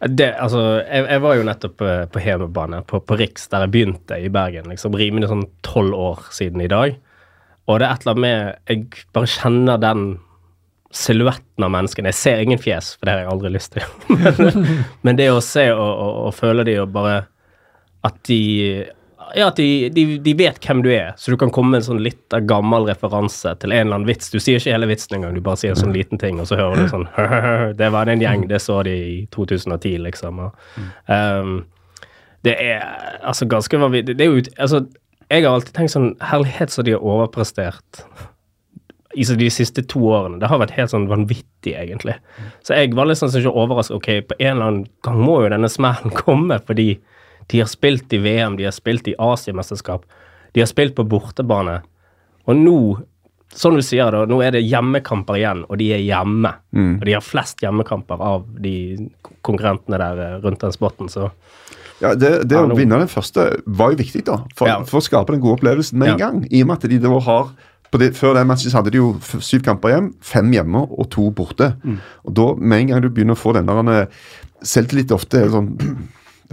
Det, 0.00 0.28
altså, 0.36 0.62
jeg, 0.82 1.06
jeg 1.08 1.22
var 1.24 1.36
jo 1.38 1.44
nettopp 1.48 1.82
eh, 1.86 2.04
på 2.12 2.20
hjemmebane, 2.20 2.82
på, 2.88 3.00
på 3.00 3.16
Riks, 3.16 3.48
der 3.52 3.64
jeg 3.64 3.72
begynte 3.72 4.18
i 4.20 4.28
Bergen. 4.32 4.68
liksom 4.68 4.96
Rimelig 4.98 5.30
sånn 5.30 5.46
tolv 5.64 5.96
år 5.96 6.26
siden 6.36 6.60
i 6.64 6.70
dag. 6.70 6.98
Og 7.66 7.80
det 7.80 7.86
er 7.86 7.94
et 7.96 8.04
eller 8.04 8.14
annet 8.14 8.24
med 8.26 8.70
Jeg 8.70 9.06
bare 9.16 9.30
kjenner 9.32 9.80
den 9.82 10.04
silhuetten 10.96 11.64
av 11.66 11.72
menneskene. 11.72 12.12
Jeg 12.12 12.20
ser 12.20 12.42
ingen 12.44 12.60
fjes, 12.60 12.92
for 12.96 13.08
det 13.08 13.14
har 13.14 13.24
jeg 13.24 13.32
aldri 13.32 13.52
lyst 13.56 13.74
til. 13.74 13.88
men, 14.20 14.68
men 15.04 15.18
det 15.18 15.30
å 15.32 15.42
se 15.44 15.66
og, 15.72 15.88
og, 15.88 16.20
og 16.28 16.36
føle 16.36 16.66
de 16.68 16.76
og 16.82 16.92
bare 16.94 17.16
At 18.06 18.20
de 18.28 18.40
ja, 19.34 19.48
at 19.48 19.56
de, 19.58 19.88
de, 19.92 20.04
de 20.22 20.34
vet 20.38 20.58
hvem 20.62 20.82
du 20.84 20.90
er, 20.92 21.14
så 21.18 21.32
du 21.32 21.38
kan 21.40 21.50
komme 21.54 21.74
med 21.74 21.82
en 21.82 21.86
sånn 21.88 22.02
litt 22.04 22.36
gammel 22.48 22.86
referanse 22.88 23.54
til 23.62 23.72
en 23.72 23.86
eller 23.86 23.98
annen 23.98 24.08
vits. 24.08 24.30
Du 24.32 24.38
sier 24.38 24.60
ikke 24.60 24.74
hele 24.74 24.88
vitsen 24.90 25.18
engang, 25.18 25.34
du 25.34 25.42
bare 25.44 25.60
sier 25.60 25.74
en 25.74 25.80
sånn 25.80 25.96
liten 25.96 26.20
ting, 26.22 26.38
og 26.42 26.48
så 26.50 26.58
hører 26.60 26.84
du 26.84 26.92
sånn 26.92 27.08
Det 27.80 27.90
var 27.94 28.12
en 28.12 28.22
gjeng, 28.22 28.46
det 28.50 28.60
så 28.62 28.82
de 28.86 28.94
i 28.94 29.18
2010, 29.34 29.98
liksom. 30.06 30.44
Ehm, 31.12 31.58
det 32.46 32.54
er 32.62 32.86
altså 33.26 33.48
ganske 33.50 33.82
vanvittig. 33.82 34.16
Det 34.18 34.26
er 34.26 34.32
jo 34.32 34.46
altså, 34.62 34.84
Jeg 35.26 35.42
har 35.42 35.56
alltid 35.56 35.74
tenkt 35.74 35.94
sånn 35.96 36.12
Herlighet 36.22 36.70
så 36.70 36.84
de 36.86 36.94
har 36.94 37.02
overprestert 37.02 38.04
i 39.16 39.24
de 39.24 39.48
siste 39.50 39.82
to 39.88 40.02
årene. 40.12 40.38
Det 40.42 40.48
har 40.50 40.60
vært 40.60 40.74
helt 40.76 40.92
sånn 40.92 41.08
vanvittig, 41.08 41.72
egentlig. 41.72 42.18
Så 42.66 42.76
jeg 42.76 42.92
var 42.94 43.08
litt 43.08 43.16
sånn 43.16 43.32
ikke 43.32 43.54
overrasket. 43.56 43.96
Ok, 43.96 44.08
på 44.28 44.36
en 44.36 44.50
eller 44.50 44.66
annen 44.66 44.82
gang 45.06 45.22
må 45.24 45.38
jo 45.40 45.52
denne 45.54 45.70
smellen 45.72 46.12
komme, 46.24 46.58
fordi 46.68 46.98
de 47.52 47.60
har 47.62 47.68
spilt 47.70 48.12
i 48.12 48.18
VM, 48.18 48.56
de 48.58 48.64
har 48.66 48.74
spilt 48.74 49.08
i 49.08 49.14
Asiamesterskap, 49.22 50.06
de 50.54 50.62
har 50.64 50.70
spilt 50.70 50.96
på 50.96 51.04
bortebane. 51.06 51.80
Og 52.46 52.56
nå, 52.58 52.78
som 53.54 53.76
du 53.76 53.82
sier, 53.84 54.10
da, 54.12 54.24
nå 54.26 54.40
er 54.42 54.56
det 54.56 54.64
hjemmekamper 54.66 55.38
igjen, 55.38 55.64
og 55.68 55.78
de 55.78 55.92
er 55.94 56.02
hjemme. 56.02 56.52
Og 57.00 57.04
de 57.06 57.14
har 57.14 57.24
flest 57.24 57.62
hjemmekamper 57.62 58.22
av 58.22 58.46
de 58.62 58.74
konkurrentene 59.46 60.00
der 60.02 60.22
eh, 60.24 60.34
rundt 60.44 60.60
den 60.64 60.74
spotten, 60.74 61.08
så 61.12 61.30
Ja, 62.00 62.14
Det, 62.14 62.42
det 62.44 62.52
Ja, 62.58 62.64
å 62.66 62.76
vinne 62.76 62.98
den 63.00 63.08
første 63.08 63.46
var 63.64 63.94
jo 63.94 63.96
viktig, 64.02 64.24
da. 64.26 64.42
For, 64.54 64.68
Ja. 64.68 64.82
for 64.84 64.98
å 65.00 65.04
skape 65.06 65.32
den 65.32 65.40
gode 65.40 65.56
opplevelsen 65.60 65.96
med 65.98 66.08
en 66.14 66.18
gang. 66.18 66.42
I 66.52 66.60
og 66.62 66.68
med 66.68 66.76
at 66.84 66.90
de 66.90 66.98
da 66.98 67.18
har 67.24 67.48
på 67.90 67.98
det, 68.02 68.10
Før 68.18 68.34
den 68.34 68.46
matchen 68.50 68.72
hadde 68.74 68.90
de 68.90 68.98
jo 68.98 69.14
syv 69.40 69.62
kamper 69.64 69.94
hjem, 69.94 70.10
fem 70.20 70.50
hjemme 70.52 70.82
og 70.90 71.08
to 71.14 71.30
borte. 71.30 71.70
Mm. 71.84 71.98
Og 72.26 72.34
da, 72.34 72.46
med 72.58 72.80
en 72.80 72.86
gang 72.88 73.00
du 73.02 73.08
begynner 73.08 73.32
å 73.38 73.40
få 73.40 73.54
den 73.54 73.66
der 73.70 73.92
eh, 73.94 74.06
Selvtillit 74.66 75.12
ofte 75.12 75.40
er 75.44 75.48
sånn 75.52 75.70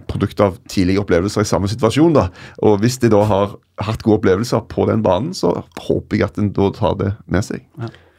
produkt 0.08 0.40
av 0.42 0.58
tidligere 0.68 1.04
opplevelser 1.06 1.42
i 1.42 1.50
samme 1.50 1.68
situasjon. 1.72 2.14
da, 2.14 2.28
og 2.64 2.80
Hvis 2.82 3.00
de 3.00 3.10
da 3.10 3.24
har 3.30 3.56
hatt 3.82 4.04
gode 4.04 4.22
opplevelser 4.22 4.68
på 4.68 4.88
den 4.88 5.02
banen, 5.04 5.34
så 5.34 5.64
håper 5.80 6.18
jeg 6.18 6.24
at 6.30 6.38
en 6.38 6.52
da 6.52 6.70
tar 6.72 6.96
det 6.96 7.16
med 7.28 7.44
seg. 7.44 7.62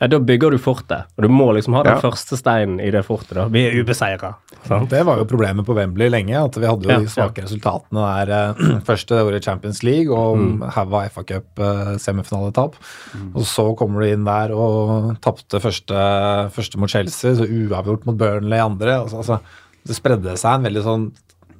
ja, 0.00 0.06
da 0.10 0.18
bygger 0.18 0.50
du 0.50 0.58
fortet. 0.58 1.04
Og 1.16 1.22
du 1.22 1.28
må 1.28 1.46
liksom 1.54 1.72
ha 1.74 1.82
den 1.82 1.94
Ja. 1.94 2.00
første 2.00 2.36
steinen 2.36 2.80
i 2.80 2.90
det 2.90 3.04
fortet. 3.06 3.34
da. 3.34 3.46
Vi 3.48 3.62
er 3.66 3.78
ubeseira. 3.84 4.34
Det 4.88 5.04
var 5.06 5.16
jo 5.18 5.24
problemet 5.24 5.64
på 5.64 5.74
Wembley 5.74 6.08
lenge, 6.10 6.34
at 6.44 6.54
vi 6.56 6.66
hadde 6.66 6.82
jo 6.82 6.90
Ja, 6.90 6.98
de 6.98 7.06
svake 7.06 7.42
resultatene 7.44 8.26
der. 8.26 8.54
første 8.80 8.84
Først 8.84 9.06
det 9.08 9.24
året 9.24 9.44
Champions 9.44 9.82
League 9.82 10.10
og 10.14 10.36
Mm. 10.36 10.62
haua 10.70 11.08
FA 11.08 11.22
Cup-semifinaletap. 11.22 12.74
Og 13.34 13.42
så 13.46 13.66
kommer 13.78 14.00
du 14.04 14.06
inn 14.12 14.24
der 14.24 14.52
og 14.54 15.16
tapte 15.24 15.60
første, 15.62 15.94
første 16.54 16.78
mot 16.80 16.90
Chelsea, 16.90 17.34
så 17.34 17.46
uavgjort 17.46 18.06
mot 18.06 18.16
Burnley 18.18 18.58
andre. 18.58 18.98
Altså, 19.04 19.16
altså, 19.22 19.40
det 19.86 19.96
spredde 19.96 20.36
seg 20.40 20.54
en 20.58 20.66
veldig 20.72 20.82
sånn 20.84 21.06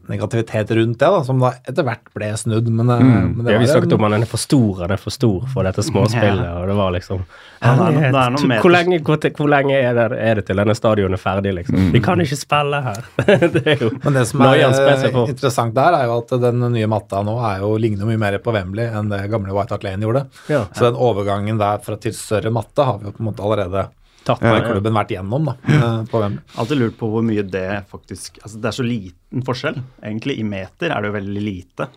negativitet 0.08 0.70
rundt 0.70 0.98
det, 0.98 1.06
da, 1.06 1.22
som 1.24 1.40
da 1.42 1.52
etter 1.64 1.86
hvert 1.86 2.10
ble 2.16 2.30
snudd. 2.38 2.68
Men, 2.68 2.90
mm. 2.90 3.32
men 3.36 3.46
det 3.46 3.54
Ja, 3.54 3.60
vi 3.62 3.68
snakket 3.70 3.94
om 3.96 4.06
at 4.06 4.14
den 4.16 4.26
er 4.26 4.30
for 4.30 4.42
stor, 4.42 4.82
han 4.82 4.94
er 4.94 5.00
for 5.00 5.14
stor 5.14 5.48
for 5.52 5.66
dette 5.68 5.84
småspillet, 5.86 6.44
og 6.50 6.68
det 6.70 6.76
var 6.78 6.94
liksom 6.96 7.24
Ja, 7.24 7.74
det 7.78 7.88
er 7.88 8.14
det 8.14 8.22
er 8.22 8.34
noe 8.36 8.60
hvor, 8.60 8.74
lenge, 8.74 9.00
hvor, 9.06 9.18
hvor 9.38 9.50
lenge 9.50 9.78
er 9.78 9.96
det, 9.96 10.06
er 10.20 10.40
det 10.40 10.46
til 10.50 10.60
denne 10.60 10.76
stadionet 10.76 11.18
er 11.18 11.22
ferdig, 11.22 11.54
liksom? 11.60 11.88
Vi 11.94 12.02
kan 12.04 12.20
ikke 12.24 12.38
spille 12.38 12.82
her. 12.84 13.02
det 13.56 13.64
er 13.64 13.84
jo 13.86 13.90
Men 14.04 14.20
det 14.20 14.26
som 14.30 14.44
er 14.46 14.62
eh, 14.62 15.18
interessant 15.24 15.74
der, 15.76 15.98
er 15.98 16.10
jo 16.10 16.20
at 16.20 16.36
den 16.44 16.64
nye 16.74 16.90
matta 16.90 17.24
nå 17.26 17.36
er 17.50 17.64
jo, 17.64 17.74
ligner 17.80 18.08
mye 18.08 18.20
mer 18.20 18.38
på 18.44 18.54
Wembley 18.54 18.88
enn 18.90 19.12
det 19.12 19.24
gamle 19.32 19.56
White 19.56 19.76
Hart 19.76 19.86
Lane 19.86 20.06
gjorde. 20.06 20.26
Ja. 20.52 20.64
Så 20.72 20.88
den 20.88 21.00
overgangen 21.00 21.60
der 21.60 21.82
fra 21.84 21.98
til 22.00 22.14
større 22.16 22.52
matte 22.54 22.86
har 22.86 23.00
vi 23.00 23.08
jo 23.08 23.16
på 23.16 23.24
en 23.24 23.30
måte 23.32 23.44
allerede 23.44 23.88
tatt 24.24 24.42
meg. 24.44 24.64
klubben 24.66 24.96
vært 24.96 25.12
gjennom 25.14 25.50
da, 25.50 25.54
eh, 25.68 25.98
på 26.10 26.20
hvem. 26.22 26.38
Alltid 26.60 26.80
lurt 26.80 26.96
på 27.00 27.10
hvor 27.12 27.24
mye 27.26 27.44
det 27.44 27.84
faktisk 27.90 28.38
altså 28.42 28.60
Det 28.60 28.70
er 28.70 28.76
så 28.78 28.86
liten 28.86 29.44
forskjell. 29.44 29.82
Egentlig 30.02 30.38
i 30.40 30.46
meter 30.48 30.90
er 30.90 31.02
det 31.02 31.10
jo 31.10 31.18
veldig 31.18 31.44
lite. 31.44 31.88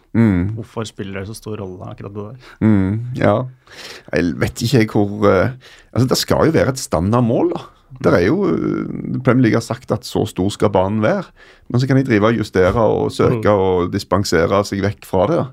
Hvorfor 0.57 0.87
spiller 0.89 1.21
det 1.21 1.29
så 1.29 1.37
stor 1.37 1.57
rolle, 1.61 1.91
akkurat 1.93 2.13
det 2.13 2.27
der? 2.27 2.51
Mm, 2.61 2.91
ja. 3.15 3.37
Jeg 4.13 4.35
vet 4.43 4.61
ikke 4.63 4.83
jeg 4.83 4.91
hvor 4.93 5.31
eh, 5.31 5.57
Altså, 5.93 6.07
Det 6.07 6.17
skal 6.17 6.45
jo 6.47 6.55
være 6.55 6.75
et 6.75 6.83
standardmål, 6.83 7.53
da. 7.55 7.65
Det 8.03 8.13
er 8.13 8.25
jo 8.27 8.43
eh, 8.51 9.19
Premier 9.23 9.47
League 9.47 9.57
har 9.57 9.65
sagt 9.65 9.91
at 9.95 10.05
så 10.05 10.25
stor 10.27 10.49
skal 10.53 10.69
banen 10.73 11.01
være. 11.01 11.25
Men 11.69 11.81
så 11.81 11.87
kan 11.87 11.97
de 11.99 12.03
drive 12.07 12.31
og 12.31 12.39
justere 12.41 12.87
og 12.87 13.11
søke 13.15 13.49
og 13.49 13.91
dispensere 13.93 14.63
seg 14.67 14.83
vekk 14.83 15.07
fra 15.07 15.27
det. 15.31 15.43
da. 15.43 15.47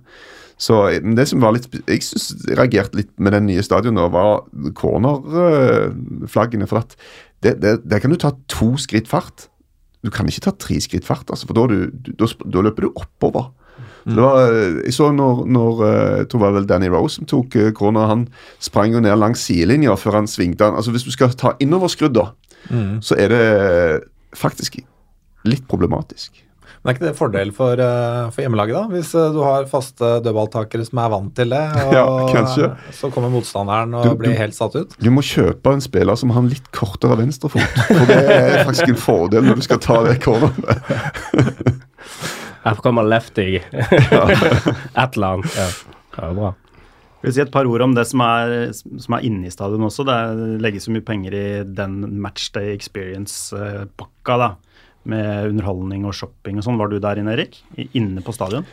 Så 0.60 0.76
det 1.02 1.24
som 1.26 1.42
var 1.42 1.56
litt 1.56 1.66
Jeg 1.66 2.04
synes 2.06 2.28
jeg 2.46 2.54
reagerte 2.58 3.00
litt 3.00 3.10
med 3.18 3.34
den 3.34 3.48
nye 3.48 3.64
stadionet, 3.64 4.12
var 4.14 4.44
cornerflaggene. 4.78 6.68
For 6.70 6.84
at 6.84 6.94
det, 7.42 7.58
det, 7.62 7.80
der 7.84 8.00
kan 8.00 8.14
du 8.14 8.18
ta 8.20 8.32
to 8.48 8.74
skritt 8.80 9.10
fart. 9.10 9.48
Du 10.04 10.12
kan 10.12 10.28
ikke 10.28 10.46
ta 10.46 10.54
tre 10.60 10.78
skritt 10.84 11.06
fart, 11.06 11.30
altså, 11.32 11.48
for 11.48 11.56
da, 11.56 11.66
du, 11.70 12.12
da, 12.20 12.28
da 12.44 12.64
løper 12.64 12.86
du 12.86 12.92
oppover. 12.92 13.50
Så 14.04 14.12
det 14.12 14.20
var, 14.20 14.52
eh, 14.52 14.74
jeg 14.84 14.94
så 14.94 15.06
når, 15.16 15.44
når 15.48 15.78
eh, 15.86 16.18
jeg 16.18 16.28
tror 16.28 16.40
det 16.40 16.44
var 16.44 16.56
vel 16.58 16.66
Danny 16.68 16.88
Rose 16.92 17.16
som 17.16 17.28
tok 17.28 17.56
eh, 17.56 17.70
corner, 17.72 18.04
han 18.10 18.26
sprang 18.60 18.92
jo 18.92 19.00
ned 19.00 19.16
langs 19.16 19.46
sidelinja 19.48 19.96
før 19.96 20.20
han 20.20 20.28
svingte. 20.28 20.68
Altså 20.68 20.92
Hvis 20.92 21.06
du 21.08 21.12
skal 21.14 21.32
ta 21.32 21.54
innoverskrudd, 21.60 22.12
da, 22.18 22.28
så 23.04 23.16
er 23.20 23.32
det 23.32 23.44
faktisk 24.36 24.78
litt 25.48 25.64
problematisk. 25.68 26.43
Men 26.84 26.90
er 26.90 26.96
ikke 26.98 27.04
det 27.06 27.10
en 27.14 27.16
fordel 27.16 27.50
for, 27.56 27.80
eh, 27.80 28.26
for 28.34 28.42
hjemmelaget, 28.44 28.74
da? 28.76 28.82
Hvis 28.92 29.14
eh, 29.16 29.30
du 29.32 29.38
har 29.40 29.64
faste 29.70 30.04
dødballtakere 30.20 30.84
som 30.84 30.98
er 31.00 31.08
vant 31.14 31.30
til 31.38 31.48
det, 31.54 31.60
og 31.80 31.94
Ja, 31.96 32.74
så 32.92 33.08
kommer 33.14 33.30
motstanderen 33.32 33.94
og 33.96 34.04
Du- 34.04 34.10
du- 34.10 34.16
blir 34.20 34.36
helt 34.36 34.52
satt 34.54 34.76
ut? 34.76 34.92
Du 35.00 35.08
må 35.10 35.22
kjøpe 35.24 35.72
en 35.72 35.80
spiller 35.80 36.14
som 36.20 36.28
har 36.30 36.42
en 36.44 36.50
litt 36.52 36.66
kortere 36.76 37.16
venstrefot. 37.16 37.80
For 37.88 38.04
det 38.10 38.18
er 38.20 38.64
faktisk 38.68 38.88
en 38.92 39.00
fordel 39.00 39.42
når 39.48 39.54
du 39.56 39.62
skal 39.62 39.78
ta 39.78 40.02
det 40.04 40.18
corneret. 40.20 41.80
Her 42.64 42.74
kommer 42.84 43.02
lefty. 43.08 43.48
Et 43.72 45.16
eller 45.16 45.26
annet. 45.26 45.56
Ja. 45.56 45.66
ja, 46.20 46.28
bra. 46.36 46.52
Jeg 47.24 47.30
vil 47.30 47.34
si 47.38 47.40
et 47.40 47.50
par 47.52 47.64
ord 47.64 47.80
om 47.80 47.94
det 47.96 48.04
som 48.10 48.20
er, 48.20 48.72
som 48.74 49.14
er 49.16 49.24
inne 49.24 49.48
i 49.48 49.52
stadion 49.52 49.80
også. 49.88 50.04
Det 50.04 50.12
er- 50.14 50.60
legges 50.60 50.84
så 50.84 50.92
mye 50.92 51.04
penger 51.04 51.32
i 51.32 51.64
den 51.64 52.20
Matchday 52.20 52.74
Experience-pakka, 52.76 54.36
da. 54.36 54.50
Med 55.10 55.50
underholdning 55.50 56.06
og 56.08 56.16
shopping 56.16 56.60
og 56.60 56.66
sånn. 56.66 56.80
Var 56.80 56.92
du 56.92 57.00
der 57.02 57.20
inne, 57.20 57.34
Erik? 57.36 57.58
Inne 57.92 58.24
på 58.24 58.32
stadion? 58.36 58.68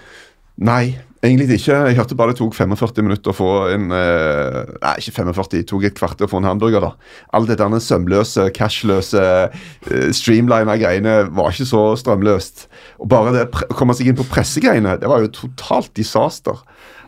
Nei, 0.62 0.94
egentlig 1.24 1.56
ikke. 1.58 1.74
Jeg 1.90 1.98
hørte 1.98 2.16
bare 2.18 2.34
det 2.34 2.38
tok 2.42 2.54
45 2.54 3.06
minutter 3.08 3.32
å 3.32 3.34
få 3.34 3.50
en 3.72 3.88
eh, 3.96 4.58
Nei, 4.84 4.96
ikke 5.02 5.16
45, 5.16 5.48
det 5.54 5.62
tok 5.70 5.88
et 5.88 5.96
kvarter 5.98 6.28
å 6.28 6.30
få 6.30 6.42
en 6.42 6.50
hamburger, 6.50 6.84
da. 6.84 6.92
Alt 7.38 7.50
det 7.50 7.58
der 7.62 7.78
sømløse, 7.82 8.50
cashløse, 8.54 9.24
uh, 9.48 10.10
streamlina 10.14 10.76
greiene 10.78 11.16
var 11.34 11.56
ikke 11.56 11.70
så 11.72 11.82
strømløst. 11.98 12.68
Og 13.02 13.10
bare 13.10 13.34
det 13.34 13.48
å 13.48 13.78
komme 13.78 13.96
seg 13.98 14.12
inn 14.12 14.20
på 14.20 14.28
pressegreiene, 14.30 15.00
det 15.02 15.10
var 15.10 15.24
jo 15.24 15.34
totalt 15.40 15.94
disaster. 15.98 16.62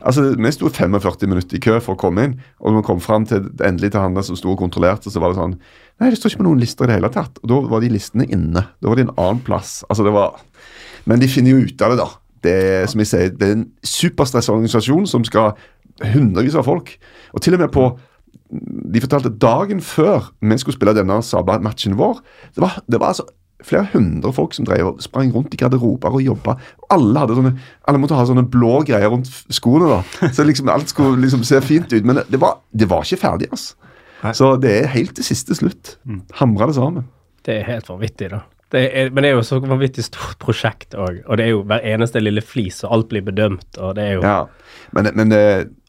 Altså, 0.04 0.34
Vi 0.36 0.52
sto 0.52 0.70
45 0.70 1.30
minutter 1.30 1.58
i 1.58 1.64
kø 1.64 1.78
for 1.80 1.96
å 1.96 2.00
komme 2.00 2.28
inn, 2.28 2.36
og 2.60 2.72
når 2.72 2.82
vi 2.82 2.88
kom 2.90 3.02
fram 3.04 3.28
til 3.30 3.46
endelig 3.64 3.94
til 3.94 4.04
han 4.04 4.20
som 4.24 4.38
sto 4.40 4.52
og 4.52 4.60
kontrollerte, 4.60 5.12
så 5.12 5.22
var 5.24 5.34
det 5.34 5.40
sånn 5.42 5.58
Nei, 6.02 6.10
det 6.10 6.18
står 6.20 6.34
ikke 6.34 6.42
på 6.42 6.48
noen 6.48 6.62
lister 6.62 6.88
i 6.88 6.90
det 6.90 6.98
hele 6.98 7.12
tatt. 7.14 7.38
Og 7.44 7.52
da 7.52 7.60
var 7.70 7.84
de 7.84 7.92
listene 7.94 8.26
inne. 8.26 8.66
Da 8.82 8.90
var 8.90 8.98
de 8.98 9.06
en 9.06 9.14
annen 9.14 9.44
plass. 9.46 9.84
Altså, 9.90 10.04
det 10.04 10.14
var 10.16 10.42
Men 11.06 11.20
de 11.20 11.28
finner 11.28 11.54
jo 11.54 11.68
ut 11.68 11.82
av 11.84 11.94
det, 11.94 12.00
da. 12.00 12.10
Det 12.44 12.54
er 12.54 12.88
som 12.92 13.00
jeg 13.04 13.10
sier, 13.12 13.30
det 13.36 13.48
er 13.48 13.56
en 13.58 13.68
superstressa 13.88 14.52
organisasjon 14.56 15.06
som 15.08 15.24
skal 15.28 15.54
hundrevis 16.14 16.58
av 16.58 16.66
folk. 16.68 16.96
Og 17.36 17.44
til 17.44 17.56
og 17.56 17.64
med 17.64 17.72
på 17.72 17.86
De 18.94 19.02
fortalte 19.02 19.32
dagen 19.42 19.80
før 19.82 20.32
vi 20.42 20.58
skulle 20.62 20.76
spille 20.76 20.94
denne 20.94 21.22
Saba-matchen 21.26 21.96
vår, 21.98 22.20
det 22.54 22.62
var, 22.62 22.76
det 22.86 23.00
var 23.02 23.14
altså 23.14 23.26
flere 23.68 23.88
hundre 23.94 24.34
folk 24.36 24.54
som 24.58 24.66
drev 24.68 24.92
og 24.94 25.02
sprang 25.04 25.32
rundt 25.34 25.54
i 25.56 25.60
garderober 25.60 26.18
og 26.20 26.24
jobba. 26.26 26.58
Alle 26.94 27.24
hadde 27.24 27.38
sånne, 27.40 27.54
alle 27.88 28.02
måtte 28.04 28.18
ha 28.18 28.26
sånne 28.30 28.46
blå 28.54 28.82
greier 28.88 29.10
rundt 29.14 29.30
skoene. 29.54 29.90
da, 29.90 30.30
Så 30.36 30.46
liksom 30.48 30.70
alt 30.74 30.92
skulle 30.94 31.22
liksom 31.24 31.44
se 31.48 31.62
fint 31.66 31.92
ut. 31.94 32.04
Men 32.06 32.22
det 32.30 32.40
var, 32.42 32.60
det 32.72 32.90
var 32.92 33.04
ikke 33.08 33.22
ferdig. 33.24 33.50
altså. 33.52 33.76
Så 34.38 34.54
det 34.64 34.72
er 34.84 34.92
helt 34.94 35.16
til 35.18 35.26
siste 35.28 35.56
slutt. 35.60 35.98
Hamra 36.40 36.70
det 36.70 36.78
sammen. 36.78 37.08
Det 37.44 37.58
er 37.60 37.66
helt 37.68 37.90
vanvittig, 37.92 38.30
da. 38.32 38.44
Det 38.74 38.84
er, 38.90 39.10
men 39.14 39.22
det 39.26 39.30
er 39.30 39.36
jo 39.36 39.44
så 39.46 39.60
vanvittig 39.62 40.02
stort 40.08 40.40
prosjekt 40.42 40.96
òg, 40.98 41.20
og 41.28 41.38
det 41.38 41.44
er 41.46 41.52
jo 41.52 41.60
hver 41.70 41.84
eneste 41.92 42.22
lille 42.24 42.42
flis, 42.42 42.80
og 42.88 42.96
alt 42.96 43.10
blir 43.12 43.22
bedømt, 43.28 43.78
og 43.78 43.92
det 44.00 44.06
er 44.08 44.14
jo 44.16 44.24
Ja, 44.26 44.38
men, 44.98 45.12
men 45.20 45.30
det, 45.30 45.42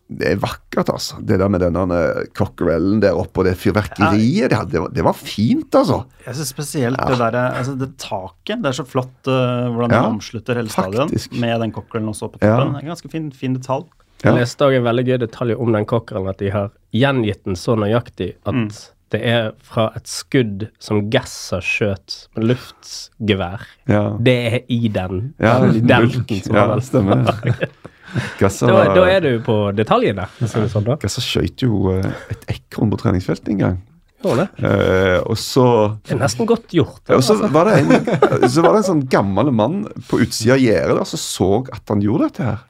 det 0.08 0.28
er 0.34 0.36
vakkert, 0.42 0.90
altså. 0.92 1.16
Det 1.24 1.38
der 1.40 1.48
med 1.48 1.62
denne 1.64 1.98
cockerellen 2.36 3.00
der 3.00 3.16
oppe 3.16 3.40
og 3.40 3.46
det 3.48 3.54
fyrverkeriet. 3.56 4.50
Det, 4.52 4.58
det, 4.74 4.82
det 4.94 5.04
var 5.06 5.16
fint, 5.16 5.74
altså. 5.74 6.02
Jeg 6.26 6.34
synes 6.36 6.50
spesielt 6.52 7.00
det 7.08 7.18
der, 7.18 7.38
altså 7.56 7.74
det 7.80 7.88
taket. 7.98 8.60
Det 8.62 8.68
er 8.70 8.76
så 8.76 8.84
flott 8.86 9.30
uh, 9.32 9.70
hvordan 9.72 9.90
det 9.94 10.02
omslutter 10.04 10.60
hele 10.60 10.68
stadion 10.72 11.08
faktisk. 11.08 11.32
med 11.40 11.60
den 11.64 11.72
cockeren 11.72 12.08
også 12.12 12.28
på 12.34 12.38
toppen. 12.42 12.74
Er 12.76 12.84
en 12.84 12.92
ganske 12.92 13.08
fin, 13.12 13.30
fin 13.32 13.56
detalj. 13.56 13.86
Ja. 14.24 14.30
Jeg 14.30 14.44
leste 14.44 14.64
også 14.68 14.78
en 14.80 14.84
veldig 14.86 15.04
gøy 15.08 15.18
detalj 15.24 15.56
om 15.60 15.72
den 15.74 15.84
cockeren, 15.88 16.28
at 16.30 16.38
de 16.40 16.50
har 16.52 16.70
gjengitt 16.96 17.42
den 17.48 17.56
så 17.60 17.74
nøyaktig 17.76 18.34
at 18.46 18.54
Mm. 18.54 18.68
det 19.12 19.20
er 19.30 19.50
fra 19.62 19.88
et 19.96 20.08
skudd 20.08 20.68
som 20.80 21.08
Gasser 21.12 21.60
skjøt 21.64 22.28
med 22.36 22.46
luftgevær. 22.52 23.64
Ja. 23.88 24.04
Det 24.20 24.36
er 24.52 24.60
i 24.68 24.88
den 24.88 25.34
Ja, 25.40 25.58
den, 25.64 25.86
den, 25.86 26.08
den 26.28 26.40
som 26.44 26.54
Ja, 26.56 26.66
var 26.66 26.74
vel 26.76 26.82
stemmer. 26.82 27.24
Gasser, 28.40 28.70
da, 28.70 28.84
da 28.94 29.06
er 29.10 29.24
du 29.24 29.32
på 29.44 29.56
detaljene, 29.76 30.28
sånn, 30.44 30.86
da. 30.86 30.98
Gasser 31.02 31.24
skjøt 31.24 31.64
jo 31.66 31.94
eh, 31.94 32.06
et 32.34 32.46
ekorn 32.56 32.92
på 32.92 33.00
treningsfeltet 33.02 33.54
en 33.54 33.64
gang. 33.64 33.82
Uh. 34.24 34.40
Eh, 34.40 35.18
og 35.20 35.36
så 35.36 35.64
Det 36.00 36.14
er 36.14 36.20
nesten 36.22 36.48
godt 36.48 36.72
gjort. 36.72 37.02
Det, 37.04 37.16
og 37.16 37.24
så 37.24 37.34
altså. 37.36 37.50
var 37.52 37.68
det 37.68 37.74
en 37.82 38.48
Så 38.48 38.62
var 38.64 38.72
det 38.72 38.80
en 38.80 38.86
sånn 38.88 39.02
gammel 39.12 39.50
mann 39.52 39.82
på 40.08 40.22
utsida 40.24 40.56
av 40.56 40.62
gjerdet 40.62 41.10
som 41.10 41.20
så 41.20 41.50
at 41.74 41.92
han 41.92 42.00
gjorde 42.04 42.30
dette 42.30 42.46
her. 42.48 42.62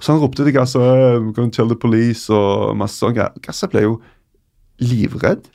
Så 0.00 0.12
han 0.12 0.20
ropte 0.20 0.44
til 0.44 0.54
Gasser 0.56 0.84
«Eh, 0.84 1.30
Can 1.36 1.48
you 1.48 1.54
tell 1.54 1.72
the 1.72 1.78
police 1.78 2.28
og 2.32 2.76
masse 2.80 3.04
greier. 3.16 3.32
Gasser 3.44 3.72
ble 3.72 3.86
jo 3.86 3.96
livredd. 4.80 5.48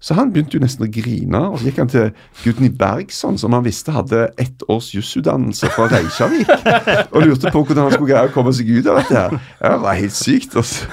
Så 0.00 0.14
han 0.14 0.30
begynte 0.30 0.54
jo 0.54 0.62
nesten 0.62 0.84
å 0.86 0.90
grine, 0.94 1.40
og 1.50 1.58
så 1.58 1.66
gikk 1.66 1.80
han 1.82 1.88
til 1.90 2.12
Gudny 2.44 2.68
Bergson, 2.78 3.34
som 3.40 3.56
han 3.56 3.64
visste 3.66 3.90
hadde 3.90 4.28
ett 4.38 4.62
års 4.70 4.92
jusutdannelse 4.94 5.70
fra 5.74 5.88
Reykjavik, 5.90 6.52
og 7.14 7.24
lurte 7.26 7.50
på 7.50 7.64
hvordan 7.64 7.88
han 7.88 7.96
skulle 7.96 8.12
greie 8.12 8.30
å 8.30 8.34
komme 8.36 8.52
seg 8.54 8.70
ut 8.76 8.86
av 8.92 9.00
dette 9.00 9.16
her. 9.24 9.34
Ja, 9.58 9.72
det 9.74 9.80
var 9.82 9.98
helt 9.98 10.14
sykt, 10.14 10.54
altså. 10.54 10.86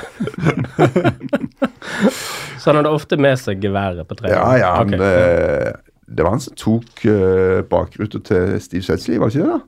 Så 2.60 2.72
han 2.72 2.80
hadde 2.80 2.94
ofte 2.98 3.18
med 3.22 3.38
seg 3.38 3.62
geværet 3.62 4.08
på 4.10 4.18
trening? 4.18 4.34
Ja, 4.39 4.58
ja, 4.58 4.72
han, 4.80 4.94
Ok. 4.96 5.06
eh, 5.06 5.72
det 6.18 6.26
var 6.26 6.36
han 6.36 6.41
som 6.41 6.58
tok 6.58 7.06
uh, 7.06 7.62
bakruta 7.70 8.20
til 8.26 8.58
Steve 8.62 8.84
Sedley, 8.86 9.20
var 9.22 9.30
det 9.30 9.38
ikke 9.38 9.46
det? 9.46 9.54
da? 9.54 9.62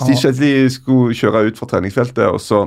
Steve 0.00 0.20
Sedley 0.20 0.68
skulle 0.72 1.16
kjøre 1.16 1.46
ut 1.48 1.58
fra 1.60 1.68
treningsfeltet, 1.72 2.24
og 2.28 2.40
så 2.40 2.66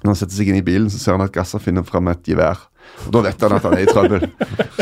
når 0.00 0.12
han 0.14 0.18
setter 0.18 0.38
seg 0.38 0.48
inn 0.50 0.62
i 0.62 0.66
bilen, 0.66 0.90
så 0.90 0.98
ser 0.98 1.18
han 1.18 1.26
at 1.26 1.34
Gasser 1.34 1.60
finner 1.62 1.82
fram 1.86 2.08
et 2.10 2.22
gevær. 2.26 2.69
Og 3.06 3.12
Da 3.14 3.20
vet 3.24 3.40
han 3.46 3.54
at 3.56 3.64
han 3.64 3.74
er 3.78 3.84
i 3.86 3.88
trøbbel. 3.88 4.26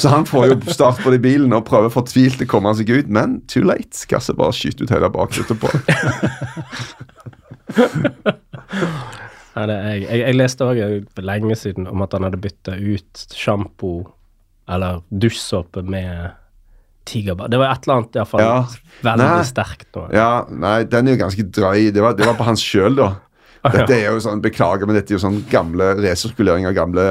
Så 0.02 0.11
han 0.11 0.24
får 0.26 0.46
jo 0.50 0.56
start 0.74 0.98
på 1.04 1.12
det 1.14 1.20
i 1.20 1.24
bilen 1.28 1.52
og 1.54 1.64
prøver 1.68 1.92
fortvilt 1.94 2.40
å 2.42 2.48
komme 2.50 2.72
seg 2.78 2.90
ut, 2.90 3.08
men 3.14 3.38
too 3.50 3.62
late. 3.66 3.94
Gasser 4.11 4.34
bare 4.38 4.54
skyter 4.56 4.88
ut 4.88 4.94
hele 4.94 5.11
bakruta 5.14 5.54
på 5.58 5.70
Nei, 9.58 9.64
det 9.66 9.74
er, 9.74 9.87
jeg, 9.90 10.02
jeg, 10.04 10.20
jeg 10.22 10.37
leste 10.38 10.66
òg 10.68 11.22
lenge 11.26 11.56
siden 11.58 11.88
om 11.90 12.02
at 12.04 12.14
han 12.14 12.26
hadde 12.28 12.38
bytta 12.42 12.76
ut 12.78 13.24
sjampo 13.34 13.92
eller 14.70 15.00
dusjsåpe 15.11 15.82
med 15.88 16.34
tigerbar. 17.08 17.48
Det 17.50 17.58
var 17.58 17.72
et 17.72 17.87
eller 17.88 17.96
annet 18.02 18.18
iallfall 18.20 18.42
Ja. 18.44 18.56
veldig 19.06 19.24
Nei. 19.30 19.44
sterkt 19.48 19.88
nå. 19.96 20.04
Ja, 20.14 20.28
nei, 20.52 20.76
den 20.92 21.08
er 21.08 21.16
jo 21.16 21.22
ganske 21.24 21.46
drøy. 21.56 21.88
Det 21.94 22.04
var, 22.04 22.14
det 22.18 22.26
var 22.28 22.37
på 22.38 22.46
hans 22.46 22.62
sjøl, 22.62 22.98
da. 23.00 23.08
Dette 23.74 23.96
er 23.96 24.12
jo 24.12 24.20
sånn, 24.22 24.42
Beklager, 24.44 24.87
men 24.87 24.94
dette 24.98 25.11
er 25.14 25.16
jo 25.18 25.22
sånn 25.24 25.40
gamle 25.50 25.94
resirkulering 25.98 26.68
av 26.68 26.76
gamle 26.76 27.06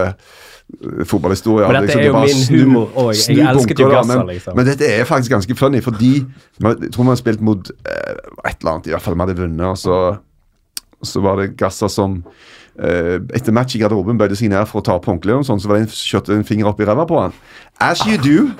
fotballhistorier. 1.07 1.67
Men 1.71 1.87
dette 1.87 1.97
Liksom, 1.97 2.01
er 2.01 2.07
jo 2.07 2.25
min 2.25 2.43
snu- 2.43 2.63
humor 2.63 2.89
òg. 2.95 3.13
Jeg 3.15 3.47
elsket 3.47 3.79
jo 3.79 3.89
Gasser, 3.89 4.17
men, 4.17 4.27
liksom. 4.35 4.55
Men 4.55 4.65
dette 4.67 4.91
er 4.91 5.07
faktisk 5.07 5.31
ganske 5.31 5.55
funny, 5.55 5.81
fordi 5.81 6.13
jeg 6.59 6.91
tror 6.93 7.03
vi 7.03 7.09
har 7.13 7.21
spilt 7.23 7.41
mot 7.41 7.71
eh, 7.71 8.13
et 8.49 8.59
eller 8.59 8.71
annet, 8.73 8.87
i 8.87 8.95
hvert 8.95 9.01
fall 9.01 9.15
vi 9.15 9.25
hadde 9.25 9.37
vunnet, 9.39 9.65
og 9.65 9.77
så, 9.77 10.17
så 11.03 11.23
var 11.23 11.41
det 11.41 11.55
Gasser 11.57 11.87
som 11.87 12.21
Uh, 12.77 13.17
etter 13.33 13.49
match 13.57 13.73
i 13.73 13.79
garderoben 13.81 14.19
bøyde 14.19 14.35
seg 14.37 14.51
ned 14.53 14.67
for 14.69 14.83
å 14.83 14.85
ta 14.85 14.99
på 15.01 15.09
håndkleet, 15.09 15.47
sånn, 15.47 15.57
så 15.57 15.65
var 15.65 15.79
det 15.79 15.87
en 15.87 15.93
kjørte 15.97 16.35
en 16.35 16.43
finger 16.45 16.67
opp 16.69 16.77
i 16.77 16.85
ræva 16.85 17.07
på 17.09 17.17
han. 17.17 17.31
As 17.81 18.03
you 18.05 18.19
do. 18.21 18.51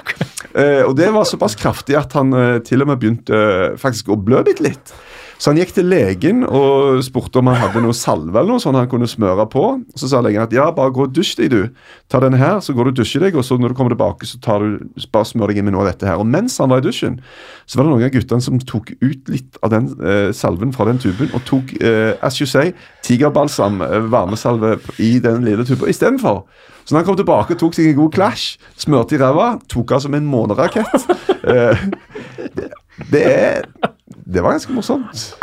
Uh, 0.58 0.88
og 0.88 0.96
det 0.98 1.12
var 1.14 1.28
såpass 1.30 1.54
kraftig 1.54 1.94
at 2.00 2.16
han 2.18 2.34
uh, 2.34 2.58
til 2.66 2.82
og 2.82 2.90
med 2.90 2.98
begynte 2.98 3.38
faktisk 3.78 4.10
å 4.10 4.18
blø 4.18 4.42
bitte 4.48 4.66
litt. 4.66 4.96
Så 5.38 5.52
han 5.52 5.60
gikk 5.62 5.76
til 5.76 5.86
legen 5.86 6.42
og 6.44 6.98
spurte 7.06 7.42
om 7.42 7.50
han 7.52 7.60
hadde 7.62 7.82
noe 7.86 7.96
salve 7.96 8.34
eller 8.34 8.56
noe 8.56 8.62
sånn 8.64 8.78
han 8.78 8.90
kunne 8.90 9.10
smøre 9.10 9.46
på. 9.52 9.64
Så 9.98 10.10
sa 10.10 10.22
legen 10.26 10.42
at 10.42 10.54
ja, 10.56 10.66
bare 10.74 10.94
gå 10.96 11.06
og 11.06 11.14
dusj 11.14 11.36
deg, 11.38 11.54
du. 11.54 11.92
Ta 12.10 12.22
den 12.24 12.38
her, 12.40 12.58
så 12.64 12.74
går 12.74 12.90
du 12.90 12.94
og 12.96 13.00
dusjer 13.02 13.28
deg, 13.28 13.38
og 13.38 13.46
så 13.46 13.60
når 13.60 13.74
du 13.74 13.78
kommer 13.78 13.94
tilbake, 13.94 14.26
så 14.30 14.42
tar 14.42 14.66
du, 14.66 14.88
bare 15.14 15.30
smør 15.30 15.54
deg 15.54 15.62
inn 15.62 15.68
med 15.70 15.76
noe 15.76 15.86
av 15.86 15.92
dette 15.92 16.10
her. 16.10 16.22
Og 16.22 16.26
mens 16.28 16.58
han 16.62 16.74
var 16.74 16.82
i 16.82 16.88
dusjen, 16.88 17.20
så 17.70 17.78
var 17.78 17.86
det 17.86 17.94
noen 17.94 18.08
av 18.08 18.16
guttene 18.16 18.48
som 18.48 18.62
tok 18.74 18.94
ut 19.04 19.34
litt 19.34 19.60
av 19.62 19.74
den 19.76 19.92
eh, 20.02 20.30
salven 20.36 20.74
fra 20.74 20.88
den 20.90 21.02
tuben, 21.04 21.30
og 21.38 21.46
tok, 21.50 21.76
eh, 21.82 22.16
as 22.26 22.42
you 22.42 22.50
say, 22.50 22.74
tigerbalsam, 23.06 23.84
eh, 23.86 24.00
varmesalve, 24.10 24.78
i 24.98 25.18
den 25.22 25.46
lille 25.46 25.68
tuben 25.68 25.92
istedenfor. 25.92 26.48
Så 26.88 26.96
når 26.96 27.02
han 27.02 27.08
kom 27.10 27.20
tilbake 27.20 27.58
tok 27.60 27.76
seg 27.76 27.92
en 27.92 27.98
god 28.00 28.14
clash, 28.16 28.58
smørte 28.80 29.18
i 29.18 29.22
ræva, 29.22 29.58
tok 29.70 29.92
av 29.92 30.02
som 30.06 30.16
en 30.16 30.30
månerakett 30.32 31.10
eh, 31.52 31.88
det 33.12 33.24
er 33.28 33.68
Det 34.34 34.42
var 34.44 34.52
ganske 34.52 34.74
morsomt. 34.76 35.38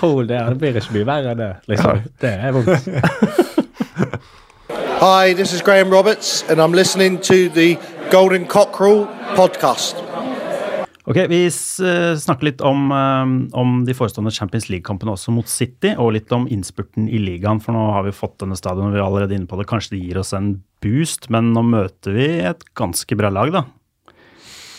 Hold 0.00 0.28
det, 0.28 0.36
det 0.36 0.56
blir 0.60 0.76
ikke 0.76 0.92
mye 0.98 1.06
verre 1.08 1.30
enn 1.32 1.38
det. 1.40 1.52
liksom. 1.72 2.02
Det 2.20 2.32
er 2.44 2.52
vondt. 2.52 2.90
Hi, 5.00 5.32
this 5.32 5.54
is 5.56 5.62
Graham 5.64 5.88
Roberts, 5.88 6.44
and 6.50 6.60
I'm 6.60 6.74
listening 6.76 7.16
to 7.24 7.48
the 7.54 7.78
Golden 8.12 8.44
Cockerel 8.44 9.06
podcast. 9.36 9.96
Ok, 11.06 11.22
Vi 11.30 11.40
eh, 11.46 12.16
snakker 12.20 12.50
litt 12.50 12.60
om, 12.60 12.90
eh, 12.92 13.32
om 13.56 13.72
de 13.88 13.96
forestående 13.96 14.34
Champions 14.36 14.68
League-kampene 14.68 15.14
også 15.16 15.32
mot 15.32 15.48
City, 15.48 15.94
og 15.96 16.12
litt 16.18 16.32
om 16.36 16.44
innspurten 16.52 17.08
i 17.08 17.22
ligaen. 17.22 17.62
For 17.64 17.72
nå 17.72 17.86
har 17.96 18.04
vi 18.04 18.12
fått 18.12 18.42
denne 18.44 18.60
stadion, 18.60 18.92
vi 18.92 19.00
er 19.00 19.06
allerede 19.06 19.38
inne 19.38 19.48
på 19.48 19.56
det. 19.56 19.68
Kanskje 19.72 19.96
det 19.96 20.02
gir 20.04 20.20
oss 20.20 20.34
en 20.36 20.58
boost, 20.84 21.30
men 21.32 21.54
nå 21.56 21.64
møter 21.64 22.12
vi 22.12 22.28
et 22.52 22.68
ganske 22.76 23.16
bra 23.16 23.32
lag, 23.32 23.56
da. 23.56 23.64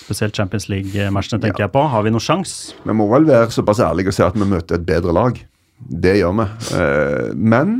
Spesielt 0.08 0.38
Champions 0.39 0.70
League-matchene 0.72 1.41
tenker 1.43 1.65
jeg 1.65 1.74
på. 1.74 1.84
Har 1.91 2.06
vi 2.06 2.13
noen 2.13 2.24
sjans? 2.24 2.56
Vi 2.86 2.96
må 2.96 3.10
vel 3.12 3.28
være 3.28 3.52
såpass 3.52 3.82
ærlige 3.84 4.13
og 4.13 4.15
si 4.15 4.24
at 4.24 4.38
vi 4.39 4.48
møter 4.48 4.80
et 4.80 4.86
bedre 4.88 5.12
lag. 5.15 5.39
Det 5.78 6.13
gjør 6.22 6.34
vi. 6.39 6.46
Eh, 6.80 7.30
men 7.36 7.74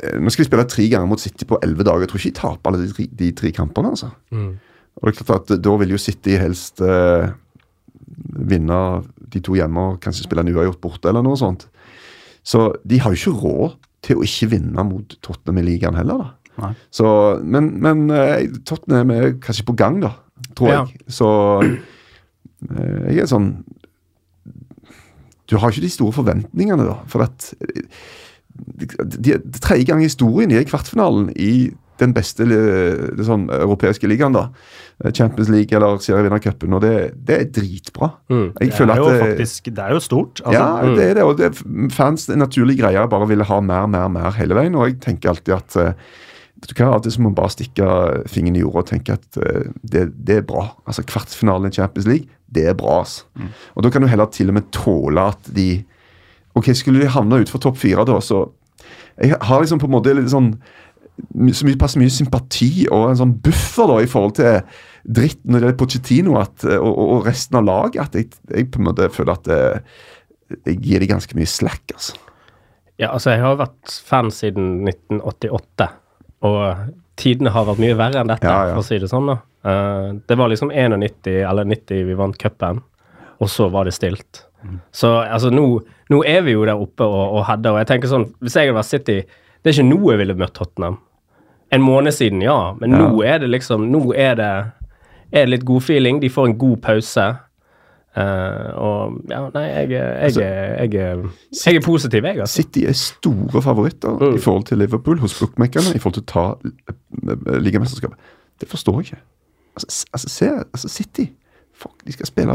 eh, 0.00 0.16
nå 0.22 0.30
skal 0.32 0.44
vi 0.44 0.48
spille 0.48 0.68
tre 0.70 0.86
ganger 0.92 1.10
mot 1.10 1.20
City 1.20 1.48
på 1.50 1.58
elleve 1.66 1.86
dager. 1.86 2.06
Jeg 2.06 2.12
tror 2.12 2.22
ikke 2.22 2.30
de 2.30 2.40
taper 2.40 2.70
alle 2.70 2.86
de 2.86 2.94
tre, 2.94 3.08
de 3.24 3.30
tre 3.42 3.52
kampene. 3.56 3.92
altså. 3.92 4.12
Og 4.30 5.02
det 5.08 5.12
er 5.12 5.18
klart 5.24 5.50
at 5.50 5.62
Da 5.64 5.76
vil 5.82 5.94
jo 5.96 6.00
City 6.00 6.38
helst 6.40 6.80
eh, 6.84 7.30
vinne 8.50 8.80
de 9.30 9.42
to 9.42 9.54
hjemme 9.58 9.92
og 9.92 10.00
kanskje 10.02 10.26
spille 10.26 10.42
en 10.46 10.54
uavgjort 10.54 10.80
borte 10.82 11.10
eller 11.10 11.26
noe 11.26 11.38
sånt. 11.38 11.66
Så 12.46 12.70
de 12.88 12.98
har 13.02 13.12
jo 13.12 13.18
ikke 13.20 13.40
råd 13.42 13.78
til 14.06 14.16
å 14.20 14.24
ikke 14.24 14.48
vinne 14.54 14.84
mot 14.88 15.18
Tottenham 15.20 15.60
i 15.60 15.66
ligaen 15.66 15.98
heller. 15.98 16.22
da. 16.22 16.36
Så, 16.94 17.10
men 17.42 17.72
men 17.82 18.10
eh, 18.14 18.46
Tottenham 18.66 19.10
er 19.14 19.34
kanskje 19.42 19.66
på 19.68 19.76
gang, 19.78 20.00
da, 20.02 20.14
tror 20.58 20.72
Ja. 20.72 20.80
jeg. 20.84 21.04
Så 21.08 21.28
eh, 21.62 23.12
jeg 23.14 23.24
er 23.24 23.30
sånn 23.30 23.52
Du 25.50 25.56
har 25.58 25.72
ikke 25.72 25.82
de 25.82 25.90
store 25.90 26.14
forventningene, 26.14 26.84
da. 26.86 27.00
For 27.10 27.26
at 27.26 27.52
eh, 27.60 27.82
de, 28.54 28.86
de, 29.18 29.38
tredje 29.60 29.88
gang 29.88 30.02
i 30.02 30.06
historien 30.06 30.50
de 30.50 30.60
er 30.60 30.66
i 30.66 30.68
kvartfinalen 30.68 31.32
i 31.34 31.72
den 32.00 32.14
beste 32.16 32.46
det 32.48 33.24
sånn, 33.26 33.48
europeiske 33.52 34.08
ligaen, 34.08 34.32
da. 34.32 34.46
Champions 35.16 35.48
League 35.52 35.76
eller 35.76 36.00
serievinnercupen, 36.00 36.72
og 36.76 36.82
det, 36.84 36.94
det 37.28 37.36
er 37.36 37.46
dritbra. 37.56 38.10
Jeg 38.28 38.52
Det 38.56 38.68
er 38.68 38.76
føler 38.76 39.00
jo 39.00 39.06
at 39.08 39.12
det, 39.12 39.20
faktisk 39.30 39.70
Det 39.70 39.84
er 39.84 39.92
jo 39.96 40.00
stort. 40.04 40.42
Altså, 40.44 40.56
ja, 40.60 40.94
det 40.96 41.04
er 41.10 41.14
det. 41.14 41.24
Og 41.24 41.38
det, 41.38 41.50
er 41.50 42.08
en 42.08 42.40
naturlig 42.40 42.78
greie 42.80 43.06
bare 43.08 43.28
ville 43.28 43.46
ha 43.48 43.60
mer, 43.60 43.86
mer, 43.88 44.08
mer 44.12 44.36
hele 44.36 44.56
veien. 44.56 44.76
Og 44.76 44.90
jeg 44.90 45.00
tenker 45.00 45.32
alltid 45.32 45.56
at 45.56 45.78
vet 46.60 46.72
du 46.72 46.76
hva, 46.76 46.90
Av 46.90 47.00
og 47.00 47.06
til 47.06 47.14
så 47.14 47.22
må 47.22 47.30
man 47.30 47.38
bare 47.38 47.54
stikke 47.54 47.86
fingeren 48.30 48.58
i 48.58 48.64
jorda 48.64 48.82
og 48.84 48.90
tenke 48.90 49.16
at 49.16 49.40
uh, 49.40 49.70
det, 49.82 50.08
det 50.16 50.40
er 50.40 50.46
bra. 50.46 50.66
Altså 50.86 51.04
Kvartfinalen 51.08 51.70
i 51.70 51.76
Champions 51.76 52.08
League, 52.10 52.28
det 52.50 52.66
er 52.68 52.76
bra. 52.78 53.00
altså. 53.04 53.48
Og 53.74 53.86
da 53.86 53.92
kan 53.92 54.02
du 54.04 54.10
heller 54.10 54.30
til 54.32 54.52
og 54.52 54.58
med 54.58 54.70
tåle 54.74 55.30
at 55.32 55.54
de 55.56 55.70
Ok, 56.58 56.72
Skulle 56.74 56.98
de 56.98 57.06
havne 57.06 57.38
utenfor 57.38 57.60
topp 57.62 57.76
fire, 57.78 58.02
da, 58.04 58.16
så 58.18 58.48
Jeg 59.20 59.36
har 59.38 59.60
liksom 59.60 59.78
på 59.78 59.86
en 59.86 59.92
måte 59.94 60.14
litt 60.16 60.32
sånn 60.32 60.56
så 61.52 61.66
mye, 61.66 61.78
pass 61.78 61.98
mye 62.00 62.12
sympati 62.12 62.86
og 62.88 63.10
en 63.10 63.18
sånn 63.20 63.34
buffer 63.44 63.90
da 63.90 63.98
i 64.00 64.08
forhold 64.08 64.38
til 64.38 64.78
dritt 65.04 65.42
når 65.44 65.62
det 65.62 65.68
er 65.68 65.76
Pochettino 65.76 66.38
at, 66.40 66.64
og, 66.64 66.88
og 66.88 67.12
og 67.16 67.28
resten 67.28 67.58
av 67.60 67.66
laget, 67.68 68.00
at 68.06 68.16
jeg, 68.16 68.30
jeg 68.48 68.70
på 68.72 68.80
en 68.80 68.88
måte 68.88 69.10
føler 69.12 69.36
at 69.36 69.50
eh, 69.52 70.00
jeg 70.66 70.78
gir 70.80 71.04
dem 71.04 71.12
ganske 71.12 71.36
mye 71.38 71.50
slack, 71.50 71.94
altså. 71.94 72.16
Ja, 73.00 73.14
altså, 73.14 73.32
jeg 73.32 73.40
har 73.40 73.56
vært 73.56 73.92
fan 74.04 74.28
siden 74.34 74.82
1988, 74.84 75.86
og 76.46 76.86
tidene 77.20 77.50
har 77.52 77.66
vært 77.68 77.80
mye 77.82 77.96
verre 77.98 78.20
enn 78.22 78.30
dette, 78.32 78.46
Ja, 78.48 78.70
ja. 78.70 78.76
for 78.76 78.80
å 78.84 78.86
si 78.86 78.98
det 78.98 79.10
sånn. 79.10 79.26
da. 79.28 79.38
Uh, 79.64 80.20
det 80.26 80.36
var 80.40 80.48
liksom 80.48 80.70
91 80.72 81.26
eller 81.44 81.64
90 81.68 82.06
vi 82.08 82.14
vant 82.16 82.38
cupen, 82.40 82.80
og 83.40 83.48
så 83.52 83.68
var 83.72 83.84
det 83.84 83.92
stilt. 83.96 84.46
Så 84.92 85.10
altså, 85.24 85.50
nå, 85.52 85.66
nå 86.12 86.18
er 86.28 86.42
vi 86.44 86.52
jo 86.52 86.64
der 86.68 86.76
oppe 86.80 87.04
og, 87.04 87.36
og 87.38 87.44
header, 87.48 87.72
og 87.72 87.78
jeg 87.80 87.88
tenker 87.88 88.10
sånn 88.10 88.26
Hvis 88.44 88.56
jeg 88.58 88.68
hadde 88.68 88.76
vært 88.76 88.88
City 88.90 89.14
Det 89.24 89.70
er 89.70 89.72
ikke 89.72 89.86
nå 89.88 90.10
jeg 90.10 90.18
ville 90.20 90.34
møtt 90.36 90.52
Tottenham. 90.58 90.98
En 91.72 91.80
måned 91.80 92.12
siden, 92.12 92.42
ja, 92.44 92.74
men 92.76 92.92
nå 92.92 93.22
er 93.24 93.38
det 93.40 93.48
liksom 93.54 93.86
Nå 93.88 94.02
er 94.12 94.34
det, 94.36 94.50
er 95.32 95.46
det 95.46 95.52
litt 95.54 95.64
god 95.64 95.80
feeling. 95.86 96.20
De 96.20 96.28
får 96.28 96.50
en 96.50 96.58
god 96.60 96.76
pause. 96.84 97.24
Eh, 98.18 98.70
og 98.74 99.20
ja, 99.30 99.44
nei, 99.54 99.62
jeg, 99.68 99.90
jeg, 99.94 100.32
jeg, 100.34 100.92
jeg, 100.92 101.28
jeg 101.54 101.78
er 101.78 101.84
positiv, 101.84 102.24
jeg, 102.26 102.40
altså. 102.42 102.62
City 102.62 102.82
er 102.90 102.96
store 102.98 103.62
favoritter 103.62 104.16
Mm. 104.18 104.34
i 104.34 104.42
forhold 104.42 104.64
til 104.66 104.78
Liverpool 104.82 105.20
hos 105.22 105.36
bookmakerne 105.38 105.94
i 105.94 106.00
forhold 106.02 106.18
til 106.18 106.24
å 106.24 106.30
ta 106.32 106.46
eh, 106.66 107.60
ligamesterskapet. 107.62 108.32
Det 108.60 108.68
forstår 108.68 108.98
jeg 108.98 109.06
ikke. 109.12 109.20
Altså, 109.78 110.06
altså, 110.12 110.28
se, 110.28 110.48
altså 110.74 110.88
City 110.88 111.28
Fuck, 111.80 112.02
de 112.04 112.12
skal 112.12 112.28
spille 112.28 112.54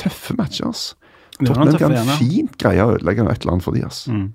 tøffe 0.00 0.32
matcher. 0.38 0.70
Altså. 0.70 0.94
Tottenham 1.36 1.74
tøffe 1.74 1.82
kan 1.82 1.92
ja. 1.98 2.14
fint 2.16 2.54
greie 2.56 2.80
å 2.86 2.94
ødelegge 2.94 3.26
et 3.28 3.42
eller 3.42 3.52
annet 3.52 3.66
for 3.66 3.76
de, 3.76 3.82
altså. 3.84 4.14
Mm. 4.14 4.30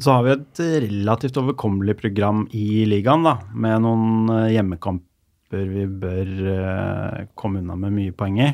Så 0.00 0.16
har 0.16 0.24
vi 0.24 0.32
et 0.32 0.62
relativt 0.86 1.36
overkommelig 1.38 1.94
program 2.00 2.46
i 2.56 2.86
ligaen, 2.88 3.22
da, 3.28 3.36
med 3.52 3.84
noen 3.84 4.32
eh, 4.34 4.48
hjemmekamper 4.56 5.68
vi 5.70 5.84
bør 6.00 6.32
eh, 6.56 7.28
komme 7.38 7.60
unna 7.60 7.76
med 7.78 7.94
mye 7.94 8.16
poeng 8.16 8.40
i. 8.40 8.50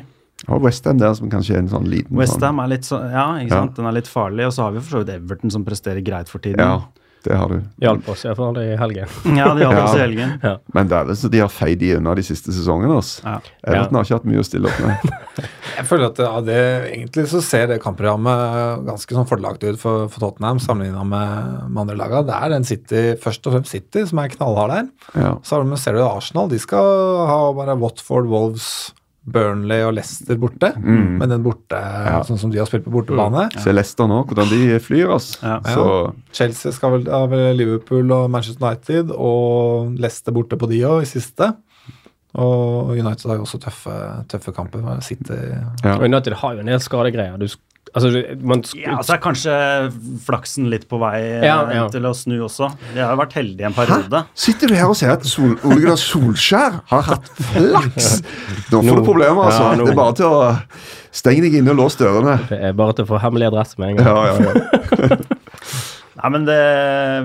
Og 0.47 0.61
Westham 0.61 0.99
der 1.01 1.15
som 1.17 1.31
kanskje 1.33 1.57
er 1.57 1.63
en 1.63 1.71
sånn 1.71 1.87
liten 1.89 2.15
Westham 2.17 2.59
er 2.61 2.69
litt 2.75 2.85
så, 2.87 3.01
ja, 3.09 3.25
ikke 3.41 3.49
Ja. 3.55 3.63
sant? 3.63 3.75
den 3.75 3.89
er 3.89 3.97
litt 3.97 4.07
farlig. 4.11 4.45
Og 4.47 4.53
så 4.53 4.67
har 4.67 4.71
vi 4.75 4.79
for 4.85 4.99
så 4.99 5.03
vidt 5.03 5.15
Everton 5.17 5.51
som 5.51 5.65
presterer 5.65 6.03
greit 6.05 6.29
for 6.29 6.39
tiden. 6.39 6.61
Ja, 6.61 6.81
det 7.25 7.35
har 7.35 7.49
du. 7.49 7.63
Hjalp 7.81 8.07
oss 8.13 8.23
iallfall 8.23 8.59
i 8.61 8.75
helgen. 8.77 9.09
Ja, 9.35 9.49
de 9.57 9.65
hjalp 9.65 9.73
oss 9.81 9.89
også 9.89 9.97
i 9.97 10.03
helgen. 10.05 10.35
Men 10.77 10.87
det 10.87 10.95
er 10.99 11.09
vel 11.09 11.17
så 11.17 11.31
de 11.33 11.41
har 11.41 11.49
feid 11.51 11.79
de 11.81 11.89
unna 11.97 12.13
de 12.15 12.23
siste 12.23 12.53
sesongene. 12.53 12.93
Altså. 13.01 13.23
Ja. 13.25 13.39
Everton 13.65 13.97
har 13.97 14.05
ikke 14.05 14.19
hatt 14.19 14.27
mye 14.29 14.43
å 14.43 14.45
stille 14.47 14.69
opp 14.69 14.79
med. 14.85 15.15
Jeg 15.77 15.85
føler 15.89 16.05
at 16.11 16.21
ja, 16.23 16.29
det, 16.41 16.59
egentlig 16.93 17.25
så 17.33 17.41
ser 17.45 17.67
det 17.73 17.79
kampprogrammet 17.83 18.85
ganske 18.87 19.17
sånn 19.17 19.27
fordelaktig 19.29 19.73
ut 19.73 19.81
for, 19.81 20.05
for 20.13 20.23
Tottenham 20.23 20.61
sammenligna 20.63 21.03
med, 21.05 21.49
med 21.73 21.81
andre 21.83 21.97
laga. 21.97 22.21
Det 22.29 22.37
er 22.37 22.53
den 22.55 22.63
City, 22.69 23.01
først 23.21 23.49
og 23.49 23.57
fremst 23.57 23.73
City 23.75 24.05
som 24.09 24.21
er 24.23 24.31
knallhard 24.37 24.73
der. 24.73 24.87
Ja. 25.17 25.33
Så 25.45 25.59
ser 25.81 25.97
du 25.97 26.05
Arsenal. 26.05 26.47
De 26.53 26.61
skal 26.61 27.27
ha 27.29 27.41
bare 27.57 27.75
Watford, 27.81 28.29
Wolves, 28.31 28.93
Burnley 29.27 29.83
og 29.83 29.93
Leicester 29.97 30.37
borte. 30.39 30.71
Mm. 30.79 31.17
Men 31.19 31.33
den 31.33 31.43
borte, 31.45 31.79
sånn 32.27 32.39
som 32.39 32.51
de 32.53 32.61
har 32.61 32.69
spilt 32.69 32.85
på 32.85 32.93
bortebane. 32.93 33.47
Se 33.59 33.73
Leicester 33.73 34.07
nå, 34.09 34.21
hvordan 34.29 34.49
de 34.51 34.79
flyr. 34.83 35.11
altså. 35.17 35.39
Ja. 35.43 35.57
Så 35.67 35.85
Chelsea 36.37 36.75
skal 36.75 36.95
vel 36.95 37.09
ha 37.11 37.51
Liverpool 37.57 38.11
og 38.15 38.29
Manchester 38.31 38.69
United, 38.69 39.11
og 39.11 39.97
Leicester 39.99 40.35
borte 40.35 40.59
på 40.59 40.69
de 40.71 40.83
òg, 40.87 41.01
i 41.03 41.09
siste. 41.09 41.51
Og 42.37 42.93
United 42.93 43.27
har 43.31 43.39
jo 43.39 43.47
også 43.47 43.59
tøffe, 43.63 43.93
tøffe 44.29 44.53
kamper. 44.53 44.83
Ja. 44.85 45.95
Og 45.97 46.05
United 46.05 46.37
har 46.37 46.55
jo 46.55 46.63
en 46.63 46.69
del 46.69 46.83
skadegreier. 46.83 47.39
Du, 47.41 47.47
altså, 47.93 48.09
man 48.51 48.63
Ja, 48.77 48.97
så 49.05 49.13
er 49.15 49.21
kanskje 49.23 49.53
flaksen 50.25 50.67
litt 50.71 50.87
på 50.91 50.99
vei 51.01 51.15
eh, 51.21 51.45
Ja, 51.47 51.57
ja. 51.73 51.85
til 51.93 52.05
å 52.09 52.13
snu 52.17 52.35
også. 52.47 52.69
Vi 52.93 52.99
har 52.99 53.13
jo 53.15 53.19
vært 53.21 53.35
heldige 53.39 53.69
en 53.69 53.75
periode. 53.77 54.23
Hæ? 54.25 54.37
Sitter 54.47 54.71
du 54.71 54.75
her 54.79 54.89
og 54.91 54.97
sier 54.99 55.13
at 55.15 55.25
Sol 55.29 55.55
Ole 55.61 55.79
Gunnar 55.83 55.99
Solskjær 56.01 56.79
har 56.91 57.07
hatt 57.13 57.31
flaks? 57.53 58.09
Nå 58.73 58.83
får 58.83 59.01
du 59.01 59.05
problemer, 59.07 59.47
altså. 59.49 59.69
Ja. 59.71 59.75
Det 59.83 59.91
er 59.93 59.99
bare 60.01 60.17
til 60.19 60.29
å 60.31 60.39
stenge 61.17 61.45
deg 61.47 61.59
inne 61.61 61.73
og 61.73 61.79
låse 61.85 62.01
dørene. 62.03 62.37
Det 62.49 62.61
er 62.71 62.75
bare 62.77 62.97
til 62.97 63.07
å 63.07 63.11
få 63.15 63.21
hemmelig 63.23 63.49
adresse 63.51 63.79
med 63.81 63.95
en 63.95 64.01
gang. 64.01 64.07
Ja, 64.07 64.25
ja, 64.27 64.35
ja. 64.51 65.19
Nei, 66.17 66.29
men 66.33 66.47
det, 66.47 66.53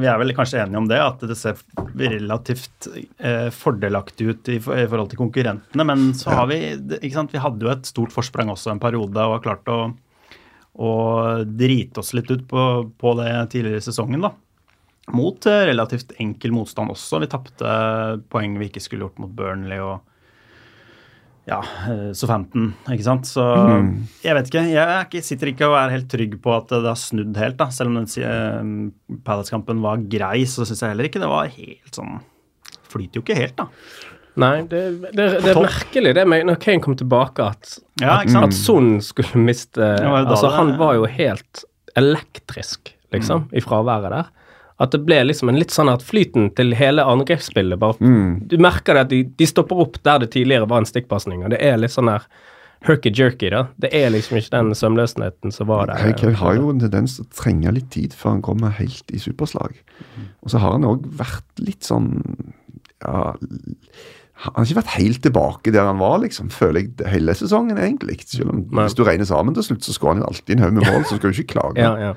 Vi 0.02 0.08
er 0.10 0.18
vel 0.20 0.34
kanskje 0.36 0.58
enige 0.66 0.76
om 0.82 0.88
det, 0.90 0.98
at 1.00 1.22
det 1.24 1.36
ser 1.40 1.56
relativt 1.96 2.88
eh, 3.24 3.46
fordelaktig 3.56 4.26
ut 4.28 4.50
i, 4.52 4.58
for- 4.60 4.76
i 4.76 4.84
forhold 4.84 5.08
til 5.14 5.20
konkurrentene. 5.22 5.86
Men 5.88 6.10
så 6.18 6.34
har 6.36 6.50
vi 6.50 6.58
ikke 6.98 7.14
sant, 7.16 7.32
Vi 7.32 7.40
hadde 7.40 7.64
jo 7.64 7.72
et 7.72 7.88
stort 7.88 8.12
forsprang 8.12 8.52
også 8.52 8.74
en 8.74 8.82
periode 8.82 9.16
og 9.24 9.38
har 9.38 9.44
klart 9.46 9.72
å, 9.72 9.78
å 10.78 10.92
drite 11.44 12.00
oss 12.00 12.14
litt 12.16 12.30
ut 12.32 12.46
på, 12.48 12.62
på 12.98 13.12
det 13.18 13.32
tidligere 13.52 13.82
i 13.82 13.84
sesongen. 13.84 14.24
da. 14.24 14.32
Mot 15.12 15.46
eh, 15.50 15.66
relativt 15.68 16.14
enkel 16.22 16.54
motstand 16.54 16.94
også. 16.94 17.20
Vi 17.22 17.30
tapte 17.32 17.74
poeng 18.32 18.56
vi 18.60 18.70
ikke 18.70 18.82
skulle 18.84 19.06
gjort 19.06 19.20
mot 19.22 19.34
Burnley 19.36 19.82
og 19.82 20.00
ja, 21.42 21.58
så 22.14 22.28
15, 22.28 22.68
ikke 22.94 23.02
sant. 23.02 23.26
Så 23.26 23.42
jeg 24.22 24.36
vet 24.36 24.46
ikke. 24.46 24.60
Jeg 24.70 24.78
er 24.78 25.24
sitter 25.26 25.50
ikke 25.50 25.66
og 25.66 25.74
er 25.80 25.96
helt 25.96 26.06
trygg 26.10 26.36
på 26.42 26.52
at 26.54 26.70
det 26.70 26.86
har 26.86 27.00
snudd 27.00 27.34
helt, 27.40 27.56
da. 27.58 27.66
Selv 27.74 27.90
om 27.90 27.98
den 27.98 28.06
uh, 28.22 29.16
Palace-kampen 29.26 29.82
var 29.82 30.04
grei, 30.06 30.44
så 30.46 30.62
syns 30.62 30.84
jeg 30.84 30.94
heller 30.94 31.10
ikke 31.10 31.22
det 31.22 31.32
var 31.32 31.50
helt 31.50 31.98
sånn 31.98 32.20
Flyter 32.92 33.18
jo 33.18 33.24
ikke 33.24 33.38
helt, 33.38 33.56
da. 33.56 33.66
Nei, 34.40 34.62
det, 34.64 34.82
det, 35.12 35.26
det 35.44 35.50
er 35.52 35.58
merkelig 35.60 36.14
det 36.16 36.22
med 36.28 36.46
når 36.48 36.60
Kane 36.62 36.80
kom 36.84 36.96
tilbake, 36.96 37.44
at, 37.52 37.74
Ja, 38.00 38.20
at 38.24 38.54
Son 38.56 38.94
skulle 39.04 39.42
miste 39.44 39.80
ja, 39.82 40.14
Altså, 40.22 40.48
han 40.54 40.76
var 40.80 40.96
jo 40.96 41.08
helt 41.10 41.64
elektrisk, 42.00 42.94
liksom, 43.12 43.50
i 43.52 43.60
fraværet 43.60 44.14
der. 44.14 44.30
At 44.80 44.94
det 44.94 45.02
ble 45.04 45.18
liksom 45.28 45.52
en 45.52 45.58
litt 45.60 45.74
sånn 45.74 45.90
at 45.92 46.02
flyten 46.02 46.48
til 46.56 46.72
hele 46.74 47.04
angrepsspillet 47.06 47.78
bare 47.78 48.00
Du 48.48 48.56
merker 48.58 48.96
det 48.96 49.04
at 49.04 49.10
de, 49.12 49.20
de 49.38 49.46
stopper 49.46 49.84
opp 49.84 50.00
der 50.02 50.24
det 50.24 50.32
tidligere 50.32 50.66
var 50.70 50.82
en 50.82 50.88
stikkpasning, 50.88 51.44
og 51.44 51.52
det 51.52 51.60
er 51.62 51.76
litt 51.78 51.92
sånn 51.92 52.10
der 52.10 52.24
herky-jerky, 52.82 53.50
da. 53.52 53.66
Det 53.78 53.92
er 53.94 54.10
liksom 54.10 54.40
ikke 54.40 54.56
den 54.56 54.72
sømløsheten 54.74 55.52
som 55.54 55.68
var 55.70 55.86
der. 55.86 56.16
Kane 56.18 56.34
har 56.40 56.56
jo 56.58 56.72
en 56.72 56.80
tendens 56.82 57.18
til 57.18 57.28
å 57.28 57.36
trenge 57.36 57.74
litt 57.76 57.92
tid 57.94 58.16
før 58.16 58.36
han 58.36 58.42
kommer 58.48 58.74
helt 58.80 59.12
i 59.14 59.20
superslag. 59.22 59.76
Og 60.42 60.50
så 60.50 60.58
har 60.58 60.74
han 60.74 60.88
òg 60.88 61.06
vært 61.20 61.62
litt 61.62 61.86
sånn 61.86 62.10
Ja 63.02 63.34
Han 64.42 64.56
har 64.56 64.66
ikke 64.66 64.80
vært 64.80 64.94
helt 64.96 65.22
tilbake 65.22 65.72
der 65.74 65.86
han 65.86 66.00
var, 66.00 66.16
liksom, 66.24 66.48
føler 66.50 66.82
jeg 66.82 67.10
hele 67.12 67.34
sesongen, 67.38 67.78
egentlig. 67.78 68.18
Selv 68.26 68.50
om 68.50 68.64
Nei. 68.64 68.88
Hvis 68.88 68.96
du 68.98 69.04
regner 69.06 69.28
sammen 69.28 69.54
til 69.54 69.68
slutt, 69.68 69.86
så 69.86 69.94
skårer 69.94 70.16
han 70.16 70.24
jo 70.24 70.30
alltid 70.32 70.56
en 70.56 70.64
haug 70.64 70.74
med 70.78 70.88
mål, 70.88 71.04
så 71.06 71.18
skal 71.18 71.30
du 71.30 71.38
ikke 71.38 71.54
klage. 71.54 71.78
Ja, 71.78 71.92
ja. 72.00 72.14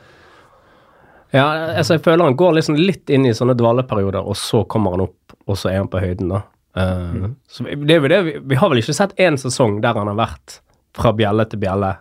Ja, 1.36 1.46
altså 1.76 1.98
jeg 1.98 2.04
føler 2.06 2.30
han 2.30 2.38
går 2.40 2.58
liksom 2.58 2.78
litt 2.80 3.12
inn 3.12 3.26
i 3.28 3.34
sånne 3.36 3.58
dvaleperioder, 3.60 4.24
og 4.26 4.38
så 4.40 4.64
kommer 4.72 4.96
han 4.96 5.04
opp, 5.06 5.36
og 5.46 5.58
så 5.60 5.70
er 5.74 5.82
han 5.82 5.92
på 5.92 6.02
høyden, 6.02 6.32
da. 6.32 6.42
Eh, 6.80 7.28
så 7.52 7.66
det 7.68 7.98
er 7.98 8.02
jo 8.02 8.12
det, 8.12 8.22
vi, 8.28 8.36
vi 8.52 8.60
har 8.60 8.72
vel 8.72 8.82
ikke 8.82 8.96
sett 8.96 9.16
én 9.22 9.38
sesong 9.40 9.80
der 9.84 9.98
han 10.00 10.10
har 10.12 10.18
vært 10.20 10.60
fra 10.96 11.12
bjelle 11.16 11.46
til 11.52 11.62
bjelle 11.62 11.92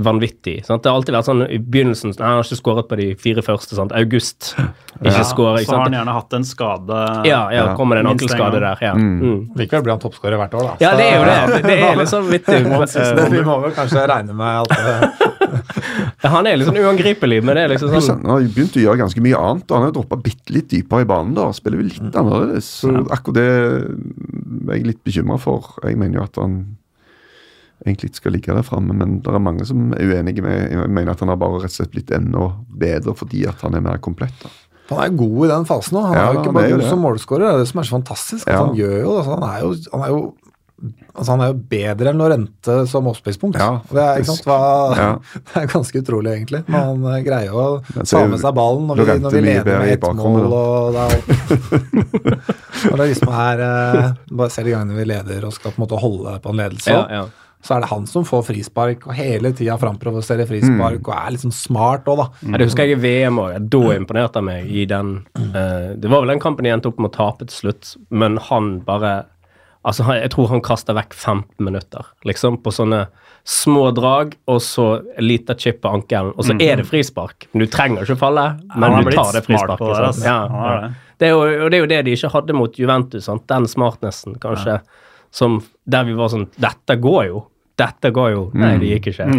vanvittig. 0.00 0.62
Sant? 0.64 0.82
Det 0.82 0.88
har 0.88 0.96
alltid 0.96 1.12
vært 1.14 1.26
sånn 1.28 1.42
i 1.52 1.58
begynnelsen 1.60 2.14
nei, 2.16 2.24
Han 2.24 2.38
har 2.38 2.46
ikke 2.46 2.56
skåret 2.56 2.86
på 2.88 2.96
de 2.96 3.08
fire 3.20 3.42
første. 3.44 3.76
Sant? 3.76 3.92
August. 3.92 4.54
Ikke 5.02 5.24
skåret. 5.26 5.64
så 5.66 5.74
har 5.74 5.82
han 5.88 5.96
gjerne 5.96 6.12
hatt 6.14 6.32
en 6.36 6.44
skade. 6.46 6.98
Ja, 7.26 7.40
ja, 7.50 7.64
Ja. 7.66 7.74
kommer 7.76 7.96
det 7.98 8.04
en 8.04 8.10
ankelskade 8.12 8.60
der. 8.62 8.78
Ja. 8.80 8.92
Mm. 8.94 9.50
Likevel 9.58 9.82
blir 9.82 9.92
han 9.96 10.00
toppskårer 10.04 10.38
hvert 10.38 10.54
år, 10.54 10.68
da. 10.68 10.74
ja, 10.80 10.92
det 10.96 11.06
er 11.10 11.16
jo 11.18 11.24
det. 11.26 11.62
Det 11.66 11.76
er 11.88 12.04
sånn 12.06 12.28
vittig. 12.34 12.60
Så 12.92 13.28
vi 13.32 13.42
må 13.44 13.56
vel 13.64 13.74
kanskje 13.76 14.04
regne 14.08 14.36
med 14.36 14.62
at 14.62 14.70
det 14.78 15.30
Han 16.32 16.46
er 16.46 16.62
sånn 16.62 16.78
uangripelig, 16.78 17.40
men 17.44 17.58
det 17.58 17.64
er 17.66 17.72
liksom 17.74 17.90
sånn 17.98 18.22
han 18.22 18.30
har 18.36 18.44
begynt 18.54 18.76
å 18.78 18.84
gjøre 18.84 19.00
ganske 19.02 19.24
mye 19.24 19.38
annet. 19.40 19.66
og 19.68 19.76
Han 19.76 19.86
har 19.88 19.94
droppa 19.96 20.18
bitte 20.22 20.54
litt 20.54 20.68
dypere 20.70 21.02
i 21.04 21.08
banen. 21.10 21.34
da, 21.36 21.48
Spiller 21.56 21.82
vi 21.82 21.88
litt 21.90 22.16
annerledes. 22.16 22.68
Så 22.84 22.92
Akkurat 23.12 23.34
det 23.40 23.48
er 23.48 24.76
jeg 24.76 24.86
litt 24.86 25.02
bekymra 25.04 25.38
for. 25.42 25.72
Jeg 25.82 25.98
mener 25.98 26.20
jo 26.20 26.24
at 26.28 26.38
han 26.40 26.60
egentlig 27.86 28.14
skal 28.14 28.32
ligge 28.36 28.54
der 28.54 28.62
framme, 28.66 28.94
men 28.94 29.20
det 29.24 29.32
er 29.34 29.38
mange 29.42 29.64
som 29.68 29.92
er 29.96 30.04
uenige 30.06 30.42
med 30.44 30.70
Jeg 30.72 30.88
mener 30.90 31.12
at 31.12 31.20
han 31.20 31.28
har 31.32 31.36
bare 31.40 31.62
rett 31.62 31.72
og 31.72 31.78
slett 31.80 31.90
blitt 31.94 32.10
enda 32.14 32.50
bedre 32.68 33.14
fordi 33.18 33.44
at 33.48 33.60
han 33.66 33.74
er 33.74 33.80
mer 33.84 33.98
komplett. 33.98 34.34
da. 34.42 34.50
Han 34.92 35.00
er 35.06 35.16
god 35.16 35.44
i 35.46 35.48
den 35.54 35.64
fasen 35.64 35.96
nå. 35.96 36.02
Han 36.10 36.16
Ja, 36.18 36.22
er 36.28 36.34
jo 36.34 36.40
ikke 36.42 36.48
er 36.52 36.58
bare 36.60 36.70
god 36.74 36.80
det. 36.84 36.88
som 36.90 37.00
målskårer, 37.06 37.44
det 37.46 37.54
er 37.54 37.58
det 37.64 37.68
som 37.72 37.80
er 37.80 37.88
så 37.88 37.96
fantastisk. 37.98 38.46
At 38.48 38.52
Ja. 38.54 38.64
Han 38.66 38.74
gjør 38.76 38.96
jo 39.00 39.16
altså, 39.18 39.34
han, 39.38 39.44
er 39.50 39.60
jo, 39.66 39.74
han 39.92 40.02
er 40.02 40.08
jo 40.16 40.22
Altså, 41.14 41.30
han 41.36 41.40
er 41.44 41.50
jo 41.52 41.58
bedre 41.70 42.10
enn 42.10 42.18
Lorente 42.18 42.74
som 42.90 43.06
oppspillspunkt. 43.06 43.54
Ja, 43.60 43.76
det, 43.92 44.02
er, 44.02 44.22
hva, 44.42 44.56
Ja. 44.98 45.10
det 45.52 45.60
er 45.60 45.66
ganske 45.70 46.00
utrolig, 46.02 46.32
egentlig. 46.32 46.64
Men 46.66 46.80
han 46.88 47.04
eh, 47.12 47.20
greier 47.22 47.52
jo 47.52 47.60
å 47.60 47.82
ta 48.02 48.18
er 48.18 48.26
med 48.32 48.40
seg 48.42 48.56
ballen 48.56 48.88
når 48.90 48.96
vi, 48.98 49.14
når 49.22 49.30
vi 49.36 49.42
leder 49.46 49.78
med 49.78 49.92
ett 49.92 50.02
mål. 50.18 50.48
Og 50.50 50.96
det 50.96 51.04
er. 51.06 52.32
Når 52.90 52.96
det 53.02 53.06
liksom 53.12 53.30
er 53.30 53.62
eh, 53.68 54.10
Bare 54.32 54.50
se 54.50 54.64
de 54.66 54.74
gangene 54.74 54.98
vi 54.98 55.06
leder 55.12 55.46
og 55.46 55.54
skal 55.54 55.70
på 55.70 55.78
en 55.78 55.84
måte 55.86 56.00
holde 56.02 56.34
på 56.42 56.50
en 56.50 56.60
ledelse, 56.64 56.90
Ja, 56.90 57.06
ja. 57.20 57.22
Så 57.62 57.76
er 57.76 57.84
det 57.84 57.90
han 57.92 58.06
som 58.10 58.24
får 58.26 58.42
frispark 58.48 59.04
og 59.06 59.14
hele 59.14 59.52
tida 59.54 59.76
framprovoserer 59.78 60.48
frispark 60.48 60.98
Mm. 60.98 61.06
og 61.06 61.12
er 61.14 61.30
liksom 61.36 61.52
smart 61.54 62.08
òg, 62.10 62.16
da. 62.18 62.26
Ja, 62.50 62.56
det 62.58 62.66
husker 62.66 62.88
jeg 62.88 62.98
i 62.98 63.02
VM 63.02 63.38
òg. 63.38 63.68
Da 63.70 63.82
imponerte 63.94 64.40
han 64.40 64.48
meg 64.48 64.66
i 64.70 64.84
den 64.90 65.12
uh, 65.38 65.94
Det 65.94 66.10
var 66.10 66.24
vel 66.24 66.32
den 66.34 66.40
kampen 66.42 66.64
de 66.66 66.70
endte 66.74 66.90
opp 66.90 66.98
med 66.98 67.12
å 67.12 67.16
tape 67.16 67.46
til 67.46 67.56
slutt, 67.70 67.96
men 68.10 68.38
han 68.50 68.80
bare 68.86 69.24
Altså, 69.84 70.04
jeg 70.14 70.30
tror 70.30 70.46
han 70.52 70.60
kasta 70.62 70.94
vekk 70.94 71.10
15 71.12 71.64
minutter, 71.66 72.06
liksom, 72.22 72.60
på 72.62 72.70
sånne 72.70 73.00
små 73.42 73.88
drag, 73.90 74.36
og 74.46 74.60
så 74.62 74.84
en 75.18 75.24
liten 75.26 75.58
chip 75.58 75.80
på 75.82 75.90
ankelen, 75.90 76.30
og 76.38 76.44
så 76.46 76.54
er 76.62 76.76
det 76.78 76.84
frispark. 76.86 77.48
Men 77.50 77.64
du 77.64 77.66
trenger 77.66 78.06
ikke 78.06 78.14
falle, 78.20 78.44
men 78.78 78.94
du 79.02 79.10
tar 79.10 79.32
det 79.34 79.42
frisparket. 79.42 79.82
det, 79.82 80.04
altså. 80.06 80.22
Ja, 80.22 80.36
ja. 80.46 80.76
det. 80.84 80.92
Det 81.18 81.26
er 81.26 81.34
jo, 81.34 81.40
og 81.64 81.70
det 81.74 81.80
er 81.80 81.82
jo 81.82 81.90
det 81.90 81.98
de 82.06 82.14
ikke 82.14 82.30
hadde 82.36 82.54
mot 82.54 82.78
Juventus, 82.78 83.24
sant? 83.26 83.42
den 83.50 83.66
smartnessen, 83.66 84.38
kanskje, 84.38 84.78
som 85.34 85.58
der 85.82 86.06
vi 86.06 86.14
var 86.14 86.30
sånn 86.30 86.46
Dette 86.62 86.96
går 87.02 87.26
jo. 87.32 87.42
Dette 87.80 88.10
går 88.12 88.28
jo. 88.34 88.42
Nei, 88.58 88.74
det 88.82 88.88
gikk 88.92 89.06
ikke. 89.12 89.26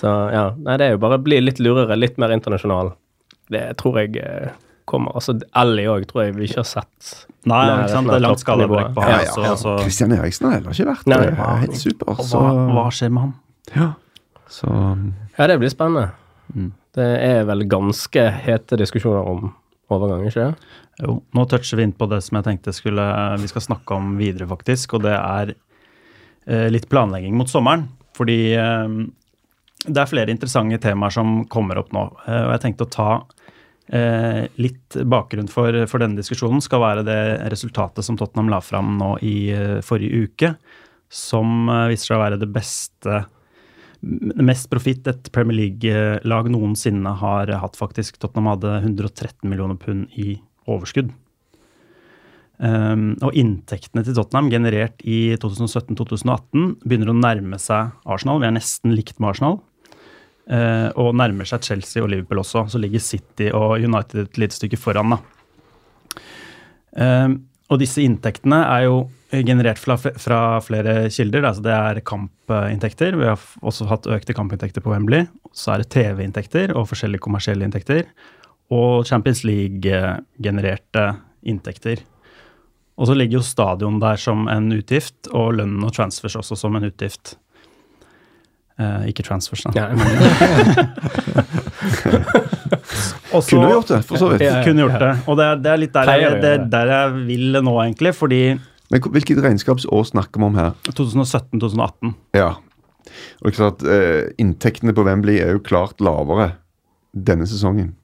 Så 0.00 0.08
ja, 0.32 0.44
nei, 0.56 0.76
det 0.80 0.86
er 0.86 0.92
jo 0.94 1.00
bare 1.02 1.18
å 1.18 1.22
bli 1.22 1.40
litt 1.42 1.58
lurere, 1.60 1.96
litt 1.98 2.16
mer 2.20 2.32
internasjonal. 2.32 2.92
Det 3.52 3.64
tror 3.80 3.98
jeg 4.00 4.16
eh, 4.22 4.48
kommer. 4.88 5.12
Altså, 5.18 5.34
Ellie 5.60 5.90
òg 5.92 6.06
tror 6.08 6.20
jeg 6.24 6.36
vi 6.38 6.44
ikke 6.48 6.62
har 6.62 6.68
sett. 6.70 7.10
Nei, 7.50 7.64
ikke 7.74 7.90
sant? 7.92 8.08
det 8.08 8.16
er 8.16 8.24
langt 8.24 8.40
skadebrekk 8.42 8.90
på 8.96 9.04
Ja, 9.04 9.18
ja, 9.26 9.32
så- 9.60 9.76
ja. 9.76 9.86
Eriksen 9.86 10.46
har 10.48 10.54
heller 10.58 10.72
ikke 10.76 10.88
vært 10.92 11.06
Nei. 11.10 11.20
eh, 11.26 11.34
helt 11.66 11.76
super. 11.76 12.06
og 12.14 12.18
Så, 12.24 12.38
hva, 12.40 12.50
hva 12.78 12.86
skjer 12.94 13.10
med 13.12 13.20
han? 13.26 13.34
ja. 13.76 13.88
så 14.50 14.66
Ja, 15.38 15.46
det 15.46 15.58
blir 15.60 15.70
spennende. 15.72 16.08
Mm. 16.54 16.72
Det 16.96 17.06
er 17.22 17.44
vel 17.46 17.60
ganske 17.70 18.24
hete 18.44 18.76
diskusjoner 18.80 19.22
om 19.26 19.52
overgang, 19.90 20.24
ikke 20.26 20.48
det? 20.48 20.54
Jo, 21.00 21.16
nå 21.32 21.46
toucher 21.48 21.78
vi 21.78 21.86
inn 21.86 21.96
på 21.96 22.08
det 22.10 22.20
som 22.24 22.38
jeg 22.38 22.46
tenkte 22.46 22.74
skulle, 22.76 23.04
vi 23.40 23.48
skal 23.48 23.64
snakke 23.64 23.96
om 23.96 24.14
videre, 24.20 24.48
faktisk. 24.50 24.98
Og 24.98 25.06
det 25.06 25.16
er 25.16 25.54
eh, 25.54 26.68
litt 26.72 26.88
planlegging 26.92 27.36
mot 27.38 27.50
sommeren. 27.50 27.86
Fordi 28.16 28.38
eh, 28.58 28.96
det 29.86 30.02
er 30.02 30.10
flere 30.10 30.34
interessante 30.34 30.80
temaer 30.82 31.14
som 31.14 31.44
kommer 31.52 31.80
opp 31.80 31.94
nå. 31.96 32.04
Eh, 32.26 32.42
og 32.44 32.54
jeg 32.56 32.64
tenkte 32.66 32.88
å 32.88 32.92
ta 32.92 33.10
eh, 33.88 34.44
litt 34.60 35.00
bakgrunn 35.08 35.48
for, 35.52 35.84
for 35.90 36.04
denne 36.04 36.20
diskusjonen. 36.20 36.60
Skal 36.64 36.84
være 36.84 37.06
det 37.06 37.20
resultatet 37.52 38.06
som 38.06 38.18
Tottenham 38.20 38.52
la 38.52 38.60
fram 38.64 38.96
nå 39.00 39.14
i 39.24 39.36
eh, 39.56 39.76
forrige 39.86 40.26
uke. 40.26 40.54
Som 41.08 41.68
eh, 41.68 41.88
viser 41.94 42.12
seg 42.12 42.20
å 42.20 42.24
være 42.26 42.40
det 42.40 42.50
beste 42.52 43.26
Mest 44.00 44.70
profitt 44.72 45.04
et 45.10 45.26
Premier 45.28 45.58
League-lag 45.58 46.46
noensinne 46.48 47.10
har 47.20 47.50
hatt, 47.60 47.74
faktisk. 47.76 48.16
Tottenham 48.16 48.46
hadde 48.54 48.78
113 48.78 49.44
millioner 49.44 49.76
pund 49.76 50.06
i 50.16 50.38
overskudd. 50.68 51.12
Um, 52.60 53.14
og 53.24 53.32
inntektene 53.40 54.02
til 54.04 54.16
Tottenham, 54.18 54.50
generert 54.52 55.00
i 55.08 55.32
2017-2018, 55.40 56.74
begynner 56.84 57.12
å 57.12 57.16
nærme 57.16 57.56
seg 57.62 57.94
Arsenal. 58.04 58.42
Vi 58.42 58.50
er 58.50 58.56
nesten 58.58 58.92
likt 58.96 59.16
med 59.16 59.32
Arsenal. 59.32 59.60
Uh, 60.50 60.90
og 60.98 61.14
nærmer 61.16 61.48
seg 61.48 61.64
Chelsea 61.64 62.02
og 62.04 62.10
Liverpool 62.12 62.42
også. 62.42 62.66
Så 62.68 62.80
ligger 62.82 63.00
City 63.00 63.48
og 63.56 63.78
United 63.80 64.26
et 64.26 64.42
lite 64.42 64.58
stykke 64.58 64.80
foran, 64.80 65.16
da. 65.16 65.22
Um, 66.90 67.38
og 67.70 67.78
disse 67.80 68.02
inntektene 68.02 68.58
er 68.66 68.88
jo 68.88 69.00
generert 69.30 69.78
fra, 69.78 69.94
fra 69.96 70.40
flere 70.64 71.04
kilder. 71.14 71.46
Altså 71.46 71.62
det 71.64 71.74
er 71.76 72.02
kampinntekter. 72.06 73.16
Vi 73.16 73.28
har 73.30 73.40
også 73.62 73.86
hatt 73.90 74.08
økte 74.10 74.34
kampinntekter 74.36 74.82
på 74.84 74.90
Wembley. 74.92 75.28
Så 75.54 75.74
er 75.74 75.84
det 75.84 75.92
TV-inntekter 75.94 76.74
og 76.74 76.88
forskjellige 76.90 77.22
kommersielle 77.22 77.66
inntekter. 77.66 78.10
Og 78.70 79.06
Champions 79.06 79.42
League-genererte 79.44 81.04
inntekter. 81.42 82.04
Og 83.00 83.08
så 83.08 83.16
ligger 83.16 83.40
jo 83.40 83.44
stadion 83.46 84.00
der 84.02 84.18
som 84.20 84.48
en 84.52 84.72
utgift, 84.76 85.30
og 85.32 85.54
lønnen 85.58 85.84
og 85.86 85.94
transfers 85.96 86.36
også 86.36 86.58
som 86.60 86.76
en 86.76 86.84
utgift. 86.90 87.34
Eh, 88.80 89.08
ikke 89.10 89.24
transfers, 89.26 89.62
da. 89.66 89.70
Ja, 89.76 89.86
men, 89.92 90.06
Kunne 93.30 93.68
gjort 93.70 93.88
det, 93.88 94.00
for 94.08 94.20
så 94.20 94.28
vidt. 94.32 94.42
Ja, 94.44 94.58
ja. 94.58 94.64
Kunne 94.64 94.84
gjort 94.84 95.00
det. 95.00 95.12
Og 95.28 95.36
det 95.38 95.44
er, 95.46 95.60
det 95.64 95.70
er 95.70 95.80
litt 95.80 95.94
der 95.94 96.10
jeg, 96.10 96.32
det 96.32 96.40
det. 96.42 96.70
der 96.72 96.92
jeg 96.92 97.12
vil 97.28 97.60
nå, 97.60 97.74
egentlig. 97.84 98.12
Fordi 98.16 98.40
Men 98.90 99.04
hvilket 99.14 99.42
regnskapsår 99.44 100.10
snakker 100.12 100.42
vi 100.42 100.48
om 100.48 100.58
her? 100.58 100.74
2017-2018 100.88 102.14
Ja. 102.36 102.50
Og 103.40 103.46
det 103.46 103.52
er 103.52 103.56
klart, 103.56 103.84
eh, 103.84 104.22
Inntektene 104.42 104.94
på 104.96 105.04
Wembley 105.06 105.40
er 105.42 105.56
jo 105.56 105.62
klart 105.64 106.02
lavere 106.04 106.52
denne 107.12 107.46
sesongen 107.48 107.94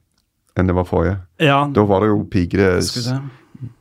enn 0.57 0.67
det 0.67 0.75
var 0.75 0.85
forrige. 0.89 1.17
Ja, 1.39 1.65
Da 1.71 1.83
var 1.85 2.01
det 2.01 2.09
jo 2.09 2.81
se. 2.81 3.19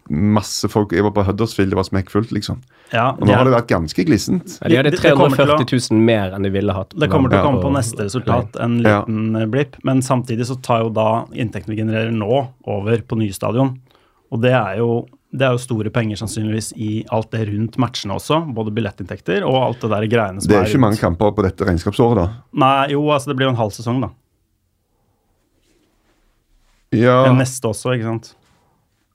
masse 0.08 0.68
folk. 0.70 0.92
Jeg 0.92 1.02
var 1.02 1.10
på 1.10 1.24
Huddersfield, 1.26 1.70
det 1.70 1.76
var 1.76 1.84
smekkfullt, 1.84 2.30
liksom. 2.32 2.60
Ja, 2.92 3.10
Og 3.10 3.26
nå 3.26 3.32
har 3.34 3.40
er, 3.40 3.50
det 3.50 3.54
vært 3.56 3.68
ganske 3.72 4.04
glissent. 4.06 4.58
ja, 4.62 4.68
de 4.68 4.76
hadde 4.76 4.90
Det- 4.92 5.02
det 5.02 5.12
kommer 5.16 5.34
til 5.36 5.46
å- 5.46 5.58
340 5.58 5.90
000 5.90 6.00
mer 6.00 6.30
enn 6.32 6.42
de 6.42 6.50
ville 6.50 6.72
hatt. 6.72 6.90
det 6.96 7.10
kommer 7.10 7.28
til 7.28 7.38
å 7.38 7.42
Ja. 7.42 7.50
komme 7.50 7.62
på 7.62 7.72
neste 7.72 8.04
resultat, 8.04 8.56
en 8.60 8.78
liten 8.82 9.36
eh, 9.36 9.46
blipp. 9.46 9.76
Men 9.84 10.00
samtidig 10.00 10.46
så 10.46 10.60
tar 10.62 10.82
jo 10.84 10.90
da 10.90 11.24
inntektene 11.34 11.74
vi 11.74 11.76
genererer 11.82 12.12
nå, 12.12 12.48
over 12.66 12.98
på 12.98 13.16
nye 13.18 13.32
stadion. 13.32 13.78
Og 14.30 14.40
det 14.42 14.52
er 14.52 14.76
jo 14.78 15.06
det 15.36 15.42
er 15.42 15.50
jo 15.50 15.58
store 15.58 15.90
penger 15.90 16.16
sannsynligvis 16.16 16.72
i 16.78 17.04
alt 17.12 17.30
det 17.32 17.48
rundt 17.48 17.76
matchene 17.76 18.14
også. 18.14 18.54
Både 18.54 18.70
billettinntekter 18.72 19.42
og 19.44 19.54
alt 19.54 19.80
det 19.80 19.90
der 19.90 20.06
greiene 20.06 20.40
som 20.40 20.48
Det 20.48 20.56
er 20.56 20.64
ikke 20.64 20.74
er 20.76 20.78
mange 20.78 20.96
kamper 20.98 21.32
på 21.34 21.42
dette 21.42 21.66
regnskapsåret, 21.66 22.14
da. 22.16 22.28
Nei, 22.54 22.88
jo, 22.92 23.02
altså 23.10 23.26
det 23.26 23.36
blir 23.36 23.46
jo 23.46 23.50
en 23.50 23.56
halv 23.56 23.70
sesong, 23.72 24.00
da. 24.00 24.08
Ja, 26.94 27.24
enn 27.26 27.38
Neste 27.40 27.68
også, 27.70 27.94
ikke 27.96 28.06
sant. 28.12 28.34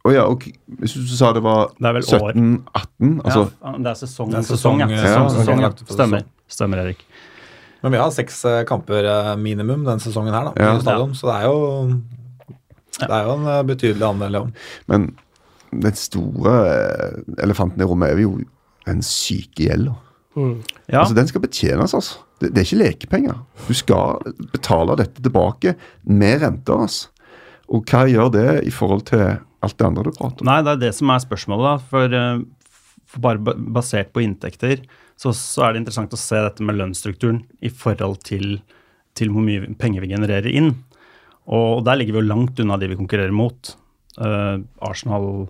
Å 0.02 0.12
ja, 0.16 0.24
ok. 0.26 0.48
Hvis 0.82 0.96
du 0.98 1.12
sa 1.14 1.30
det 1.36 1.44
var 1.46 1.70
Det 1.78 1.88
er 1.88 1.94
vel 2.00 2.08
år. 2.18 2.32
17-18 2.34 3.20
altså, 3.22 3.44
ja, 3.62 3.74
det 3.78 3.92
er 3.92 4.00
sesong, 4.00 4.32
Det 4.32 4.40
er 4.40 4.48
sesong, 4.48 4.58
sesong, 4.58 4.80
ja. 4.82 5.02
Sesong, 5.04 5.30
sesong, 5.36 5.62
ja. 5.62 5.70
Stemmer. 5.94 6.24
Stemmer, 6.52 6.82
Erik. 6.88 7.04
Men 7.84 7.94
vi 7.96 8.00
har 8.02 8.12
seks 8.14 8.40
eh, 8.50 8.64
kamper 8.70 9.06
eh, 9.10 9.30
minimum 9.42 9.86
denne 9.86 10.02
sesongen 10.04 10.34
her, 10.34 10.50
da, 10.50 10.54
Ja. 10.58 10.74
stadion, 10.82 11.14
så 11.18 11.30
det 11.30 11.36
er 11.40 11.46
jo 11.50 12.02
det 13.02 13.10
er 13.10 13.24
jo 13.30 13.36
en 13.38 13.46
eh, 13.54 13.62
betydelig 13.70 14.08
andel, 14.10 14.40
ja. 14.40 14.44
Men 14.92 15.08
den 15.72 15.96
store 15.98 16.56
eh, 16.74 17.22
elefanten 17.46 17.82
i 17.82 17.88
rommet 17.88 18.12
er 18.14 18.22
jo 18.26 18.36
en 18.90 19.02
syke 19.06 19.70
gjelda. 19.70 19.96
Ja, 20.36 21.02
Altså, 21.04 21.14
den 21.18 21.28
skal 21.30 21.42
betjenes, 21.46 21.94
altså. 21.94 22.20
Det, 22.42 22.52
det 22.56 22.62
er 22.64 22.68
ikke 22.68 22.82
lekepenger. 22.84 23.40
Du 23.68 23.74
skal 23.78 24.22
betale 24.54 24.96
dette 24.98 25.22
tilbake 25.22 25.76
med 26.10 26.42
renter, 26.42 26.86
altså. 26.88 27.11
Og 27.72 27.86
hva 27.88 28.04
gjør 28.10 28.32
det 28.34 28.48
i 28.68 28.74
forhold 28.74 29.06
til 29.12 29.22
alt 29.64 29.78
det 29.80 29.86
andre 29.88 30.04
du 30.10 30.12
prater 30.18 30.44
om? 30.44 30.50
Nei, 30.50 30.60
det 30.66 30.74
er 30.76 30.82
det 30.88 30.94
som 30.98 31.12
er 31.14 31.22
spørsmålet, 31.24 31.68
da. 31.70 31.76
For, 31.92 32.16
eh, 32.18 32.42
for 33.12 33.24
bare 33.26 33.56
basert 33.78 34.12
på 34.16 34.24
inntekter, 34.26 34.84
så, 35.22 35.32
så 35.38 35.68
er 35.68 35.74
det 35.76 35.84
interessant 35.84 36.14
å 36.16 36.20
se 36.20 36.40
dette 36.42 36.66
med 36.66 36.80
lønnsstrukturen 36.80 37.44
i 37.62 37.70
forhold 37.70 38.24
til, 38.28 38.58
til 39.18 39.32
hvor 39.32 39.46
mye 39.46 39.70
penger 39.80 40.04
vi 40.04 40.12
genererer 40.16 40.50
inn. 40.52 40.74
Og 41.52 41.84
der 41.86 41.98
ligger 42.00 42.18
vi 42.18 42.22
jo 42.24 42.30
langt 42.32 42.60
unna 42.64 42.78
de 42.82 42.90
vi 42.92 42.98
konkurrerer 43.00 43.34
mot. 43.36 43.74
Uh, 44.20 44.60
Arsenal, 44.84 45.48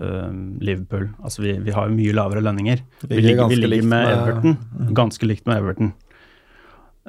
uh, 0.00 0.30
Liverpool. 0.64 1.08
Altså 1.24 1.44
vi, 1.44 1.56
vi 1.64 1.74
har 1.74 1.88
jo 1.90 1.96
mye 1.96 2.14
lavere 2.16 2.42
lønninger. 2.44 2.80
Vi 3.04 3.18
Ligger 3.18 3.28
ligger, 3.28 3.52
vi 3.52 3.60
ligger 3.60 3.88
med 3.90 4.06
med- 4.08 4.16
Everton. 4.16 4.56
Ganske 4.94 5.28
likt 5.28 5.46
med 5.50 5.60
Everton. 5.62 5.92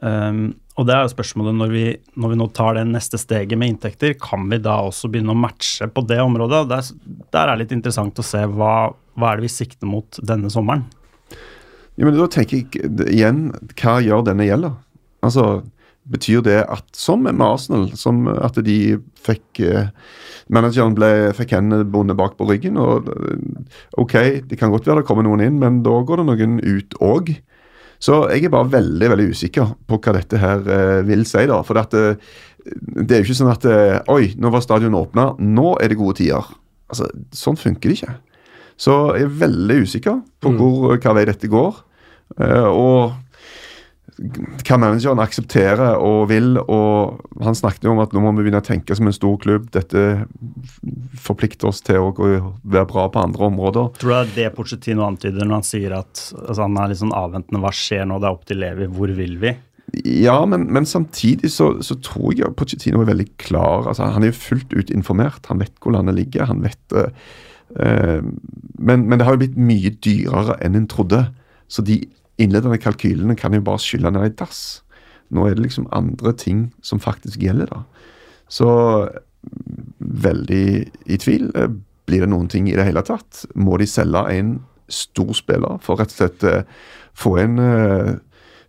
Um, 0.03 0.57
og 0.75 0.89
det 0.89 0.95
er 0.95 1.05
jo 1.05 1.13
spørsmålet 1.13 1.55
når 1.55 1.69
vi, 1.71 1.83
når 2.19 2.33
vi 2.33 2.37
nå 2.41 2.49
tar 2.55 2.75
det 2.75 2.83
neste 2.89 3.19
steget 3.19 3.55
med 3.59 3.71
inntekter, 3.71 4.17
kan 4.19 4.43
vi 4.51 4.59
da 4.59 4.81
også 4.83 5.07
begynne 5.11 5.31
å 5.31 5.39
matche 5.39 5.87
på 5.87 6.03
det 6.09 6.19
området? 6.23 6.65
Der, 6.71 6.89
der 7.31 7.45
er 7.45 7.53
det 7.53 7.63
litt 7.63 7.77
interessant 7.77 8.19
å 8.19 8.25
se 8.25 8.43
hva, 8.51 8.73
hva 9.15 9.31
er 9.31 9.39
det 9.39 9.47
vi 9.47 9.53
sikter 9.55 9.87
mot 9.87 10.19
denne 10.19 10.51
sommeren. 10.51 10.83
Ja, 11.95 12.03
men 12.03 12.17
da 12.17 12.27
tenker 12.27 12.59
jeg 12.59 12.91
igjen, 13.07 13.47
hva 13.79 14.01
gjør 14.03 14.25
denne 14.27 14.47
gjelda? 14.49 14.73
Altså, 15.23 15.63
betyr 16.11 16.43
det 16.45 16.59
at, 16.69 16.85
som 16.93 17.23
med 17.23 17.39
Arsenal, 17.41 17.87
som 17.97 18.25
at 18.29 18.59
de 18.65 18.97
fikk 19.25 19.63
eh, 19.63 19.89
Manageren 20.53 20.93
ble, 20.93 21.31
fikk 21.33 21.55
hendene 21.55 21.87
bundet 21.89 22.19
bak 22.19 22.35
på 22.37 22.45
ryggen, 22.45 22.75
og 22.77 23.07
eh, 23.09 23.39
OK, 24.01 24.13
det 24.45 24.59
kan 24.59 24.73
godt 24.73 24.85
være 24.85 25.01
det 25.01 25.07
kommer 25.07 25.25
noen 25.25 25.41
inn, 25.41 25.57
men 25.63 25.79
da 25.87 25.95
går 26.05 26.21
det 26.21 26.27
noen 26.27 26.59
ut 26.61 26.99
òg. 27.01 27.31
Så 28.05 28.19
jeg 28.29 28.45
er 28.45 28.53
bare 28.53 28.69
veldig 28.73 29.07
veldig 29.13 29.29
usikker 29.33 29.71
på 29.89 29.97
hva 30.03 30.13
dette 30.17 30.41
her 30.41 30.67
eh, 30.75 30.99
vil 31.07 31.23
si. 31.25 31.45
da, 31.49 31.61
for 31.65 31.79
at, 31.81 31.95
eh, 31.97 32.19
Det 32.65 33.15
er 33.15 33.23
jo 33.23 33.29
ikke 33.29 33.39
sånn 33.39 33.53
at 33.53 33.65
eh, 33.69 33.97
Oi, 34.13 34.35
nå 34.37 34.51
var 34.53 34.61
stadionet 34.65 34.99
åpna, 35.07 35.31
nå 35.39 35.73
er 35.81 35.89
det 35.89 35.97
gode 35.99 36.19
tider. 36.21 36.53
Altså, 36.91 37.09
Sånn 37.33 37.57
funker 37.57 37.89
det 37.89 37.97
ikke. 37.97 38.15
Så 38.77 38.95
jeg 39.15 39.25
er 39.29 39.37
veldig 39.41 39.81
usikker 39.87 40.21
på 40.43 40.51
hvor, 40.59 40.97
hva 40.99 41.15
vei 41.15 41.25
dette 41.29 41.49
går. 41.49 41.81
Eh, 42.41 42.67
og 42.67 43.15
hva 44.15 44.77
manageren 44.79 45.19
aksepterer 45.19 45.97
og 45.99 46.29
vil. 46.31 46.55
og 46.61 47.19
Han 47.43 47.57
snakket 47.57 47.87
jo 47.87 47.95
om 47.95 48.01
at 48.03 48.13
nå 48.15 48.23
må 48.23 48.31
vi 48.35 48.45
begynne 48.45 48.61
å 48.63 48.65
tenke 48.65 48.95
som 48.95 49.09
en 49.09 49.15
stor 49.15 49.35
klubb. 49.41 49.67
Dette 49.75 50.25
forplikter 51.19 51.69
oss 51.69 51.83
til 51.85 51.99
å 51.99 52.13
være 52.15 52.87
bra 52.91 53.07
på 53.11 53.23
andre 53.25 53.49
områder. 53.49 53.91
Tror 53.99 54.13
du 54.13 54.15
det 54.15 54.23
er 54.23 54.33
det 54.37 54.55
Pochettino 54.55 55.05
antyder 55.07 55.43
når 55.43 55.59
han 55.59 55.67
sier 55.67 55.97
at 55.99 56.25
altså 56.31 56.63
han 56.63 56.79
er 56.79 56.91
litt 56.91 57.03
sånn 57.03 57.15
avventende? 57.15 57.63
Hva 57.63 57.73
skjer 57.75 58.07
nå? 58.07 58.19
Det 58.21 58.29
er 58.29 58.39
opp 58.39 58.47
til 58.47 58.61
Levi. 58.63 58.89
Hvor 58.95 59.15
vil 59.19 59.39
vi? 59.43 59.55
Ja, 60.25 60.39
men, 60.49 60.67
men 60.73 60.87
samtidig 60.89 61.51
så, 61.53 61.75
så 61.85 61.99
tror 62.03 62.33
jeg 62.35 62.55
Pochettino 62.57 63.03
er 63.03 63.11
veldig 63.11 63.29
klar. 63.41 63.89
altså 63.91 64.07
Han 64.15 64.23
er 64.23 64.31
jo 64.31 64.39
fullt 64.39 64.75
ut 64.75 64.95
informert. 64.95 65.43
Han 65.51 65.59
vet 65.63 65.75
hvor 65.83 65.95
landet 65.97 66.17
ligger. 66.17 66.47
han 66.49 66.63
vet 66.63 66.99
eh, 67.01 68.21
men, 68.79 69.09
men 69.09 69.19
det 69.19 69.27
har 69.27 69.35
jo 69.35 69.43
blitt 69.43 69.59
mye 69.59 69.91
dyrere 70.07 70.55
enn 70.63 70.79
en 70.79 70.87
trodde. 70.91 71.25
Så 71.67 71.83
de 71.83 72.05
innledende 72.41 72.79
kalkylene 72.81 73.37
kan 73.39 73.55
jo 73.55 73.63
bare 73.65 73.81
skylle 73.81 74.11
ned 74.13 74.29
i 74.29 74.35
dass. 74.39 74.81
Nå 75.33 75.47
er 75.47 75.55
det 75.57 75.65
liksom 75.65 75.87
andre 75.95 76.33
ting 76.37 76.67
som 76.85 77.01
faktisk 77.01 77.41
gjelder, 77.41 77.71
da. 77.71 77.83
Så 78.51 78.69
veldig 79.99 80.65
i 81.05 81.17
tvil. 81.21 81.49
Eh, 81.55 81.73
Blir 82.05 82.21
det 82.21 82.29
noen 82.29 82.45
ting 82.45 82.67
i 82.69 82.75
det 82.77 82.83
hele 82.85 83.01
tatt? 83.01 83.47
Må 83.57 83.79
de 83.81 83.87
selge 83.89 84.21
en 84.35 84.59
stor 84.93 85.31
spiller 85.33 85.79
for 85.81 85.97
rett 85.97 86.11
og 86.13 86.19
slett 86.19 86.43
eh, 86.45 86.67
få 87.17 87.31
inn 87.41 87.57
eh, 87.57 88.11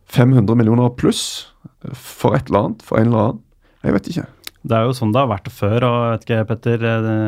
500 0.08 0.56
millioner 0.56 0.94
pluss 0.96 1.50
for 1.92 2.38
et 2.38 2.48
eller 2.48 2.70
annet, 2.70 2.86
for 2.86 2.96
en 2.96 3.10
eller 3.10 3.26
annen? 3.26 3.42
Jeg 3.84 3.96
vet 3.98 4.08
ikke. 4.12 4.24
Det 4.66 4.78
er 4.78 4.88
jo 4.88 4.96
sånn 4.96 5.12
det 5.12 5.20
har 5.20 5.30
vært 5.30 5.52
før, 5.52 5.84
og 5.86 5.98
jeg 6.00 6.14
vet 6.14 6.24
ikke, 6.26 6.46
Petter 6.48 6.86
eh, 6.88 7.04
det, 7.04 7.18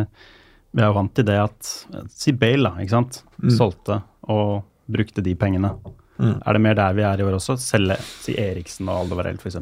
Vi 0.73 0.83
er 0.83 0.89
jo 0.89 0.97
vant 0.97 1.15
til 1.19 1.29
det 1.29 1.39
at 1.43 1.75
Si 2.15 2.33
Bale, 2.33 2.71
da, 2.71 2.83
ikke 2.83 2.97
sant. 2.97 3.21
Solgte 3.53 4.01
og 4.33 4.63
brukte 4.89 5.25
de 5.25 5.37
pengene. 5.37 5.75
Er 6.19 6.57
det 6.57 6.63
mer 6.65 6.75
der 6.79 6.97
vi 6.99 7.07
er 7.07 7.21
i 7.21 7.27
år 7.27 7.39
også? 7.39 7.59
Selge 7.63 7.99
si 8.23 8.35
Eriksen 8.41 8.91
og 8.91 9.05
Aldevarell, 9.05 9.39
f.eks. 9.39 9.61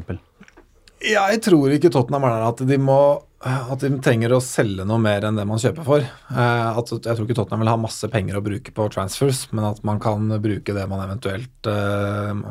Ja, 1.05 1.27
jeg 1.29 1.43
tror 1.45 1.73
ikke 1.73 1.91
Tottenham 1.93 2.25
er 2.25 2.33
der 2.33 2.47
at 2.49 2.63
de 2.65 2.77
må 2.81 2.99
at 3.37 3.83
de 3.83 3.91
trenger 4.01 4.33
å 4.33 4.39
selge 4.41 4.81
noe 4.87 4.97
mer 4.97 5.27
enn 5.27 5.37
det 5.37 5.45
man 5.45 5.61
kjøper 5.61 5.85
for. 5.85 6.01
Eh, 6.01 6.79
at, 6.79 6.93
jeg 6.95 7.05
tror 7.05 7.27
ikke 7.27 7.37
Tottenham 7.37 7.61
vil 7.61 7.69
ha 7.69 7.77
masse 7.79 8.09
penger 8.09 8.39
å 8.39 8.43
bruke 8.45 8.73
på 8.73 8.87
transfers, 8.93 9.43
men 9.51 9.67
at 9.67 9.83
man 9.85 10.01
kan 10.01 10.25
bruke 10.41 10.73
det 10.73 10.85
man 10.89 11.03
eventuelt 11.05 11.69
eh, 11.69 12.41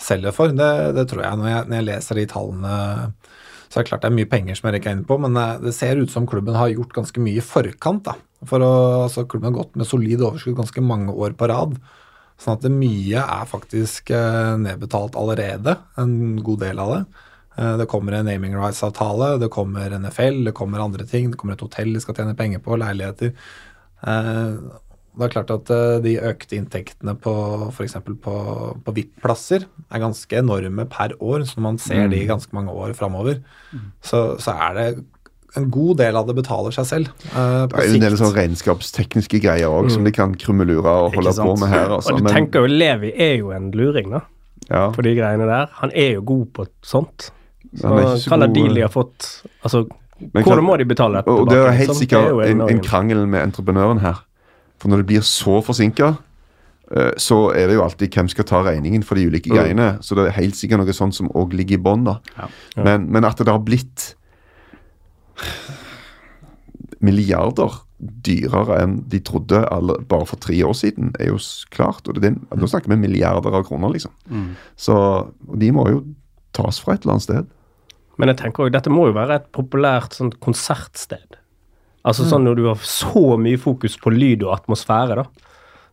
selger 0.00 0.36
for, 0.36 0.52
det, 0.52 0.72
det 0.98 1.06
tror 1.08 1.24
jeg. 1.24 1.40
Når, 1.40 1.48
jeg. 1.48 1.68
når 1.70 1.80
jeg 1.80 1.88
leser 1.88 2.20
de 2.20 2.26
tallene, 2.34 2.74
så 3.70 3.78
er 3.78 3.86
det 3.86 3.88
klart 3.88 4.04
det 4.04 4.10
er 4.10 4.18
mye 4.18 4.30
penger 4.30 4.58
som 4.58 4.68
jeg 4.68 4.76
rekker 4.76 4.98
inn 4.98 5.06
på, 5.08 5.16
men 5.24 5.40
eh, 5.40 5.56
det 5.64 5.72
ser 5.76 6.02
ut 6.02 6.12
som 6.12 6.28
klubben 6.28 6.58
har 6.58 6.74
gjort 6.74 6.92
ganske 7.00 7.24
mye 7.24 7.40
i 7.40 7.46
forkant. 7.46 8.04
da. 8.10 8.18
For 8.48 8.64
å, 8.64 8.72
altså 9.06 9.26
Klubben 9.28 9.50
har 9.50 9.58
gått 9.62 9.74
med 9.76 9.88
solid 9.88 10.22
overskudd 10.24 10.56
ganske 10.60 10.84
mange 10.84 11.12
år 11.12 11.32
på 11.36 11.48
rad. 11.48 11.74
Sånn 12.40 12.56
at 12.56 12.64
mye 12.72 13.20
er 13.20 13.48
faktisk 13.50 14.10
eh, 14.16 14.54
nedbetalt 14.62 15.16
allerede, 15.20 15.74
en 16.00 16.38
god 16.42 16.62
del 16.64 16.78
av 16.80 16.92
det. 16.94 17.00
Eh, 17.58 17.74
Det 17.82 17.86
kommer 17.92 18.16
en 18.16 18.24
naming 18.30 18.54
rights-avtale, 18.56 19.34
det 19.42 19.50
kommer 19.52 19.92
NFL, 19.98 20.44
det 20.48 20.54
kommer 20.56 20.80
andre 20.80 21.04
ting. 21.04 21.30
Det 21.30 21.36
kommer 21.40 21.58
et 21.58 21.60
hotell 21.66 21.92
de 21.92 22.00
skal 22.00 22.16
tjene 22.16 22.36
penger 22.38 22.62
på, 22.64 22.78
leiligheter. 22.80 23.34
Eh, 24.06 24.54
Det 25.20 25.26
er 25.26 25.32
klart 25.34 25.50
at 25.50 25.70
de 26.04 26.12
økte 26.22 26.54
inntektene 26.56 27.16
på 27.18 27.32
f.eks. 27.74 27.96
på, 28.22 28.34
på 28.86 28.92
VIP-plasser 28.94 29.64
er 29.90 29.98
ganske 30.00 30.38
enorme 30.38 30.86
per 30.88 31.16
år. 31.20 31.42
Så 31.44 31.58
når 31.58 31.64
man 31.66 31.78
ser 31.82 32.06
de 32.08 32.20
ganske 32.30 32.54
mange 32.56 32.70
år 32.72 32.94
framover, 32.94 33.42
så, 34.00 34.38
så 34.40 34.54
er 34.54 34.78
det 34.78 35.04
en 35.58 35.70
god 35.70 35.96
del 35.98 36.16
av 36.16 36.26
det 36.28 36.34
betaler 36.38 36.74
seg 36.74 36.86
selv. 36.86 37.08
Uh, 37.34 37.66
Det 37.70 37.78
er 37.80 37.88
jo 37.88 37.94
en 37.98 38.04
del 38.04 38.16
sånn 38.20 38.34
regnskapstekniske 38.36 39.40
greier 39.42 39.70
òg 39.70 39.90
som 39.90 40.06
de 40.06 40.12
kan 40.14 40.34
krummelure 40.38 40.92
og 41.06 41.16
holde 41.16 41.34
på 41.38 41.56
med 41.58 41.72
her. 41.72 41.90
Altså. 41.96 42.14
Og 42.14 42.20
du 42.20 42.24
Men, 42.28 42.34
tenker 42.36 42.64
jo 42.66 42.70
Levi 42.70 43.12
er 43.16 43.36
jo 43.40 43.50
en 43.56 43.70
luring, 43.74 44.12
da, 44.14 44.22
ja, 44.68 44.84
på 44.94 45.02
de 45.06 45.16
greiene 45.18 45.48
der. 45.50 45.70
Han 45.82 45.90
er 45.94 46.14
jo 46.18 46.22
god 46.30 46.46
på 46.54 46.66
sånt. 46.86 47.30
Så 47.74 47.86
Han 47.86 47.98
er 47.98 48.06
ikke 48.06 48.22
så 48.22 48.30
hva 48.30 48.46
god, 48.46 48.54
de 48.54 48.64
eh, 48.66 48.82
har 48.82 48.90
fått 48.90 49.26
Altså, 49.62 49.84
men 50.32 50.42
hvordan 50.42 50.64
må 50.64 50.76
de 50.80 50.84
betale 50.90 51.20
dette 51.20 51.30
Og 51.30 51.46
det 51.46 51.58
er 51.58 51.68
helt 51.70 51.78
liksom? 51.92 52.00
sikkert 52.00 52.32
er 52.32 52.50
en, 52.50 52.62
en 52.66 52.80
krangel 52.82 53.26
med 53.30 53.44
entreprenøren 53.44 54.00
her. 54.02 54.24
For 54.80 54.90
når 54.90 55.02
det 55.02 55.06
blir 55.06 55.22
så 55.22 55.60
forsinka, 55.62 56.14
så 57.16 57.38
er 57.54 57.68
det 57.70 57.76
jo 57.76 57.84
alltid 57.84 58.10
hvem 58.16 58.28
skal 58.32 58.46
ta 58.48 58.62
regningen 58.66 59.04
for 59.06 59.14
de 59.14 59.28
ulike 59.30 59.52
greiene. 59.52 59.98
Så 60.02 60.16
det 60.18 60.26
er 60.26 60.34
helt 60.40 60.58
sikkert 60.58 60.82
noe 60.82 60.94
sånt 60.96 61.14
som 61.14 61.28
òg 61.38 61.54
ligger 61.54 61.78
i 61.78 61.82
bånn, 61.82 62.02
da. 62.08 62.16
Ja. 62.36 62.48
Men, 62.82 63.06
men 63.12 63.28
at 63.28 63.38
det 63.38 63.46
har 63.52 63.62
blitt 63.62 64.14
milliarder 67.00 67.80
dyrere 68.00 68.78
enn 68.80 68.96
de 69.12 69.20
trodde 69.24 69.60
alle, 69.68 69.98
bare 70.08 70.28
for 70.28 70.40
tre 70.40 70.56
år 70.64 70.76
siden, 70.76 71.12
er 71.20 71.32
jo 71.32 71.40
klart. 71.72 72.08
Og 72.08 72.20
det, 72.20 72.32
er 72.32 72.60
nå 72.60 72.68
snakker 72.68 72.92
vi 72.92 73.00
milliarder 73.00 73.56
av 73.56 73.66
kroner, 73.68 73.92
liksom. 73.92 74.14
Så 74.80 74.96
og 74.96 75.58
de 75.60 75.70
må 75.76 75.86
jo 75.90 76.04
tas 76.56 76.80
fra 76.82 76.96
et 76.96 77.04
eller 77.04 77.18
annet 77.18 77.28
sted. 77.28 77.50
Men 78.20 78.32
jeg 78.32 78.40
tenker 78.40 78.66
også, 78.66 78.74
dette 78.74 78.92
må 78.92 79.06
jo 79.08 79.16
være 79.16 79.40
et 79.40 79.46
populært 79.56 80.16
sånn 80.16 80.32
konsertsted. 80.44 81.38
Altså 82.08 82.24
sånn 82.28 82.46
når 82.48 82.56
du 82.56 82.66
har 82.70 82.80
så 82.88 83.36
mye 83.40 83.60
fokus 83.60 83.98
på 84.00 84.12
lyd 84.12 84.44
og 84.46 84.54
atmosfære, 84.56 85.20
da. 85.20 85.48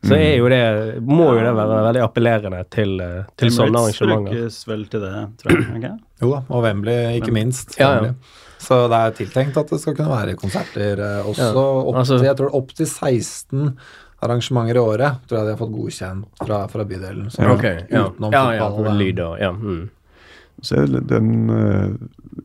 Så 0.07 0.13
er 0.13 0.35
jo 0.37 0.49
det, 0.51 0.59
må 1.03 1.31
jo 1.33 1.39
det 1.41 1.53
være 1.57 1.77
veldig 1.87 2.01
appellerende 2.05 2.59
til, 2.71 2.99
eh, 3.01 3.23
til 3.39 3.49
sånne 3.51 3.79
Emirates 3.81 4.01
arrangementer. 4.01 4.35
brukes 4.35 4.59
vel 4.69 4.83
til 4.91 5.01
det, 5.03 5.13
tror 5.41 5.55
jeg. 5.55 5.63
Okay? 5.79 5.95
Jo 6.21 6.29
da, 6.35 6.41
og 6.53 6.63
Wembley 6.67 7.17
ikke 7.17 7.33
minst. 7.33 7.73
Ja, 7.81 7.89
ja. 8.05 8.13
Så 8.61 8.79
det 8.91 8.97
er 8.97 9.15
tiltenkt 9.17 9.59
at 9.59 9.69
det 9.71 9.79
skal 9.81 9.95
kunne 9.97 10.15
være 10.15 10.35
konserter 10.39 11.01
eh, 11.03 11.29
også. 11.29 11.51
Ja, 11.53 11.65
Opp 11.83 12.01
altså- 12.01 12.17
til, 12.17 12.27
jeg 12.27 12.37
tror 12.39 12.55
opp 12.57 12.73
til 12.77 12.87
16 12.89 13.71
arrangementer 14.25 14.79
i 14.79 14.81
året 14.81 15.27
tror 15.27 15.37
jeg 15.37 15.45
de 15.45 15.53
har 15.53 15.59
fått 15.59 15.75
godkjent 15.75 16.41
fra, 16.41 16.63
fra 16.71 16.85
bydelen. 16.89 17.29
Så 17.29 17.45
ja. 17.45 17.53
utenom 17.53 18.33
ja, 18.33 18.43
ja, 18.57 18.69
fotball, 18.69 18.95
eh, 18.95 18.99
lyd 19.03 19.21
ja. 19.43 19.51
Mm. 19.53 19.85
Så 20.65 20.81
er 20.81 20.87
det 20.89 21.03
den 21.11 21.51
uh, 21.53 21.93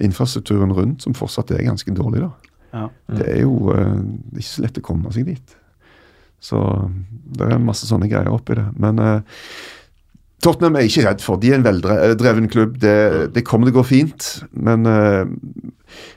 infrastrukturen 0.05 0.75
rundt 0.77 1.03
som 1.03 1.17
fortsatt 1.17 1.55
er 1.57 1.65
ganske 1.65 1.95
dårlig, 1.97 2.27
da. 2.27 2.59
Ja. 2.73 2.89
Det 3.17 3.29
er 3.29 3.41
jo 3.47 3.73
uh, 3.73 4.03
ikke 4.37 4.51
så 4.51 4.65
lett 4.67 4.81
å 4.83 4.85
komme 4.85 5.13
seg 5.17 5.31
dit. 5.33 5.57
Så 6.43 6.59
det 7.33 7.47
er 7.47 7.55
en 7.57 7.65
masse 7.65 7.87
sånne 7.87 8.09
greier 8.11 8.33
oppi 8.33 8.57
det. 8.59 8.67
Men 8.83 8.99
eh, 8.99 9.43
Tottenham 10.43 10.75
er 10.77 10.85
jeg 10.85 10.91
ikke 10.93 11.05
redd 11.07 11.23
for. 11.23 11.39
De 11.39 11.53
er 11.53 11.61
en 11.61 11.65
veldreven 11.67 12.49
klubb. 12.51 12.79
Det, 12.83 12.95
det 13.35 13.45
kommer 13.47 13.69
til 13.69 13.77
å 13.77 13.79
gå 13.81 13.85
fint. 13.87 14.29
Men 14.53 14.89
eh, 14.91 15.23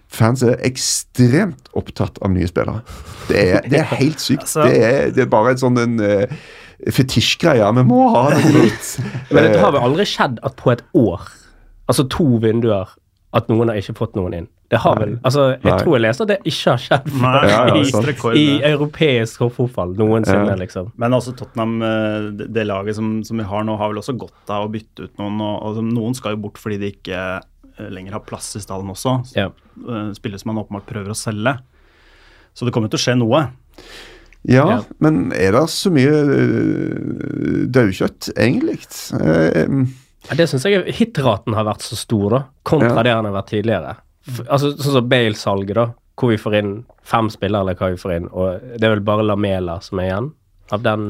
fans 0.10 0.42
er 0.46 0.58
ekstremt 0.66 1.70
opptatt 1.78 2.18
av 2.26 2.34
nye 2.34 2.50
spillere. 2.50 2.82
Det 3.30 3.44
er, 3.52 3.68
det 3.70 3.84
er 3.84 3.92
helt 4.02 4.24
sykt. 4.24 4.48
Altså- 4.48 4.66
det, 4.70 4.80
er, 4.82 5.12
det 5.14 5.26
er 5.28 5.32
bare 5.34 5.54
en 5.54 5.62
sånn 5.62 5.78
en, 5.84 5.96
eh, 6.02 6.36
fetisjgreie. 6.96 7.70
Vi 7.78 7.86
må 7.88 8.02
ha 8.16 8.26
det 8.34 8.52
nytt. 8.58 8.92
Men 9.30 9.52
det 9.54 9.62
har 9.62 9.76
vel 9.78 9.86
aldri 9.92 10.08
skjedd 10.10 10.42
at 10.46 10.58
på 10.60 10.74
et 10.74 10.82
år, 10.98 11.30
altså 11.92 12.08
to 12.12 12.28
vinduer, 12.44 12.98
at 13.36 13.50
noen 13.52 13.70
har 13.70 13.78
ikke 13.82 13.98
fått 14.00 14.18
noen 14.18 14.40
inn. 14.42 14.50
Det 14.70 14.80
har 14.82 14.96
vel, 14.98 15.12
altså 15.24 15.44
Jeg 15.54 15.64
Nei. 15.64 15.78
tror 15.84 15.94
jeg 15.96 16.02
leste 16.02 16.24
at 16.26 16.30
det 16.32 16.38
ikke 16.50 16.72
har 16.72 16.80
skjedd 16.82 17.10
Nei, 17.22 17.42
Ja, 17.52 17.58
ja, 17.70 17.76
i, 17.78 17.92
rekord, 18.08 18.36
i 18.40 18.46
europeisk 18.66 19.44
fotball 19.54 19.94
noensinne, 20.00 20.48
Ja. 20.50 20.56
liksom. 20.56 20.92
Men 20.98 21.12
også 21.14 21.36
Tottenham, 21.38 21.76
eh, 21.86 22.32
det, 22.40 22.48
det 22.54 22.66
laget 22.66 22.96
som, 22.98 23.12
som 23.24 23.38
vi 23.38 23.44
har 23.46 23.64
nå, 23.64 23.76
har 23.78 23.90
vel 23.94 24.02
også 24.02 24.18
godt 24.18 24.50
av 24.50 24.66
å 24.66 24.72
bytte 24.74 25.06
ut 25.06 25.18
noen. 25.22 25.38
Og, 25.42 25.78
og 25.78 25.84
noen 25.86 26.16
skal 26.18 26.34
jo 26.34 26.42
bort 26.48 26.58
fordi 26.58 26.80
de 26.82 26.90
ikke 26.96 27.22
eh, 27.38 27.90
lenger 27.94 28.18
har 28.18 28.26
plass 28.26 28.56
i 28.58 28.64
stallen 28.64 28.90
også. 28.90 29.20
Ja. 29.38 29.52
Eh, 29.78 30.10
Spillere 30.18 30.40
som 30.42 30.54
man 30.54 30.64
åpenbart 30.66 30.90
prøver 30.90 31.14
å 31.14 31.20
selge. 31.20 31.58
Så 32.56 32.66
det 32.66 32.74
kommer 32.74 32.90
til 32.90 32.98
å 32.98 33.06
skje 33.06 33.18
noe. 33.22 33.46
Ja, 34.46 34.66
Ja. 34.70 34.82
men 35.02 35.32
er 35.34 35.52
det 35.58 35.64
så 35.74 35.90
mye 35.94 36.12
daukjøtt, 37.76 38.32
egentlig? 38.38 38.80
Eh, 39.20 39.86
Ja, 40.30 40.34
Det 40.40 40.48
syns 40.50 40.64
jeg 40.66 40.88
hitraten 40.98 41.54
har 41.54 41.66
vært 41.68 41.84
så 41.86 41.94
stor, 41.96 42.30
da, 42.34 42.40
kontra 42.66 42.96
Ja. 42.98 43.04
det 43.04 43.12
han 43.14 43.26
har 43.26 43.34
vært 43.44 43.50
tidligere. 43.52 43.96
Altså 44.50 44.72
Sånn 44.78 44.96
som 44.98 45.08
Bale-salget, 45.10 45.76
da, 45.78 45.88
hvor 46.18 46.32
vi 46.32 46.38
får 46.42 46.56
inn 46.62 46.74
fem 47.06 47.28
spillere, 47.30 47.62
eller 47.62 47.78
hva 47.78 47.92
vi 47.94 48.00
får 48.02 48.14
inn, 48.16 48.28
og 48.34 48.62
det 48.80 48.88
er 48.88 48.96
vel 48.96 49.04
bare 49.06 49.26
Lamela 49.28 49.80
som 49.86 50.00
er 50.02 50.08
igjen 50.10 50.30
av 50.74 50.82
den 50.86 51.04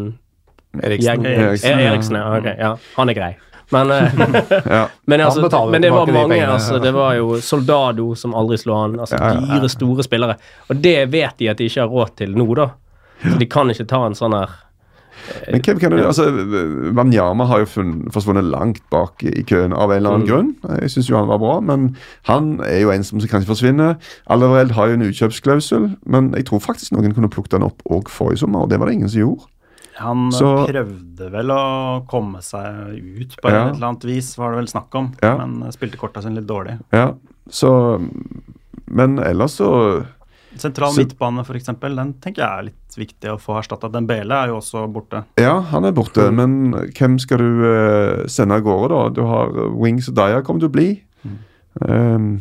Eriksen. 0.84 1.24
gjengen. 1.24 1.44
Eriksen, 1.46 1.80
ja. 1.80 1.92
Eriksen 1.94 2.16
ja, 2.20 2.24
Okay, 2.40 2.56
ja. 2.60 2.72
Han 2.98 3.10
er 3.14 3.14
grei. 3.16 3.30
Men, 3.72 3.92
eh, 3.92 4.12
ja. 4.76 4.82
men, 5.06 5.22
altså, 5.26 5.42
betaler 5.46 5.72
men 5.72 5.82
det 5.82 5.92
var 5.94 6.12
mange. 6.12 6.36
de. 6.36 6.42
Altså, 6.46 6.80
det 6.84 6.92
var 6.94 7.16
jo 7.18 7.40
Soldado 7.42 8.12
som 8.20 8.36
aldri 8.38 8.58
slo 8.62 8.76
an. 8.78 9.00
Altså 9.00 9.16
Ja, 9.18 9.32
ja, 9.34 9.40
ja. 9.42 9.60
dyre, 9.60 9.70
store 9.74 10.04
spillere. 10.06 10.36
Og 10.70 10.76
det 10.84 10.98
vet 11.14 11.38
de 11.40 11.48
at 11.50 11.58
de 11.58 11.66
ikke 11.72 11.82
har 11.86 11.90
råd 11.90 12.16
til 12.20 12.36
nå, 12.38 12.46
da. 12.60 12.68
Så 13.24 13.38
de 13.40 13.48
kan 13.50 13.72
ikke 13.72 13.88
ta 13.90 14.04
en 14.06 14.18
sånn 14.18 14.36
her 14.36 14.52
Men 15.52 15.62
hvem 15.62 15.80
kan 15.80 15.92
du, 15.92 15.98
altså, 16.06 16.26
Wanyama 16.96 17.46
har 17.50 17.60
jo 17.60 17.66
funn- 17.66 18.12
forsvunnet 18.14 18.44
langt 18.50 18.82
bak 18.92 19.24
i 19.24 19.44
køen 19.44 19.74
av 19.74 19.90
en 19.92 19.98
eller 19.98 20.12
annen 20.14 20.28
Mm. 20.28 20.30
grunn. 20.30 20.56
Jeg 20.82 20.90
syns 20.94 21.10
jo 21.10 21.18
han 21.18 21.28
var 21.28 21.40
bra, 21.40 21.60
men 21.62 21.96
han 22.26 22.60
er 22.62 22.82
jo 22.82 22.92
en 22.92 23.04
som 23.04 23.20
kanskje 23.20 23.48
forsvinner. 23.48 23.98
Allerede 24.30 24.72
har 24.74 24.88
jo 24.88 24.94
en 24.94 25.02
utkjøpsklausul, 25.10 25.98
men 26.06 26.32
jeg 26.34 26.46
tror 26.46 26.60
faktisk 26.60 26.92
noen 26.94 27.14
kunne 27.14 27.30
plukket 27.30 27.52
den 27.52 27.64
opp 27.64 27.82
òg 27.90 28.08
forrige 28.10 28.40
sommer, 28.40 28.62
og 28.62 28.70
det 28.70 28.80
var 28.80 28.88
det 28.88 28.96
ingen 28.96 29.10
som 29.10 29.22
gjorde. 29.22 29.46
Han 29.98 30.30
Så- 30.32 30.68
prøvde 30.68 31.32
vel 31.32 31.48
å 31.48 32.06
komme 32.08 32.42
seg 32.44 33.00
ut 33.22 33.36
på 33.42 33.50
Ja. 33.50 33.68
et 33.70 33.76
eller 33.76 33.88
annet 33.88 34.04
vis, 34.04 34.36
var 34.38 34.52
det 34.52 34.58
vel 34.58 34.68
snakk 34.68 34.94
om. 34.96 35.14
Ja. 35.24 35.38
Men 35.38 35.64
eh, 35.64 35.70
spilte 35.72 35.98
korta 35.98 36.22
sine 36.22 36.36
litt 36.36 36.48
dårlig. 36.48 36.80
Ja, 36.92 37.14
så 37.50 38.02
Men 38.88 39.18
ellers 39.18 39.58
så 39.58 40.06
Sentral 40.62 40.94
Så- 40.94 41.04
midtbane, 41.04 41.44
f.eks., 41.44 41.66
den 41.82 42.14
tenker 42.24 42.42
jeg 42.42 42.48
er 42.48 42.68
litt 42.70 42.98
viktig 42.98 43.32
å 43.34 43.38
få 43.42 43.60
erstatta. 43.60 43.90
Dembele 43.92 44.32
er 44.32 44.54
jo 44.54 44.60
også 44.62 44.86
borte. 44.92 45.26
Ja, 45.42 45.60
han 45.72 45.86
er 45.86 45.92
borte, 45.92 46.30
men 46.32 46.72
hvem 46.96 47.20
skal 47.20 47.44
du 47.44 47.66
eh, 47.68 48.26
sende 48.32 48.56
av 48.56 48.66
gårde, 48.66 48.92
da? 48.94 49.10
Du 49.10 49.24
har 49.28 49.52
eh, 49.52 49.72
Wings 49.76 50.08
og 50.12 50.16
Daya 50.16 50.42
kommer 50.42 50.64
til 50.64 50.72
å 50.72 50.76
bli. 50.76 50.90
Um, 51.84 52.38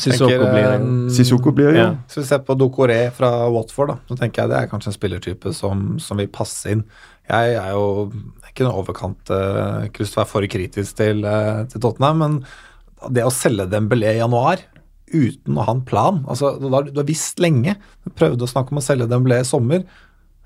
Sissoko 0.00 0.46
blir 0.48 0.66
det. 0.70 1.12
Sissoko 1.12 1.52
blir 1.52 1.70
jo. 1.74 1.76
Ja. 1.76 1.88
Hvis 2.06 2.22
vi 2.22 2.26
ser 2.30 2.42
på 2.46 2.56
Dokoré 2.56 3.00
fra 3.12 3.30
Watford, 3.52 3.92
da, 3.92 3.96
så 4.08 4.16
tenker 4.20 4.44
jeg 4.44 4.52
det 4.52 4.60
er 4.60 4.70
kanskje 4.70 4.92
en 4.92 4.96
spillertype 4.96 5.52
som, 5.56 5.98
som 6.00 6.20
vil 6.20 6.30
passe 6.32 6.72
inn. 6.72 6.84
Jeg 7.30 7.56
er 7.60 7.74
jo 7.76 8.08
ikke 8.48 8.66
noe 8.66 8.80
overkant 8.80 9.30
uh, 9.34 9.86
kryss 9.94 10.16
være 10.16 10.30
for 10.30 10.46
kritisk 10.50 10.96
til, 10.98 11.24
uh, 11.26 11.66
til 11.70 11.82
Tottenham, 11.82 12.22
men 12.24 13.12
det 13.14 13.24
å 13.26 13.32
selge 13.32 13.68
Dembélé 13.70 14.16
i 14.16 14.20
januar 14.22 14.62
uten 15.10 15.58
å 15.58 15.66
ha 15.66 15.74
en 15.74 15.84
plan 15.86 16.22
altså 16.30 16.52
Du 16.60 16.68
har, 16.70 16.86
du 16.86 17.00
har 17.00 17.08
visst 17.08 17.40
lenge. 17.42 17.76
Du 18.06 18.10
prøvde 18.14 18.46
å 18.46 18.50
snakke 18.50 18.74
om 18.74 18.80
å 18.80 18.84
selge 18.84 19.08
Dembélé 19.10 19.40
i 19.42 19.48
sommer. 19.48 19.84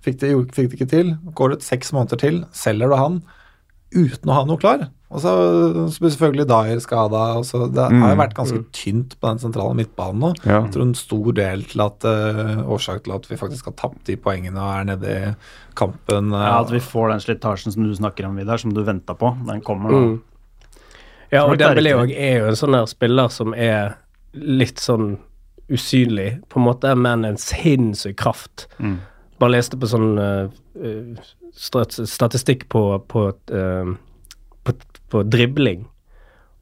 Fikk 0.04 0.20
det, 0.20 0.34
fikk 0.56 0.72
det 0.72 0.78
ikke 0.80 0.90
til. 0.90 1.14
Går 1.36 1.54
det 1.54 1.64
seks 1.64 1.92
måneder 1.96 2.20
til, 2.20 2.44
selger 2.56 2.92
du 2.92 2.98
han 2.98 3.22
uten 3.94 4.30
å 4.30 4.36
ha 4.36 4.44
noe 4.48 4.60
klar. 4.60 4.88
Og 5.14 5.22
så, 5.22 5.32
blir 6.02 6.10
selvfølgelig 6.10 6.46
Dyer 6.50 6.80
skada. 6.82 7.20
Det 7.70 7.84
har 7.86 8.12
jo 8.12 8.18
vært 8.18 8.34
ganske 8.34 8.60
tynt 8.74 9.14
på 9.20 9.30
den 9.30 9.42
sentrale 9.44 9.76
midtbanen 9.78 10.22
nå. 10.24 10.30
Ja. 10.42 10.58
Jeg 10.64 10.74
tror 10.74 10.86
en 10.88 10.96
stor 10.98 11.28
del 11.38 11.62
til 11.70 11.84
at 11.84 12.06
uh, 12.08 12.64
årsak 12.74 13.04
til 13.04 13.14
at 13.14 13.28
vi 13.30 13.38
faktisk 13.38 13.70
har 13.70 13.76
tapt 13.78 14.02
de 14.10 14.18
poengene 14.18 14.58
og 14.58 14.72
er 14.72 14.88
nede 14.90 15.14
i 15.14 15.32
kampen. 15.78 16.34
Uh, 16.34 16.42
Ja, 16.42 16.56
At 16.64 16.74
vi 16.74 16.82
får 16.82 17.14
den 17.14 17.22
slitasjen 17.22 17.76
som 17.76 17.86
du 17.86 17.94
snakker 17.94 18.26
om, 18.26 18.40
Vidar, 18.40 18.58
som 18.58 18.74
du 18.74 18.82
venta 18.82 19.14
på. 19.18 19.30
Den 19.46 19.62
kommer 19.62 19.94
nå. 19.94 20.00
Mm. 20.02 20.80
Ja, 21.30 21.44
og 21.46 21.58
Dembélé 21.58 21.94
er 21.94 22.42
jo 22.42 22.50
en 22.50 22.58
sånn 22.58 22.74
der 22.74 22.90
spiller 22.90 23.30
som 23.32 23.54
er 23.54 23.94
litt 24.34 24.82
sånn 24.82 25.16
usynlig, 25.72 26.42
på 26.52 26.60
en 26.60 26.66
måte, 26.66 26.92
men 26.98 27.24
en 27.24 27.38
sinnssyk 27.40 28.18
kraft. 28.20 28.66
Mm. 28.78 28.98
Bare 29.40 29.56
leste 29.56 29.78
på 29.80 29.88
sånn 29.88 30.18
eh, 30.20 31.18
statistikk 31.54 32.66
på, 32.72 32.82
på, 33.08 33.26
uh, 33.54 33.92
på, 34.66 34.74
på 35.10 35.22
dribling, 35.30 35.86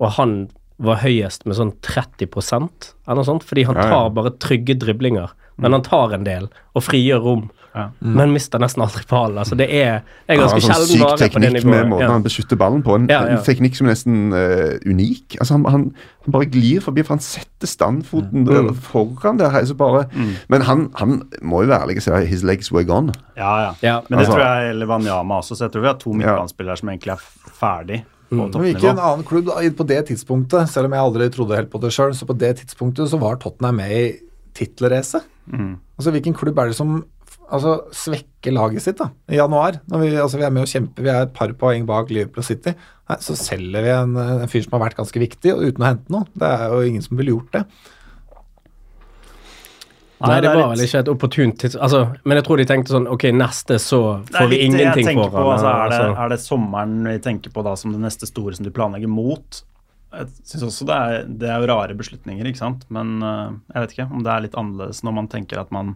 og 0.03 0.15
han 0.19 0.37
var 0.83 1.03
høyest 1.03 1.47
med 1.47 1.57
sånn 1.59 1.73
30% 1.85 2.89
eller 3.07 3.21
noe 3.21 3.29
sånt, 3.29 3.45
fordi 3.47 3.65
han 3.69 3.79
tar 3.79 4.11
bare 4.17 4.35
trygge 4.43 4.77
driblinger. 4.83 5.31
Men 5.57 5.73
han 5.73 5.83
tar 5.83 6.15
en 6.17 6.25
del 6.25 6.49
og 6.75 6.83
frigjør 6.83 7.21
rom, 7.23 7.51
Ja. 7.75 7.87
men 8.01 8.35
mister 8.35 8.61
nesten 8.61 8.83
aldri 8.85 9.05
ballen. 9.09 9.39
Altså, 9.39 9.57
det 9.57 9.71
er, 9.73 10.03
er 10.29 10.37
Han 10.37 10.43
har 10.43 10.49
ganske 10.49 10.57
en 10.57 10.63
sånn 10.63 10.75
sjelden 10.75 10.89
syk 10.91 11.01
vare 11.01 11.13
på 11.13 11.19
det 11.19 11.31
teknikk 11.33 11.65
med 11.65 11.87
måten 11.89 12.03
Ja. 12.05 12.11
han 12.13 12.23
beskytter 12.23 12.57
ballen 12.61 12.83
på. 12.83 12.95
En, 12.95 13.07
Ja, 13.09 13.21
ja. 13.25 13.37
en 13.39 13.45
teknikk 13.45 13.77
som 13.77 13.87
er 13.87 13.95
nesten 13.95 14.33
uh, 14.33 14.77
unik. 14.85 15.37
Altså 15.41 15.55
han, 15.55 15.65
han, 15.65 15.95
han 16.25 16.33
bare 16.33 16.51
glir 16.53 16.81
forbi, 16.85 17.03
for 17.03 17.15
han 17.17 17.25
setter 17.25 17.67
standfoten 17.67 18.45
mm. 18.45 18.75
foran 18.75 19.39
der. 19.39 19.65
Så 19.65 19.75
bare, 19.75 20.05
Men 20.49 20.63
han, 20.63 20.91
han 20.97 21.23
må 21.41 21.63
jo 21.63 21.69
være 21.73 21.87
ærlig 21.87 21.97
og 21.97 22.03
si 22.03 22.27
his 22.27 22.43
legs 22.43 22.73
were 22.73 22.85
gone. 22.85 23.13
Ja, 23.37 23.57
ja. 23.61 23.75
Ja, 23.83 24.01
Men 24.09 24.19
det 24.19 24.27
altså- 24.27 24.37
tror 24.37 24.45
jeg 24.45 24.77
Levanyama 24.77 25.41
også, 25.41 25.57
så 25.57 25.65
jeg 25.65 25.73
tror 25.73 25.81
vi 25.81 25.87
har 25.89 25.95
to 26.01 26.13
midtbanespillere 26.13 26.77
som 26.77 26.89
egentlig 26.89 27.13
er 27.13 27.25
ferdig 27.53 28.05
på 28.33 28.59
Men 28.59 28.71
ikke 28.73 28.91
en 28.91 28.99
annen 28.99 29.25
klubb 29.29 29.51
på 29.77 29.87
det 29.87 30.07
tidspunktet, 30.09 30.69
selv 30.73 30.89
om 30.89 30.93
jeg 30.97 31.01
aldri 31.01 31.29
trodde 31.31 31.57
helt 31.57 31.71
på 31.73 31.81
det 31.81 31.93
sjøl, 31.93 32.15
så 32.17 32.27
på 32.29 32.37
det 32.39 32.57
tidspunktet 32.63 33.11
så 33.11 33.21
var 33.21 33.37
Tottenham 33.37 33.77
med 33.77 33.93
i 33.93 34.05
tittelracet. 34.57 35.23
Altså 35.51 36.15
hvilken 36.15 36.37
klubb 36.39 36.59
er 36.63 36.71
det 36.71 36.79
som 36.79 37.01
altså, 37.49 37.77
svekker 37.97 38.55
laget 38.55 38.85
sitt 38.85 39.01
da, 39.01 39.09
i 39.31 39.39
januar? 39.41 39.81
Når 39.91 40.05
vi, 40.05 40.13
altså, 40.17 40.41
vi 40.41 40.47
er 40.47 40.55
med 40.55 40.65
og 40.67 40.71
kjemper, 40.71 41.07
vi 41.07 41.13
er 41.13 41.27
et 41.27 41.35
par 41.37 41.53
poeng 41.59 41.89
bak 41.89 42.13
Liverpool 42.13 42.47
City. 42.47 42.75
Nei, 43.11 43.19
så 43.25 43.37
selger 43.39 43.85
vi 43.85 43.95
en, 43.95 44.15
en 44.17 44.53
fyr 44.53 44.65
som 44.67 44.77
har 44.79 44.87
vært 44.87 45.01
ganske 45.01 45.25
viktig, 45.25 45.57
uten 45.59 45.83
å 45.83 45.91
hente 45.91 46.15
noe. 46.15 46.29
Det 46.39 46.49
er 46.49 46.71
jo 46.73 46.87
ingen 46.93 47.05
som 47.05 47.19
ville 47.21 47.37
gjort 47.37 47.59
det. 47.59 47.67
Nei, 50.23 50.37
det 50.39 50.53
er 50.53 50.59
var 50.61 50.69
vel 50.71 50.85
ikke 50.85 51.01
et 51.03 51.09
opportunt 51.11 51.57
tidspunkt. 51.59 51.83
Altså, 51.83 52.29
men 52.29 52.39
jeg 52.39 52.47
tror 52.47 52.61
de 52.61 52.67
tenkte 52.71 52.95
sånn 52.95 53.09
Ok, 53.11 53.25
neste 53.35 53.79
så 53.83 53.99
får 54.31 54.51
vi 54.53 54.61
ingenting 54.69 55.19
for 55.19 55.33
på, 55.35 55.43
altså, 55.51 55.67
er, 55.67 55.91
det, 55.91 55.99
altså. 55.99 56.23
er 56.23 56.31
det 56.31 56.39
sommeren 56.45 56.93
vi 57.09 57.17
tenker 57.25 57.55
på 57.55 57.65
da 57.67 57.75
som 57.81 57.95
det 57.95 58.03
neste 58.05 58.29
store 58.31 58.55
som 58.55 58.69
du 58.69 58.71
planlegger 58.75 59.11
mot? 59.11 59.65
Jeg 60.13 60.29
synes 60.45 60.65
også 60.69 60.87
det 60.89 60.97
er, 60.97 61.29
det 61.41 61.51
er 61.51 61.63
jo 61.63 61.69
rare 61.71 61.97
beslutninger, 61.97 62.49
ikke 62.49 62.61
sant. 62.61 62.87
Men 62.93 63.19
eh, 63.25 63.59
jeg 63.73 63.85
vet 63.85 63.95
ikke 63.97 64.09
om 64.11 64.25
det 64.25 64.33
er 64.33 64.47
litt 64.47 64.59
annerledes 64.61 65.03
når 65.07 65.17
man 65.19 65.31
tenker 65.33 65.63
at 65.63 65.73
man 65.75 65.95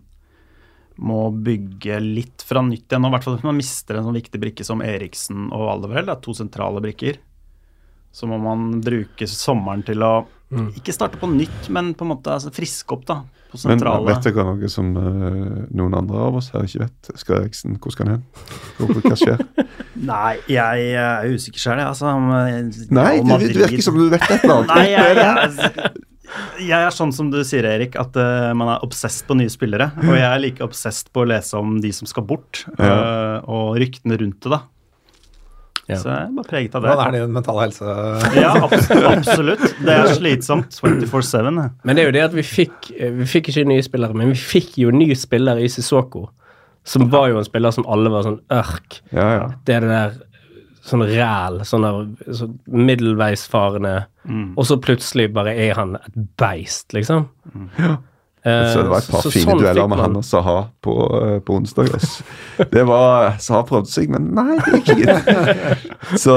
må 0.97 1.29
bygge 1.45 1.99
litt 2.01 2.45
fra 2.47 2.63
nytt 2.65 2.89
igjen. 2.89 3.05
Og 3.05 3.13
I 3.13 3.17
hvert 3.17 3.27
fall 3.27 3.37
hvis 3.37 3.49
man 3.49 3.59
mister 3.59 3.99
en 3.99 4.07
sånn 4.09 4.17
viktig 4.17 4.41
brikke 4.41 4.65
som 4.67 4.85
Eriksen 4.85 5.51
og 5.51 5.69
Alderweireld, 5.75 6.09
det 6.09 6.17
er 6.17 6.25
to 6.25 6.37
sentrale 6.37 6.83
brikker. 6.85 7.21
Så 8.17 8.29
må 8.31 8.39
man 8.41 8.79
bruke 8.85 9.29
sommeren 9.29 9.85
til 9.85 10.05
å 10.05 10.15
Mm. 10.47 10.69
ikke 10.79 10.93
starte 10.95 11.19
på 11.19 11.27
nytt, 11.27 11.67
men 11.75 11.89
på 11.99 12.05
en 12.07 12.13
måte 12.13 12.31
altså, 12.31 12.53
friske 12.55 12.95
opp 12.95 13.03
da, 13.09 13.17
på 13.51 13.59
sentrale 13.59 14.05
Men 14.07 14.13
vet 14.15 14.29
dere 14.29 14.45
noe 14.47 14.69
som 14.71 14.93
uh, 14.95 15.65
noen 15.75 15.97
andre 15.99 16.21
av 16.23 16.37
oss 16.39 16.53
her 16.55 16.69
ikke 16.69 16.85
vet? 16.85 17.11
Skal 17.19 17.41
Eriksen, 17.41 17.75
hvor 17.83 17.95
skal 17.95 18.07
han 18.13 18.21
hen? 18.21 19.01
Hva 19.03 19.19
skjer? 19.19 19.43
Nei, 20.13 20.37
jeg 20.47 20.93
er 21.03 21.27
usikker 21.35 21.65
sjøl, 21.65 21.81
jeg. 21.83 21.89
Altså, 21.91 22.13
om, 22.15 22.29
eh, 22.31 22.61
Nei, 22.95 23.09
det, 23.27 23.41
det 23.43 23.65
virker 23.65 23.83
som 23.89 23.99
du 23.99 24.07
vet 24.13 24.23
et 24.23 24.45
eller 24.47 24.61
annet. 24.61 24.71
Nei, 24.77 24.87
jeg, 24.93 25.19
jeg, 25.67 26.07
jeg 26.69 26.79
er 26.79 26.95
sånn 26.95 27.17
som 27.17 27.35
du 27.35 27.41
sier, 27.47 27.67
Erik, 27.67 27.99
at 27.99 28.15
uh, 28.15 28.53
man 28.55 28.71
er 28.77 28.87
obsesst 28.87 29.27
på 29.27 29.35
nye 29.39 29.51
spillere. 29.51 29.91
Og 30.05 30.15
jeg 30.15 30.29
er 30.31 30.43
like 30.47 30.63
obsesst 30.67 31.11
på 31.11 31.25
å 31.25 31.29
lese 31.33 31.59
om 31.59 31.81
de 31.83 31.91
som 31.97 32.07
skal 32.07 32.27
bort, 32.29 32.63
Ja. 32.79 32.95
eh, 32.95 33.51
og 33.51 33.81
ryktene 33.83 34.19
rundt 34.23 34.39
det, 34.47 34.55
da. 34.55 34.63
Ja. 35.87 35.99
Så 36.01 36.11
jeg 36.11 36.19
er 36.19 36.31
bare 36.35 36.51
preget 36.51 36.75
av 36.75 36.83
det. 36.83 36.91
Hvordan 36.91 37.15
er 37.15 37.25
din 37.27 37.35
mentale 37.37 37.67
helse? 37.67 37.97
Ja, 38.43 38.53
abs 38.67 38.89
absolutt. 38.91 39.67
Det 39.87 39.95
er 39.95 40.11
slitsomt. 40.17 40.81
24-7. 40.83 41.51
Men 41.87 41.97
det 41.97 42.03
er 42.03 42.09
jo 42.09 42.15
det 42.17 42.25
at 42.27 42.35
vi 42.35 42.43
fikk 42.47 42.91
Vi 42.97 43.29
fikk 43.31 43.53
ikke 43.53 43.67
nye 43.71 43.85
spillere, 43.87 44.17
men 44.19 44.33
vi 44.35 44.41
fikk 44.41 44.75
jo 44.83 44.91
ny 44.95 45.13
spiller 45.19 45.63
i 45.63 45.69
Sissoko. 45.71 46.27
Som 46.87 47.09
var 47.11 47.31
jo 47.31 47.39
en 47.39 47.47
spiller 47.47 47.75
som 47.75 47.87
alle 47.91 48.11
var 48.11 48.27
sånn 48.27 48.41
ørk. 48.55 49.01
Ja, 49.15 49.29
ja. 49.37 49.47
Det 49.67 49.75
er 49.79 49.87
det 49.87 49.95
der 49.95 50.19
sånn 50.87 51.03
ræl, 51.03 51.63
sånn 51.67 51.83
der 51.83 52.35
så 52.35 52.47
middelveisfarende 52.71 53.97
Mm. 54.27 54.55
Og 54.59 54.67
så 54.67 54.75
plutselig 54.83 55.29
bare 55.35 55.53
er 55.55 55.79
han 55.79 55.97
et 56.01 56.15
beist, 56.41 56.91
liksom. 56.97 57.29
Eh, 57.79 57.97
Så 58.47 58.83
det 58.85 58.91
var 58.93 59.01
et 59.03 59.09
par 59.11 59.25
så 59.25 59.31
fine 59.35 59.49
sånn 59.49 59.59
dueller 59.59 59.89
med 59.91 59.99
han 60.05 60.17
og 60.21 60.25
Saha 60.25 60.57
på, 60.87 60.93
eh, 61.19 61.39
på 61.43 61.57
onsdag. 61.59 61.89
ass. 61.99 62.13
Det 62.71 62.85
var 62.87 63.33
Saha 63.43 63.65
prøvde 63.67 63.91
seg, 63.91 64.13
men 64.15 64.29
nei, 64.37 64.59
det 64.63 64.83
gikk 64.85 65.01
ikke. 65.03 65.17
Så 66.25 66.37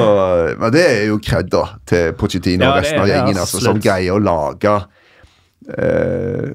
men 0.58 0.74
det 0.74 0.86
er 0.88 1.04
jo 1.12 1.20
kred 1.22 1.52
da 1.54 1.66
til 1.90 2.14
Pochettino 2.18 2.66
Ja, 2.66 2.72
og 2.74 2.82
resten 2.82 3.04
av 3.04 3.12
gjengen 3.12 3.38
altså, 3.44 3.62
som 3.62 3.78
greier 3.84 4.18
å 4.18 4.24
lage 4.24 4.74
eh, 5.78 6.50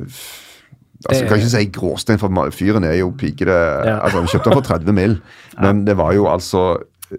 Altså, 1.05 1.27
kan 1.29 1.37
ikke 1.37 1.51
si 1.53 1.67
gråstein, 1.69 2.17
for 2.19 2.33
fyren 2.57 2.87
er 2.89 2.95
jo 2.97 3.11
pikete 3.21 3.53
Ja. 3.53 3.99
altså, 4.07 4.23
Han 4.23 4.31
kjøpte 4.31 4.49
han 4.49 4.57
for 4.63 4.69
30 4.73 4.95
mill., 4.97 5.19
men 5.61 5.85
det 5.85 5.99
var 6.01 6.15
jo 6.17 6.25
altså 6.33 6.63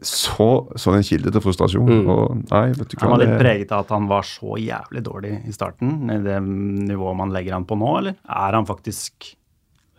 så, 0.01 0.47
så 0.75 0.93
en 0.95 1.05
kilde 1.05 1.31
til 1.31 1.43
frustrasjon. 1.43 1.87
Mm. 1.87 2.09
Og 2.11 2.43
nei, 2.51 2.65
vet 2.75 2.89
du 2.91 2.97
Han 3.01 3.13
var 3.15 3.23
litt 3.23 3.33
det- 3.35 3.39
preget 3.43 3.71
av 3.71 3.85
at 3.85 3.93
han 3.95 4.07
var 4.09 4.27
så 4.27 4.57
jævlig 4.59 5.03
dårlig 5.05 5.33
i 5.47 5.55
starten, 5.55 5.95
i 6.11 6.19
det 6.25 6.41
nivået 6.43 7.17
man 7.17 7.33
legger 7.35 7.53
han 7.53 7.65
på 7.65 7.77
nå, 7.79 7.97
eller 7.99 8.15
er 8.27 8.59
han 8.59 8.65
faktisk 8.65 9.35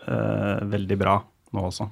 øh, 0.09 0.63
veldig 0.71 0.99
bra 1.01 1.19
nå 1.53 1.67
også? 1.71 1.89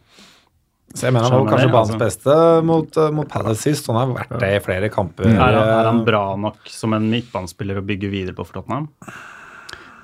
Så 0.95 1.09
jeg 1.09 1.15
mener 1.17 1.27
han 1.27 1.43
var 1.43 1.51
kanskje 1.51 1.71
banens 1.73 1.91
altså. 1.91 1.99
beste 1.99 2.35
mot, 2.69 2.97
uh, 3.01 3.11
mot 3.11 3.29
Palace 3.31 3.65
sist. 3.67 3.89
Han 3.91 3.97
har 3.99 4.13
vært 4.15 4.35
det 4.39 4.51
i 4.55 4.61
flere 4.63 4.91
kamper. 4.95 5.27
Er 5.27 5.41
han, 5.41 5.57
er 5.67 5.89
han 5.89 6.03
Eh, 6.03 6.05
bra 6.07 6.37
nok 6.39 6.69
som 6.71 6.95
en 6.95 7.09
midtbanespiller 7.11 7.81
å 7.81 7.87
bygge 7.87 8.11
videre 8.13 8.37
på 8.37 8.47
for 8.47 8.61
Tottenham? 8.61 8.87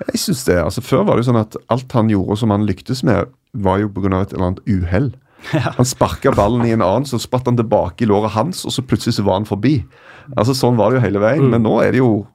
Jeg 0.09 0.19
synes 0.19 0.43
det. 0.49 0.57
altså 0.57 0.81
Før 0.83 1.05
var 1.05 1.15
det 1.15 1.23
jo 1.23 1.31
sånn 1.31 1.39
at 1.39 1.55
alt 1.71 1.95
han 1.95 2.09
gjorde 2.11 2.37
som 2.41 2.51
han 2.51 2.65
lyktes 2.67 3.03
med, 3.07 3.29
var 3.53 3.79
jo 3.79 3.87
pga. 3.93 4.21
et 4.21 4.33
eller 4.33 4.47
annet 4.49 4.63
uhell. 4.67 5.11
Han 5.77 5.85
sparka 5.89 6.31
ballen 6.37 6.65
i 6.67 6.71
en 6.75 6.81
annen, 6.85 7.05
så 7.09 7.17
spratt 7.19 7.45
han 7.49 7.57
tilbake 7.57 8.05
i 8.05 8.07
låret 8.09 8.31
hans, 8.35 8.63
og 8.65 8.71
så 8.75 8.83
plutselig 8.85 9.15
så 9.17 9.23
var 9.25 9.39
han 9.39 9.45
forbi. 9.49 9.79
Altså 10.37 10.53
Sånn 10.55 10.77
var 10.77 10.91
det 10.91 10.99
jo 10.99 11.05
hele 11.07 11.19
veien. 11.23 11.49
Men 11.49 11.63
nå 11.65 11.79
er 11.83 11.91
det 11.95 12.03
jo 12.03 12.27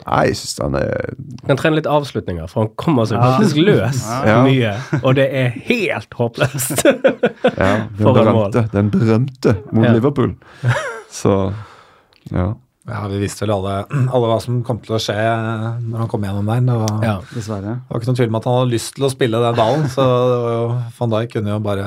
Nei, 0.00 0.30
jeg 0.30 0.36
syns 0.40 0.58
han 0.64 0.74
er 0.80 1.10
Kan 1.46 1.58
trene 1.60 1.76
litt 1.76 1.86
avslutninger, 1.86 2.46
for 2.48 2.62
han 2.64 2.70
kommer 2.80 3.04
seg 3.06 3.20
faktisk 3.20 3.58
løs 3.60 3.98
Ja. 4.26 4.38
mye. 4.46 4.70
Og 5.04 5.14
det 5.18 5.26
er 5.36 5.50
helt 5.68 6.08
håpløst. 6.16 6.80
ja, 6.86 7.68
den, 7.84 8.00
mål. 8.06 8.16
berømte, 8.16 8.62
den 8.72 8.88
berømte 8.94 9.54
mot 9.70 9.84
Ja. 9.84 9.92
Liverpool. 9.92 10.32
Så 11.12 11.52
ja. 12.32 12.54
Ja, 12.88 13.02
Vi 13.12 13.20
visste 13.20 13.44
vel 13.44 13.52
alle, 13.54 13.84
alle 13.92 14.26
hva 14.32 14.40
som 14.42 14.62
kom 14.66 14.80
til 14.82 14.96
å 14.96 15.02
skje 15.04 15.14
når 15.20 15.98
han 16.00 16.08
kom 16.10 16.24
gjennom 16.24 16.48
der. 16.48 16.64
Det 16.64 16.78
var, 16.80 17.04
Ja. 17.04 17.14
Dessverre. 17.36 17.76
det 17.84 17.92
var 17.92 18.00
ikke 18.00 18.08
noen 18.10 18.20
tvil 18.22 18.32
om 18.32 18.40
at 18.40 18.48
han 18.48 18.56
hadde 18.58 18.72
lyst 18.72 18.94
til 18.96 19.04
å 19.06 19.12
spille 19.12 19.42
den 19.44 19.54
ballen, 19.60 19.84
så 19.92 20.08
det 20.32 20.40
var 20.46 20.56
jo, 20.56 20.64
van 20.98 21.10
Dijk 21.14 21.32
kunne 21.36 21.52
jo 21.54 21.60
bare 21.68 21.86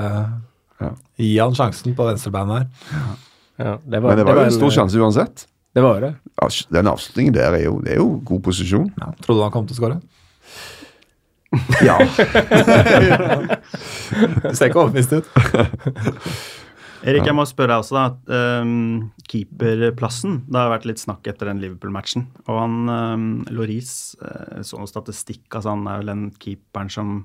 Ja. 0.83 0.91
gi 1.21 1.31
han 1.39 1.55
sjansen 1.57 1.95
på 1.97 2.07
venstrebeinet 2.09 2.55
her. 2.59 3.17
Ja, 3.63 3.77
det 3.85 4.01
var, 4.01 4.09
Men 4.09 4.17
det 4.17 4.25
var 4.27 4.39
jo 4.41 4.47
en 4.49 4.55
stor 4.55 4.71
eh, 4.71 4.75
sjanse 4.77 4.99
uansett. 4.99 5.45
Det 5.73 5.81
var 5.81 6.01
det. 6.01 6.13
Den 6.73 6.89
avslutningen 6.89 7.33
der 7.33 7.55
er 7.57 7.63
jo, 7.65 7.77
det 7.81 7.95
er 7.95 8.01
jo 8.01 8.09
god 8.25 8.43
posisjon. 8.45 8.89
Ja, 8.99 9.13
trodde 9.23 9.39
du 9.39 9.45
han 9.45 9.53
kom 9.53 9.69
til 9.69 9.77
å 9.77 9.81
skåre? 9.81 10.01
Ja. 11.85 11.99
Du 14.43 14.53
ser 14.57 14.69
ikke 14.69 14.81
overbevist 14.81 15.13
ut. 15.13 15.27
Erik, 17.03 17.25
jeg 17.27 17.35
må 17.35 17.43
spørre 17.47 17.73
deg 17.73 17.81
også, 17.83 17.97
da. 17.97 18.61
Um, 18.63 19.11
keeperplassen. 19.27 20.37
Det 20.47 20.55
har 20.59 20.71
vært 20.71 20.87
litt 20.87 21.01
snakk 21.01 21.27
etter 21.27 21.49
den 21.49 21.59
Liverpool-matchen. 21.59 22.29
Og 22.47 22.59
han 22.61 22.77
um, 22.87 23.25
Loris 23.51 24.15
uh, 24.23 24.61
så 24.63 24.79
noe 24.79 24.87
statistikk. 24.87 25.43
altså 25.51 25.73
Han 25.73 25.83
er 25.91 25.99
vel 25.99 26.11
den 26.13 26.23
keeperen 26.39 26.91
som 26.93 27.15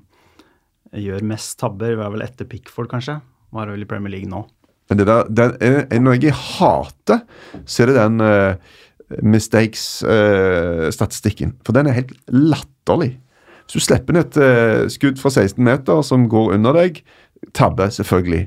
gjør 0.91 1.23
mest 1.31 1.55
tabber. 1.61 1.93
Det 1.93 2.01
var 2.01 2.11
vel 2.11 2.25
etter 2.25 2.49
Pickford, 2.49 2.89
kanskje. 2.91 3.19
Var 3.55 3.65
vel 3.71 3.85
i 3.85 3.89
Premier 3.89 4.11
League 4.13 4.29
nå. 4.29 4.41
Men 4.89 4.97
det 4.99 5.07
der, 5.07 5.23
den, 5.29 5.51
er, 5.61 5.85
er 5.89 5.99
noe 6.01 6.17
jeg 6.17 6.33
hater, 6.33 7.19
så 7.65 7.83
er 7.83 7.87
det 7.89 7.95
den 7.99 8.21
uh, 8.25 8.53
mistakes-statistikken. 9.21 11.53
For 11.65 11.73
den 11.77 11.87
er 11.87 11.91
helt 11.99 12.13
latterlig. 12.33 13.11
Hvis 13.65 13.75
du 13.77 13.81
slipper 13.85 14.11
inn 14.13 14.23
et 14.23 14.35
uh, 14.41 14.89
skudd 14.89 15.17
fra 15.21 15.29
16 15.29 15.65
meter 15.65 16.01
som 16.05 16.29
går 16.31 16.53
under 16.57 16.71
deg, 16.79 16.93
tabbe, 17.53 17.85
selvfølgelig. 17.93 18.43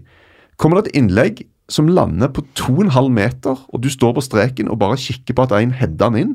Kommer 0.59 0.77
det 0.81 0.87
et 0.91 0.99
innlegg 0.99 1.37
som 1.73 1.89
lander 1.89 2.29
på 2.35 2.41
2,5 2.59 3.09
meter, 3.15 3.55
og 3.69 3.83
du 3.83 3.89
står 3.91 4.13
på 4.17 4.27
streken 4.27 4.71
og 4.71 4.81
bare 4.83 5.01
kikker 5.01 5.35
på 5.37 5.43
at 5.47 5.53
en 5.57 5.79
header 5.79 6.11
den 6.11 6.21
inn 6.21 6.35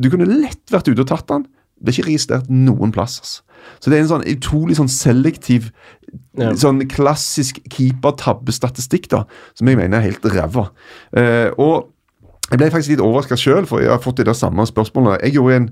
Du 0.00 0.06
kunne 0.08 0.24
lett 0.24 0.72
vært 0.72 0.88
ute 0.88 1.02
og 1.04 1.10
tatt 1.10 1.28
den. 1.28 1.44
Det 1.76 1.92
er 1.92 1.96
ikke 1.98 2.08
registrert 2.08 2.48
noen 2.48 2.88
plass. 2.92 3.20
Altså. 3.20 3.42
Så 3.80 3.90
det 3.90 3.98
er 3.98 4.04
en 4.04 4.12
sånn 4.14 4.28
utrolig 4.28 4.76
sånn 4.78 4.88
selektiv, 4.88 5.70
Ja. 6.40 6.52
sånn 6.58 6.82
klassisk 6.90 7.60
keepertabbestatistikk 7.70 9.08
da, 9.12 9.24
som 9.58 9.68
jeg 9.70 9.78
mener 9.78 9.98
er 10.00 10.08
helt 10.08 10.26
ræva. 10.32 10.68
Uh, 11.14 11.48
og 11.60 11.90
jeg 12.50 12.58
ble 12.58 12.70
faktisk 12.72 12.96
litt 12.96 13.02
overraska 13.04 13.38
sjøl, 13.38 13.66
for 13.70 13.82
jeg 13.82 13.92
har 13.92 14.02
fått 14.02 14.18
det 14.18 14.26
der 14.26 14.38
samme 14.38 14.64
spørsmålet. 14.66 15.20
Jeg 15.22 15.36
gjorde 15.36 15.58
en 15.60 15.68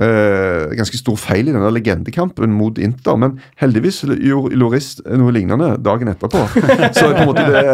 eh, 0.00 0.72
ganske 0.78 0.98
stor 0.98 1.18
feil 1.20 1.48
i 1.48 1.54
denne 1.54 1.70
legendekampen 1.74 2.54
mot 2.56 2.78
Inter, 2.78 3.18
men 3.20 3.36
heldigvis 3.60 4.02
gjorde 4.08 4.56
Loris 4.58 4.94
noe 5.04 5.34
lignende 5.34 5.74
dagen 5.82 6.12
etterpå. 6.12 6.44
Så 6.96 7.08
på 7.10 7.24
en 7.24 7.30
måte 7.30 7.46
det 7.48 7.64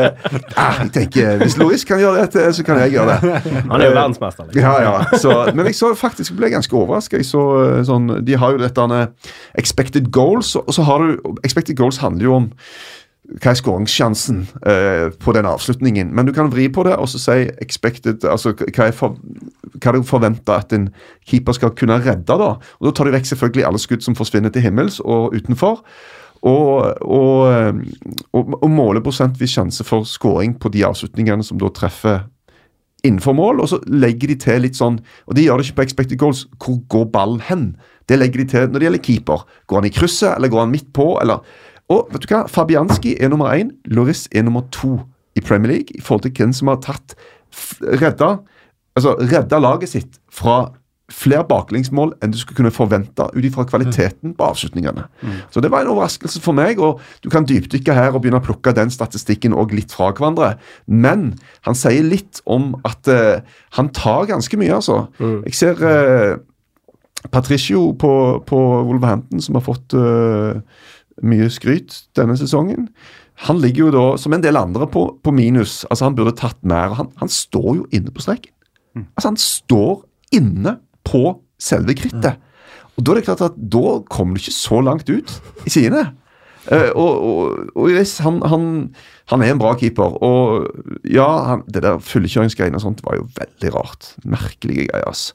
ah, 0.57 0.81
jeg 0.83 0.93
tenker, 0.95 1.39
Hvis 1.43 1.59
Loris 1.61 1.87
kan 1.89 2.03
gjøre 2.03 2.25
dette, 2.25 2.49
så 2.55 2.65
kan 2.67 2.83
jeg 2.83 2.97
gjøre 2.97 3.17
det. 3.19 3.33
Han 3.71 3.81
er 3.81 3.87
jo 3.87 3.95
verdensmester. 3.95 4.51
Liksom. 4.51 4.63
Ja, 4.63 4.75
ja. 4.83 5.19
Så, 5.19 5.35
men 5.55 5.69
jeg 5.69 5.79
så 5.79 5.93
faktisk 5.99 6.37
ble 6.39 6.53
ganske 6.55 6.77
overraska. 6.77 7.21
Sånn, 7.25 8.13
de 8.25 8.39
har 8.39 8.55
jo 8.55 8.63
dette 8.63 8.91
med 8.91 9.33
expected 9.59 10.13
goals, 10.15 10.55
og 10.59 10.71
så 10.75 10.87
har 10.89 11.05
du 11.05 11.35
Expected 11.45 11.77
goals 11.79 11.99
handler 12.03 12.25
jo 12.25 12.33
om 12.37 12.47
hva 13.29 13.53
er 13.53 13.59
skåringssjansen 13.61 14.41
uh, 14.65 15.09
på 15.21 15.35
den 15.37 15.49
avslutningen. 15.49 16.15
Men 16.17 16.29
du 16.29 16.33
kan 16.33 16.49
vri 16.53 16.69
på 16.73 16.85
det 16.87 16.95
og 16.97 17.11
så 17.13 17.21
si 17.21 17.45
expected, 17.61 18.25
altså 18.25 18.55
hva 18.57 18.89
er, 18.89 18.95
for, 18.97 19.19
hva 19.83 19.95
de 19.97 20.05
forventer 20.07 20.55
at 20.55 20.73
en 20.77 20.89
keeper 21.27 21.57
skal 21.57 21.75
kunne 21.79 21.99
redde. 22.05 22.27
da. 22.27 22.55
Og 22.59 22.89
Da 22.89 22.95
tar 22.95 23.09
de 23.09 23.17
vekk 23.17 23.27
selvfølgelig 23.33 23.67
alle 23.67 23.83
skudd 23.83 24.05
som 24.05 24.17
forsvinner 24.19 24.53
til 24.55 24.63
himmels 24.63 25.01
og 25.01 25.35
utenfor. 25.35 25.83
Og, 26.47 27.03
og, 27.03 27.81
og, 28.33 28.59
og 28.63 28.71
måler 28.71 29.03
prosentvis 29.03 29.57
sjanse 29.57 29.85
for 29.85 30.07
skåring 30.07 30.55
på 30.61 30.71
de 30.71 30.85
avslutningene 30.87 31.43
som 31.43 31.59
da 31.59 31.71
treffer 31.75 32.21
innenfor 33.07 33.35
mål, 33.35 33.61
og 33.63 33.69
så 33.71 33.79
legger 33.87 34.33
de 34.33 34.37
til 34.43 34.65
litt 34.65 34.79
sånn 34.79 34.99
Og 35.29 35.37
de 35.39 35.45
gjør 35.45 35.61
det 35.61 35.69
ikke 35.69 35.79
på 35.79 35.87
expected 35.87 36.19
goals. 36.19 36.47
Hvor 36.59 36.81
går 36.91 37.05
ballen 37.15 37.43
hen? 37.47 37.65
Det 38.09 38.19
legger 38.19 38.43
de 38.43 38.49
til 38.51 38.69
når 38.69 38.79
det 38.79 38.89
gjelder 38.89 39.05
keeper. 39.07 39.45
Går 39.67 39.81
han 39.81 39.89
i 39.89 39.95
krysset, 39.95 40.33
eller 40.35 40.51
går 40.53 40.65
han 40.65 40.75
midt 40.75 40.93
på? 40.97 41.13
eller 41.23 41.45
Og 41.89 42.11
vet 42.13 42.25
du 42.25 42.33
hva? 42.35 42.45
Fabianski 42.51 43.17
er 43.21 43.31
nummer 43.31 43.55
én. 43.55 43.71
Loris 43.87 44.27
er 44.33 44.43
nummer 44.43 44.67
to 44.75 44.99
i 45.37 45.41
Premier 45.41 45.73
League 45.73 45.95
i 45.95 46.03
forhold 46.03 46.27
til 46.27 46.35
hvem 46.35 46.53
som 46.53 46.73
har 46.73 46.81
tatt 46.83 47.15
redda, 48.03 48.39
altså 48.99 49.17
redda 49.21 49.63
laget 49.63 49.95
sitt 49.95 50.21
fra 50.33 50.61
flere 51.09 51.45
baklengsmål 51.49 52.11
enn 52.21 52.33
du 52.33 52.37
skulle 52.37 52.59
kunne 52.59 52.75
forvente 52.75 53.25
ut 53.33 53.45
ifra 53.49 53.65
kvaliteten 53.69 54.35
på 54.37 54.49
avslutningene. 54.51 55.07
Så 55.51 55.63
det 55.65 55.71
var 55.73 55.83
en 55.83 55.93
overraskelse 55.95 56.41
for 56.45 56.53
meg, 56.57 56.81
og 56.85 57.01
du 57.25 57.31
kan 57.33 57.47
dypdykke 57.49 57.95
her 57.97 58.13
og 58.13 58.21
begynne 58.23 58.43
å 58.43 58.45
plukke 58.45 58.75
den 58.77 58.93
statistikken 58.93 59.57
og 59.57 59.73
litt 59.73 59.95
fra 59.95 60.11
hverandre. 60.13 60.59
Men 60.87 61.31
han 61.65 61.79
sier 61.79 62.05
litt 62.05 62.43
om 62.45 62.75
at 62.85 63.09
uh, 63.09 63.41
han 63.79 63.89
tar 63.97 64.29
ganske 64.29 64.61
mye, 64.61 64.75
altså. 64.75 65.07
Jeg 65.49 65.57
ser 65.57 65.81
uh, 65.81 66.37
Patricio 67.33 67.95
på, 67.99 68.13
på 68.45 68.61
Wolverhampton, 68.91 69.41
som 69.41 69.57
har 69.57 69.65
fått 69.65 69.97
uh, 69.97 70.61
mye 71.25 71.49
skryt 71.51 72.03
denne 72.21 72.37
sesongen. 72.37 72.91
Han 73.49 73.63
ligger 73.63 73.87
jo 73.87 73.91
da, 73.95 74.07
som 74.21 74.35
en 74.35 74.45
del 74.45 74.61
andre, 74.61 74.87
på, 74.91 75.09
på 75.25 75.33
minus. 75.33 75.85
Altså 75.89 76.09
Han 76.09 76.19
burde 76.19 76.37
tatt 76.37 76.59
mer. 76.67 76.93
Han, 76.99 77.11
han 77.17 77.33
står 77.33 77.71
jo 77.79 77.89
inne 77.95 78.13
på 78.13 78.25
streken. 78.25 78.53
Altså 78.97 79.29
Han 79.29 79.37
står 79.37 80.05
inne 80.39 80.79
på 81.05 81.41
selve 81.59 81.95
krittet. 81.99 82.39
Og 82.99 83.05
Da 83.07 83.13
er 83.13 83.21
det 83.21 83.27
klart 83.29 83.45
at 83.47 83.59
da 83.59 84.01
kommer 84.11 84.35
du 84.35 84.43
ikke 84.43 84.57
så 84.57 84.81
langt 84.83 85.11
ut 85.11 85.43
i 85.67 85.71
sidene. 85.71 86.09
Uh, 86.69 86.91
og, 87.01 87.13
og, 87.25 87.61
og 87.81 87.89
yes, 87.89 88.19
han, 88.21 88.43
han, 88.45 88.65
han 89.31 89.43
er 89.43 89.55
en 89.55 89.61
bra 89.61 89.73
keeper. 89.79 90.19
Og 90.25 90.67
ja, 91.09 91.29
han, 91.47 91.63
det 91.71 91.85
der 91.87 92.03
fullkjøringsgreiene 92.03 92.77
og 92.77 92.85
sånt 92.85 93.01
var 93.07 93.17
jo 93.17 93.29
veldig 93.39 93.73
rart. 93.77 94.11
Merkelige 94.29 94.89
greier. 94.91 95.07
ass. 95.09 95.31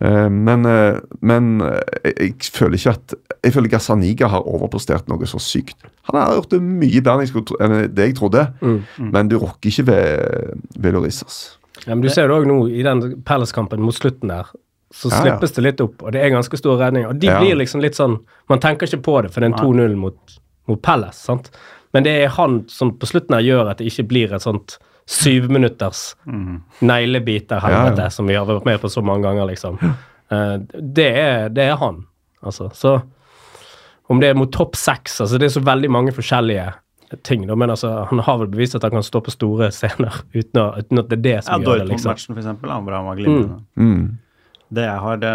Uh, 0.00 0.30
men 0.32 0.64
uh, 0.64 1.02
men 1.20 1.58
jeg, 1.60 2.14
jeg 2.14 2.52
føler 2.54 2.78
ikke 2.78 2.94
at 2.94 3.14
Jeg 3.44 3.52
føler 3.52 3.68
Gazzaniga 3.74 4.30
har 4.32 4.46
overprestert 4.48 5.10
noe 5.10 5.28
så 5.28 5.42
sykt. 5.42 5.76
Han 6.08 6.16
har 6.16 6.38
gjort 6.38 6.54
det 6.54 6.62
mye 6.62 7.02
bedre 7.02 7.42
enn 7.66 7.74
det 7.92 8.06
jeg 8.08 8.16
trodde, 8.16 8.46
men 9.02 9.28
du 9.28 9.36
rokker 9.42 9.68
ikke 9.68 9.84
ved, 9.90 10.62
ved 10.78 10.94
Loris. 10.94 11.20
Ja, 11.86 11.94
men 11.94 12.02
du 12.02 12.08
ser 12.10 12.28
det 12.28 12.36
òg 12.36 12.46
nå 12.46 12.58
i 12.70 12.82
den 12.86 13.22
Palace-kampen 13.26 13.80
mot 13.82 13.94
slutten 13.96 14.28
der. 14.30 14.46
Så 14.92 15.08
Ja, 15.10 15.16
ja. 15.16 15.22
slippes 15.22 15.52
det 15.56 15.62
litt 15.64 15.80
opp, 15.80 16.02
og 16.02 16.12
det 16.12 16.20
er 16.22 16.30
ganske 16.30 16.56
store 16.58 16.78
redninger. 16.78 17.08
Og 17.08 17.18
de 17.18 17.26
Ja. 17.26 17.40
blir 17.40 17.56
liksom 17.56 17.80
litt 17.80 17.94
sånn 17.96 18.18
Man 18.48 18.60
tenker 18.60 18.86
ikke 18.86 19.02
på 19.02 19.22
det, 19.22 19.32
for 19.32 19.40
det 19.40 19.50
er 19.50 19.54
en 19.54 19.60
2-0 19.64 19.96
mot, 19.96 20.18
mot 20.68 20.82
Palace. 20.82 21.18
sant? 21.18 21.50
Men 21.94 22.02
det 22.04 22.22
er 22.24 22.28
han 22.28 22.64
som 22.68 22.92
på 22.98 23.06
slutten 23.06 23.34
her 23.34 23.42
gjør 23.42 23.70
at 23.70 23.78
det 23.78 23.86
ikke 23.86 24.06
blir 24.08 24.32
et 24.32 24.42
sånt 24.42 24.78
syvminutters 25.06 26.14
neglebiter-helvete 26.82 27.98
Ja, 27.98 28.04
ja. 28.04 28.10
som 28.10 28.26
vi 28.26 28.34
har 28.34 28.46
vært 28.46 28.64
med 28.64 28.80
på 28.80 28.88
så 28.90 29.02
mange 29.04 29.22
ganger, 29.26 29.46
liksom. 29.50 29.78
Eh, 30.30 30.56
det, 30.80 31.08
er, 31.18 31.48
det 31.48 31.66
er 31.70 31.76
han, 31.76 32.04
altså. 32.42 32.70
Så 32.74 33.02
om 34.08 34.20
det 34.20 34.30
er 34.30 34.34
mot 34.38 34.50
topp 34.52 34.74
seks 34.76 35.20
altså 35.20 35.38
Det 35.38 35.46
er 35.48 35.60
så 35.60 35.64
veldig 35.64 35.88
mange 35.90 36.12
forskjellige 36.12 36.72
ting, 37.22 37.46
da, 37.46 37.54
men 37.58 37.70
altså, 37.70 37.90
han 38.10 38.18
har 38.24 38.38
vel 38.40 38.48
bevist 38.52 38.74
at 38.78 38.82
han 38.86 38.94
kan 38.94 39.02
stå 39.04 39.20
på 39.26 39.32
store 39.34 39.68
scener 39.74 40.14
uten, 40.34 40.58
å, 40.62 40.66
uten 40.78 40.98
at 41.02 41.08
det 41.10 41.18
er 41.18 41.22
det 41.26 41.34
Ja, 41.36 41.42
som 41.46 41.62
gjør 41.64 41.82
det, 41.82 41.86
liksom. 41.90 42.08
Dortmund-matchen, 42.12 42.34
for 42.34 42.42
eksempel. 42.42 42.70
Han, 42.72 42.84
hvor 42.86 42.96
han 42.96 43.08
var 43.10 43.20
glimrende. 43.20 43.60
Mm. 43.76 44.18
Det 44.72 44.86
jeg 44.88 45.00
har 45.04 45.16
det, 45.20 45.32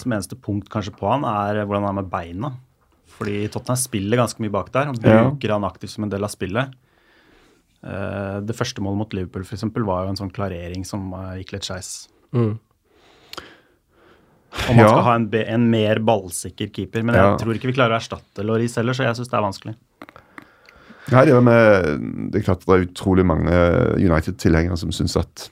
som 0.00 0.12
eneste 0.16 0.38
punkt 0.42 0.68
kanskje 0.72 0.94
på 0.98 1.06
han, 1.12 1.22
er 1.28 1.62
hvordan 1.64 1.84
han 1.86 1.92
er 1.94 2.00
med 2.02 2.10
beina. 2.10 2.52
Fordi 3.12 3.44
Tottenham 3.52 3.78
spiller 3.78 4.18
ganske 4.18 4.42
mye 4.42 4.50
bak 4.50 4.72
der, 4.74 4.90
Ja. 5.04 5.22
bruker 5.28 5.52
han 5.54 5.64
aktivt 5.68 5.90
som 5.94 6.04
en 6.04 6.10
del 6.10 6.24
av 6.26 6.32
spillet. 6.32 6.72
Uh, 7.82 8.40
det 8.46 8.54
første 8.58 8.82
målet 8.82 8.98
mot 8.98 9.14
Liverpool 9.14 9.44
for 9.44 9.54
eksempel, 9.56 9.84
var 9.86 10.04
jo 10.06 10.12
en 10.14 10.18
sånn 10.18 10.30
klarering 10.34 10.84
som 10.86 11.12
uh, 11.14 11.32
gikk 11.38 11.52
litt 11.56 11.66
skeis. 11.66 12.08
Mm. 12.34 12.58
Om 14.52 14.76
man 14.76 14.84
Ja. 14.84 14.88
skal 14.90 15.02
ha 15.06 15.14
en, 15.16 15.28
en 15.34 15.70
mer 15.70 15.98
ballsikker 16.04 16.68
keeper. 16.74 17.02
Men 17.02 17.14
jeg 17.16 17.38
tror 17.42 17.54
ikke 17.56 17.70
vi 17.70 17.76
klarer 17.78 17.96
å 17.96 18.00
erstatte 18.02 18.44
Loris 18.44 18.76
heller, 18.76 18.92
så 18.96 19.06
jeg 19.06 19.16
syns 19.18 19.30
det 19.32 19.38
er 19.38 19.46
vanskelig. 19.46 19.74
Nei, 21.12 21.24
det, 21.28 21.36
med, 21.44 22.30
det 22.32 22.40
er 22.40 22.46
klart 22.46 22.64
det 22.66 22.74
er 22.76 22.86
utrolig 22.86 23.24
mange 23.28 23.52
United-tilhengere 24.00 24.78
som 24.80 24.92
syns 24.94 25.16
at 25.20 25.48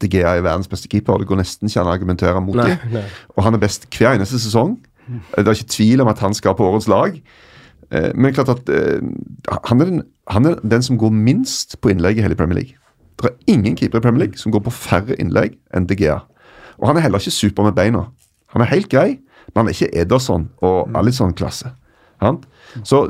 De 0.00 0.08
Gea 0.10 0.32
er 0.38 0.42
verdens 0.42 0.68
beste 0.70 0.88
keeper. 0.90 1.20
Det 1.22 1.28
går 1.30 1.38
nesten 1.42 1.68
ikke 1.70 1.80
an 1.84 1.90
å 1.90 1.94
argumentere 1.94 2.40
mot 2.42 2.56
Nei, 2.58 2.70
dem. 2.72 2.94
nei. 2.96 3.04
Og 3.36 3.44
han 3.46 3.54
er 3.54 3.62
best 3.62 3.86
hver 3.94 4.16
eneste 4.16 4.40
sesong. 4.42 4.76
Det 5.36 5.44
er 5.44 5.52
ikke 5.54 5.70
tvil 5.76 6.00
om 6.02 6.08
at 6.10 6.18
han 6.24 6.34
skal 6.34 6.56
på 6.58 6.66
årets 6.66 6.88
lag. 6.90 7.18
Eh, 7.92 8.10
Men 8.16 8.34
klart 8.34 8.48
at 8.56 8.68
eh, 8.72 8.98
han 9.68 9.80
er, 9.84 9.84
den, 9.92 10.02
han 10.32 10.46
er 10.50 10.56
den 10.64 10.82
som 10.82 10.98
går 10.98 11.12
minst 11.14 11.76
på 11.80 11.92
innlegg 11.92 12.18
i 12.18 12.24
hele 12.24 12.34
Premier 12.38 12.58
League. 12.62 12.80
Det 13.20 13.30
er 13.30 13.52
ingen 13.54 13.76
keeper 13.78 14.00
i 14.00 14.04
Premier 14.08 14.24
League 14.26 14.40
som 14.40 14.50
går 14.52 14.64
på 14.66 14.72
færre 14.74 15.14
innlegg 15.22 15.54
enn 15.76 15.86
De 15.86 15.94
Gea. 16.00 16.18
Og 16.80 16.88
han 16.90 16.98
er 16.98 17.04
heller 17.06 17.22
ikke 17.22 17.30
super 17.36 17.62
med 17.68 17.76
beina. 17.76 18.06
Han 18.56 18.62
er 18.64 18.72
helt 18.72 18.88
grei, 18.90 19.20
men 19.54 19.60
han 19.62 19.68
er 19.70 19.76
ikke 19.76 19.92
Ederson 20.02 20.48
og 20.64 20.90
Alisson 20.98 21.32
klasse. 21.38 21.70
Sant? 21.70 21.78
Så, 22.82 23.04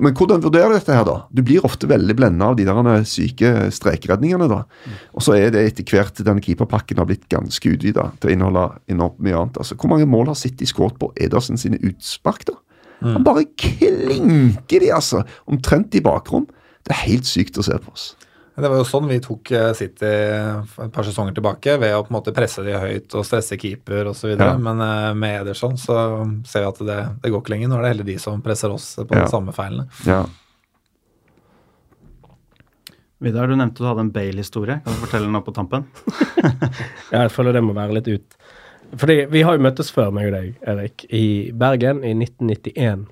men 0.00 0.14
hvordan 0.16 0.40
vurderer 0.40 0.72
du 0.72 0.78
dette 0.78 0.94
her, 0.96 1.04
da? 1.04 1.16
Du 1.28 1.42
blir 1.44 1.64
ofte 1.68 1.88
veldig 1.90 2.14
blenda 2.16 2.48
av 2.48 2.56
de 2.56 2.64
der 2.64 3.04
syke 3.08 3.50
strekredningene. 3.74 4.48
da. 4.48 4.62
Og 5.12 5.24
så 5.26 5.36
er 5.36 5.52
det 5.52 5.66
etter 5.68 5.84
hvert 5.90 6.22
denne 6.24 6.40
keeperpakken 6.44 7.02
har 7.02 7.08
blitt 7.10 7.28
ganske 7.32 7.74
utvida 7.74 8.08
til 8.22 8.30
å 8.30 8.32
inneholde 8.32 8.64
enormt 8.94 9.20
mye 9.20 9.36
annet. 9.36 9.60
Altså, 9.60 9.76
Hvor 9.76 9.92
mange 9.92 10.08
mål 10.08 10.32
har 10.32 10.40
City 10.40 10.64
skåret 10.64 10.96
på 11.02 11.12
Edersen 11.20 11.60
sine 11.60 11.80
utspark? 11.82 12.46
da? 12.48 12.56
Han 13.02 13.24
bare 13.26 13.44
klinker 13.58 14.80
de, 14.80 14.92
altså! 14.94 15.24
Omtrent 15.50 15.94
i 15.98 16.00
bakrom. 16.04 16.46
Det 16.86 16.94
er 16.94 17.06
helt 17.08 17.26
sykt 17.28 17.58
å 17.58 17.64
se 17.66 17.76
på 17.82 17.92
oss. 17.92 18.12
Det 18.54 18.68
var 18.68 18.76
jo 18.76 18.84
sånn 18.84 19.06
vi 19.08 19.16
tok 19.24 19.50
eh, 19.56 19.70
City 19.72 20.04
et 20.04 20.92
par 20.92 21.06
sesonger 21.06 21.32
tilbake, 21.38 21.78
ved 21.80 21.94
å 21.96 22.02
på 22.04 22.12
en 22.12 22.16
måte 22.18 22.34
presse 22.36 22.60
de 22.66 22.74
høyt 22.76 23.14
og 23.16 23.24
stresse 23.24 23.56
keeper 23.56 24.10
osv. 24.10 24.34
Ja. 24.36 24.50
Men 24.60 24.82
eh, 24.84 25.14
med 25.16 25.38
Ederson 25.40 25.78
så 25.80 25.96
ser 26.44 26.66
vi 26.66 26.68
at 26.68 26.82
det, 26.90 26.98
det 27.24 27.32
går 27.32 27.40
ikke 27.40 27.54
lenger. 27.54 27.70
Nå 27.72 27.78
er 27.78 27.86
det 27.86 27.92
heller 27.94 28.08
de 28.10 28.18
som 28.20 28.42
presser 28.44 28.74
oss 28.74 28.90
på 29.00 29.08
Ja. 29.16 29.24
de 29.24 29.32
samme 29.32 29.54
feilene. 29.56 29.88
Ja. 30.04 30.20
Vidar, 33.22 33.46
du 33.46 33.54
nevnte 33.56 33.78
du 33.82 33.86
hadde 33.86 34.02
en 34.02 34.10
Bale-historie. 34.12 34.80
Kan 34.84 34.96
du 34.96 35.00
fortelle 35.04 35.30
noe 35.30 35.44
på 35.46 35.54
tampen? 35.54 35.84
Ja, 37.12 37.22
jeg 37.26 37.30
føler 37.30 37.54
det 37.54 37.60
må 37.62 37.74
være 37.76 37.94
litt 38.00 38.08
ut. 38.10 38.36
Fordi 38.98 39.14
vi 39.30 39.42
har 39.46 39.54
jo 39.56 39.62
møttes 39.64 39.92
før, 39.94 40.10
meg 40.12 40.28
og 40.28 40.34
deg, 40.34 40.48
Erik, 40.68 41.04
i 41.14 41.24
Bergen 41.56 42.00
i 42.04 42.10
1991. 42.18 43.04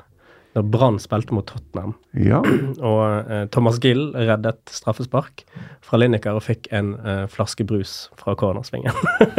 da 0.53 0.63
Brann 0.67 0.99
spilte 0.99 1.35
mot 1.35 1.47
Tottenham. 1.47 1.95
Ja. 2.19 2.41
Og 2.91 3.31
eh, 3.31 3.45
Thomas 3.55 3.79
Gill 3.83 4.11
reddet 4.17 4.73
straffespark 4.75 5.45
fra 5.85 6.01
Lineker 6.01 6.39
og 6.39 6.45
fikk 6.47 6.67
en 6.75 6.97
eh, 6.99 7.23
flaske 7.31 7.67
brus 7.67 8.09
fra 8.19 8.35
cornersvingen. 8.39 8.97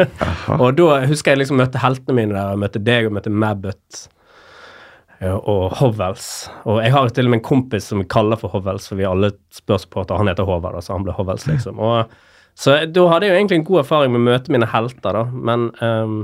og 0.62 0.72
da 0.80 1.02
husker 1.10 1.34
jeg 1.34 1.44
liksom 1.44 1.60
møtte 1.60 1.84
heltene 1.84 2.18
mine 2.18 2.36
der. 2.38 2.56
Jeg 2.56 2.64
møtte 2.64 2.84
deg 2.88 3.10
og 3.10 3.16
møtte 3.18 3.34
Mabbott 3.44 4.02
eh, 5.20 5.36
og 5.36 5.78
Hovels. 5.82 6.32
Og 6.64 6.80
jeg 6.86 6.96
har 6.96 7.12
til 7.12 7.28
og 7.28 7.36
med 7.36 7.42
en 7.42 7.48
kompis 7.52 7.92
som 7.92 8.04
vi 8.04 8.08
kaller 8.12 8.40
for 8.40 8.56
Hovels, 8.56 8.88
for 8.88 9.00
vi 9.00 9.08
alle 9.08 9.34
spørs 9.56 9.90
på 9.92 10.06
at 10.06 10.16
Han 10.16 10.32
heter 10.32 10.48
Håvard, 10.48 10.80
så 10.80 10.96
han 10.96 11.08
ble 11.08 11.16
Hovels, 11.18 11.48
liksom. 11.52 11.80
Og, 11.80 12.12
så 12.56 12.82
da 12.88 13.08
hadde 13.12 13.28
jeg 13.28 13.36
jo 13.36 13.40
egentlig 13.40 13.62
en 13.62 13.68
god 13.68 13.84
erfaring 13.84 14.16
med 14.16 14.24
å 14.24 14.30
møte 14.32 14.52
mine 14.54 14.68
helter, 14.72 15.16
da. 15.16 15.28
Men 15.32 15.72
um, 15.80 16.22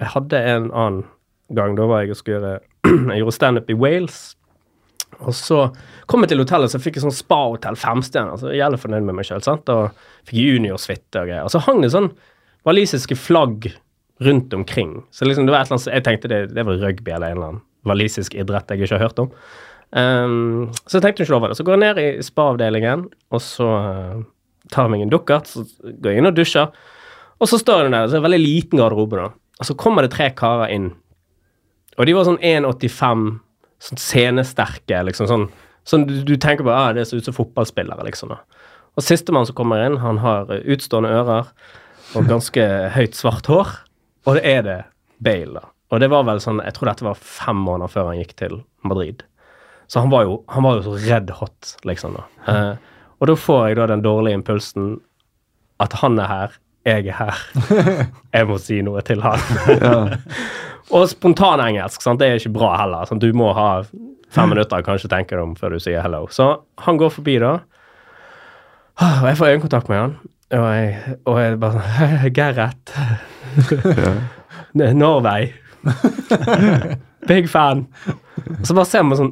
jeg 0.00 0.14
hadde 0.14 0.46
en 0.54 0.70
annen 0.70 1.04
gang. 1.54 1.74
Da 1.78 1.86
var 1.90 2.02
jeg 2.02 2.14
og 2.14 2.18
skulle 2.18 2.38
gjøre 2.38 2.58
Jeg 2.88 3.22
gjorde 3.22 3.36
standup 3.36 3.70
i 3.70 3.76
Wales. 3.76 4.20
Og 5.20 5.34
så 5.36 5.66
kom 6.08 6.24
jeg 6.24 6.32
til 6.32 6.42
hotellet, 6.42 6.72
så 6.72 6.80
fikk 6.80 6.96
jeg 6.96 7.04
sånn 7.04 7.14
spa-hotell 7.14 7.76
femstjerner. 7.78 8.40
Så 8.40 8.54
jeg 8.54 8.64
er 8.64 8.80
fornøyd 8.80 9.06
med 9.08 9.18
meg 9.18 9.28
sjøl. 9.28 9.42
Fikk 9.44 10.36
juniorsuite 10.38 11.22
og 11.22 11.28
greier. 11.28 11.46
Og 11.46 11.52
så 11.52 11.62
hang 11.66 11.82
det 11.84 11.92
sånn 11.92 12.12
walisiske 12.68 13.16
flagg 13.18 13.70
rundt 14.20 14.54
omkring. 14.54 15.00
Så 15.10 15.24
liksom 15.24 15.48
det 15.48 15.54
var 15.54 15.64
et 15.64 15.70
eller 15.70 15.80
annet, 15.80 15.94
Jeg 15.94 16.04
tenkte 16.04 16.28
det, 16.28 16.40
det 16.54 16.64
var 16.66 16.80
rugby 16.80 17.10
eller 17.10 17.32
en 17.32 17.36
eller 17.36 17.48
annen 17.50 17.66
walisisk 17.88 18.34
idrett 18.36 18.68
jeg 18.68 18.84
ikke 18.84 18.98
har 18.98 19.08
hørt 19.08 19.22
om. 19.22 19.30
Um, 19.90 20.68
så 20.84 20.98
jeg 20.98 21.06
tenkte 21.06 21.24
ikke 21.24 21.36
over 21.38 21.50
det. 21.50 21.56
Så 21.58 21.64
går 21.64 21.78
jeg 21.78 21.82
ned 21.84 22.00
i 22.02 22.24
spa-avdelingen, 22.24 23.06
og 23.32 23.42
så 23.42 23.68
eh, 23.78 24.18
tar 24.70 24.86
jeg 24.86 24.94
meg 24.94 25.04
en 25.06 25.12
dukkert. 25.12 25.48
Så 25.48 25.64
går 25.82 26.12
jeg 26.12 26.20
inn 26.20 26.30
og 26.30 26.36
dusjer. 26.36 26.68
Og 27.40 27.48
så 27.48 27.58
står 27.60 27.86
jeg 27.86 27.94
der, 27.94 28.06
så 28.06 28.12
er 28.12 28.18
det 28.18 28.20
en 28.20 28.28
veldig 28.28 28.42
liten 28.42 28.82
garderobe, 28.82 29.22
da. 29.22 29.56
Og 29.60 29.68
så 29.68 29.76
kommer 29.80 30.04
det 30.04 30.12
tre 30.14 30.28
karer 30.36 30.72
inn. 30.72 30.90
Og 31.98 32.06
de 32.06 32.14
var 32.16 32.28
sånn 32.28 32.38
1,85, 32.38 33.26
sånn 33.88 34.00
scenesterke, 34.06 35.02
liksom 35.08 35.30
sånn 35.30 35.50
Sånn 35.88 36.02
du, 36.04 36.12
du 36.28 36.34
tenker 36.36 36.66
på 36.66 36.70
ah, 36.70 36.90
det 36.92 37.06
ser 37.08 37.18
ut 37.18 37.24
som 37.26 37.34
fotballspillere, 37.34 38.04
liksom. 38.04 38.34
da. 38.34 38.66
Og 39.00 39.02
sistemann 39.02 39.46
som 39.48 39.56
kommer 39.56 39.80
inn, 39.82 39.96
han 40.02 40.20
har 40.22 40.50
eh, 40.52 40.60
utstående 40.74 41.08
ører 41.16 41.48
og 42.18 42.28
ganske 42.28 42.66
høyt 42.96 43.16
svart 43.16 43.48
hår. 43.50 43.72
Og 44.28 44.36
det 44.36 44.44
er 44.44 44.62
det 44.66 44.78
Bale, 45.24 45.56
da. 45.56 45.70
Og 45.90 46.02
det 46.04 46.10
var 46.12 46.26
vel 46.28 46.38
sånn, 46.44 46.60
jeg 46.62 46.76
tror 46.76 46.92
dette 46.92 47.08
var 47.08 47.18
fem 47.18 47.58
måneder 47.64 47.90
før 47.90 48.10
han 48.12 48.20
gikk 48.20 48.36
til 48.38 48.60
Madrid. 48.86 49.24
Så 49.90 50.04
han 50.04 50.12
var 50.12 50.28
jo, 50.28 50.36
han 50.52 50.68
var 50.68 50.78
jo 50.78 50.84
så 50.86 50.98
red 51.08 51.32
hot, 51.40 51.74
liksom. 51.88 52.20
da. 52.20 52.52
Eh, 52.52 53.06
og 53.20 53.32
da 53.32 53.36
får 53.36 53.62
jeg 53.68 53.80
da 53.80 53.88
den 53.90 54.04
dårlige 54.04 54.38
impulsen 54.38 54.92
at 55.82 55.96
han 56.04 56.20
er 56.20 56.30
her, 56.30 56.58
jeg 56.86 57.10
er 57.10 57.16
her. 57.18 57.40
Jeg 58.36 58.46
må 58.48 58.56
si 58.60 58.78
noe 58.84 59.02
til 59.04 59.20
han. 59.20 59.40
og 60.90 61.06
spontan 61.10 61.62
engelsk, 61.62 62.02
det 62.18 62.26
er 62.26 62.40
ikke 62.40 62.54
bra 62.58 62.72
heller. 62.80 63.06
Sant? 63.08 63.22
Du 63.22 63.36
må 63.36 63.52
ha 63.56 63.82
fem 64.30 64.52
minutter 64.52 64.82
kanskje 64.86 65.10
tenke 65.10 65.36
deg 65.36 65.44
om 65.44 65.56
før 65.58 65.74
du 65.74 65.82
sier 65.82 66.02
hello. 66.04 66.26
Så 66.30 66.52
han 66.84 67.00
går 67.00 67.12
forbi 67.14 67.38
da, 67.42 67.58
og 69.00 69.26
jeg 69.30 69.38
får 69.38 69.54
øyekontakt 69.54 69.90
med 69.90 70.00
han. 70.02 70.16
Og 70.50 70.66
jeg, 70.74 71.16
og 71.30 71.36
jeg 71.38 71.58
bare 71.62 71.78
sånn 71.78 72.32
Gerrit. 72.36 72.94
Norway. 75.02 75.52
Big 77.30 77.48
fan. 77.50 77.86
Og 78.58 78.66
så 78.66 78.74
bare 78.76 78.88
ser 78.88 79.04
man 79.06 79.18
sånn 79.18 79.30